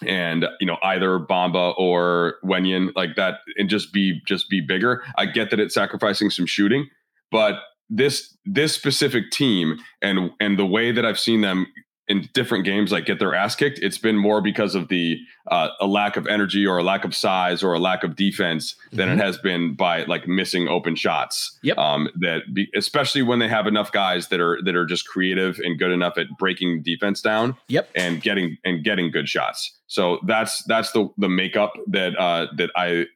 and 0.07 0.47
you 0.61 0.67
know 0.67 0.79
either 0.83 1.19
Bamba 1.19 1.75
or 1.79 2.37
Wenyen 2.45 2.91
like 2.95 3.17
that, 3.17 3.39
and 3.57 3.69
just 3.69 3.93
be 3.93 4.21
just 4.27 4.49
be 4.49 4.61
bigger. 4.61 5.03
I 5.17 5.27
get 5.27 5.51
that 5.51 5.61
it's 5.61 5.75
sacrificing 5.75 6.31
some 6.31 6.47
shooting, 6.47 6.89
but 7.31 7.55
this 7.89 8.37
this 8.45 8.75
specific 8.75 9.31
team 9.31 9.79
and 10.01 10.31
and 10.41 10.59
the 10.59 10.67
way 10.67 10.93
that 10.93 11.05
I've 11.05 11.19
seen 11.19 11.41
them 11.41 11.67
in 12.11 12.29
different 12.35 12.65
games 12.65 12.91
like 12.91 13.07
get 13.07 13.21
their 13.21 13.35
ass 13.37 13.55
kicked. 13.55 13.79
It's 13.79 13.97
been 13.97 14.17
more 14.17 14.43
because 14.43 14.75
of 14.75 14.89
the 14.89 15.17
uh, 15.47 15.69
a 15.81 15.87
lack 15.87 16.17
of 16.17 16.27
energy 16.27 16.67
or 16.67 16.79
a 16.79 16.83
lack 16.83 17.05
of 17.05 17.15
size 17.15 17.63
or 17.63 17.73
a 17.73 17.79
lack 17.79 18.03
of 18.03 18.17
defense 18.17 18.75
than 18.93 19.09
mm-hmm. 19.09 19.21
it 19.21 19.25
has 19.25 19.39
been 19.39 19.75
by 19.77 20.03
like 20.05 20.27
missing 20.27 20.67
open 20.67 20.97
shots. 20.97 21.57
Yep. 21.63 21.79
Um 21.79 22.09
that 22.21 22.53
be, 22.53 22.69
especially 22.75 23.23
when 23.23 23.39
they 23.39 23.49
have 23.49 23.69
enough 23.69 23.93
guys 23.93 24.29
that 24.29 24.41
are 24.41 24.59
that 24.65 24.75
are 24.75 24.85
just 24.85 25.07
creative 25.07 25.61
and 25.61 25.79
good 25.79 25.93
enough 25.93 26.19
at 26.19 26.27
breaking 26.37 26.83
defense 26.83 27.23
down 27.23 27.57
yep. 27.69 27.89
and 27.95 28.21
getting 28.21 28.59
and 28.65 28.83
getting 28.83 29.13
good 29.13 29.29
shots. 29.29 29.79
So 29.87 30.19
that's 30.27 30.65
that's 30.65 30.91
the 30.91 31.09
the 31.17 31.29
makeup 31.29 31.75
that 31.87 32.19
uh 32.19 32.49
that 32.57 32.71
i 32.75 33.07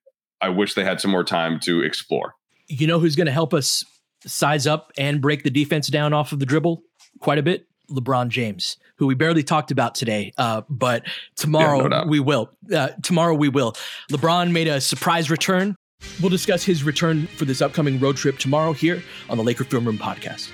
i 0.41 0.49
wish 0.49 0.75
they 0.75 0.85
had 0.85 1.01
some 1.01 1.11
more 1.11 1.25
time 1.25 1.59
to 1.61 1.83
explore. 1.83 2.37
You 2.69 2.87
know 2.87 3.01
who's 3.01 3.17
going 3.17 3.27
to 3.27 3.33
help 3.33 3.53
us 3.53 3.85
size 4.25 4.69
up 4.69 4.93
and 4.97 5.21
break 5.21 5.43
the 5.43 5.51
defense 5.51 5.89
down 5.89 6.13
off 6.13 6.33
of 6.33 6.39
the 6.39 6.47
dribble 6.47 6.83
quite 7.21 7.39
a 7.39 7.43
bit 7.43 7.67
LeBron 7.91 8.29
James, 8.29 8.77
who 8.97 9.07
we 9.07 9.15
barely 9.15 9.43
talked 9.43 9.71
about 9.71 9.95
today, 9.95 10.33
uh, 10.39 10.63
but 10.69 11.05
tomorrow 11.37 11.83
yeah, 11.83 11.89
no 11.89 12.05
we 12.07 12.21
will. 12.21 12.51
Uh, 12.75 12.89
tomorrow 13.03 13.35
we 13.35 13.49
will. 13.49 13.75
LeBron 14.11 14.51
made 14.53 14.69
a 14.69 14.81
surprise 14.81 15.31
return. 15.31 15.77
We'll 16.21 16.31
discuss 16.31 16.63
his 16.63 16.85
return 16.85 17.27
for 17.27 17.45
this 17.45 17.63
upcoming 17.63 17.99
road 17.99 18.17
trip 18.17 18.39
tomorrow 18.39 18.73
here 18.73 19.03
on 19.31 19.39
the 19.39 19.43
Laker 19.45 19.65
Film 19.65 19.87
Room 19.87 19.99
podcast. 19.99 20.51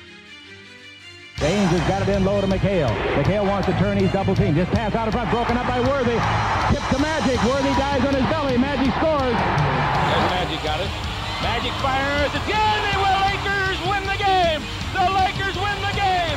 James 1.41 1.71
has 1.73 1.81
got 1.89 2.05
it 2.07 2.13
in 2.13 2.23
low 2.23 2.41
to 2.41 2.47
McHale. 2.47 2.93
McHale 3.17 3.49
wants 3.49 3.65
to 3.67 3.73
turn 3.81 3.97
his 3.97 4.13
double 4.13 4.37
team. 4.37 4.55
Just 4.55 4.71
pass 4.73 4.95
out 4.95 5.09
of 5.09 5.15
front, 5.15 5.31
broken 5.31 5.57
up 5.57 5.67
by 5.67 5.81
Worthy. 5.81 6.21
Tip 6.69 6.85
to 6.93 6.99
Magic. 7.01 7.41
Worthy 7.49 7.73
dies 7.81 8.05
on 8.05 8.13
his 8.13 8.29
belly. 8.29 8.61
Magic 8.61 8.93
scores. 9.01 9.33
There's 9.33 10.29
Magic 10.37 10.61
got 10.61 10.85
it. 10.85 10.93
Magic 11.41 11.73
fires. 11.81 12.29
It's 12.37 12.45
good. 12.45 12.79
They 12.85 12.97
will. 13.01 13.19
Lakers 13.25 13.79
win 13.89 14.05
the 14.05 14.21
game. 14.21 14.61
The 14.93 15.07
Lakers 15.17 15.57
win 15.57 15.77
the 15.81 15.95
game 15.97 16.37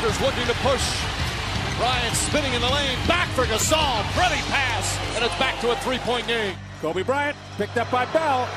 Lakers 0.00 0.20
looking 0.22 0.46
to 0.46 0.56
push. 0.64 0.80
Bryant 1.76 2.16
spinning 2.16 2.54
in 2.54 2.62
the 2.62 2.72
lane. 2.72 2.96
Back 3.06 3.28
for 3.36 3.44
Gasol. 3.44 4.00
Pretty 4.16 4.40
pass. 4.48 4.96
And 5.14 5.22
it's 5.22 5.36
back 5.36 5.60
to 5.60 5.72
a 5.72 5.76
three-point 5.84 6.26
game. 6.26 6.56
Kobe 6.80 7.02
Bryant 7.02 7.36
picked 7.58 7.76
up 7.76 7.90
by 7.90 8.08
Bell. 8.08 8.48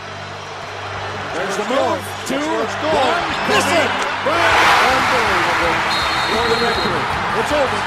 There's 1.35 1.57
the 1.59 1.67
move. 1.67 1.99
Two, 2.31 2.39
one. 2.39 3.23
Miss 3.51 3.67
it. 3.75 3.91
Unbelievable. 4.23 5.75
For 6.31 6.47
the 6.47 6.59
victory. 6.63 7.03
It's 7.35 7.51
over. 7.51 7.79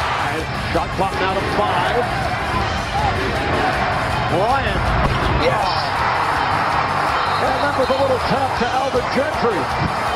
Shot 0.77 0.93
clock 1.01 1.17
now 1.17 1.33
to 1.33 1.41
five. 1.57 2.05
Bryant. 4.37 4.83
Yes. 5.49 5.65
And 7.41 7.57
that 7.65 7.75
was 7.81 7.89
a 7.89 7.97
little 8.05 8.21
tap 8.29 8.53
to 8.61 8.69
Alvin 8.69 9.07
Gentry. 9.17 10.16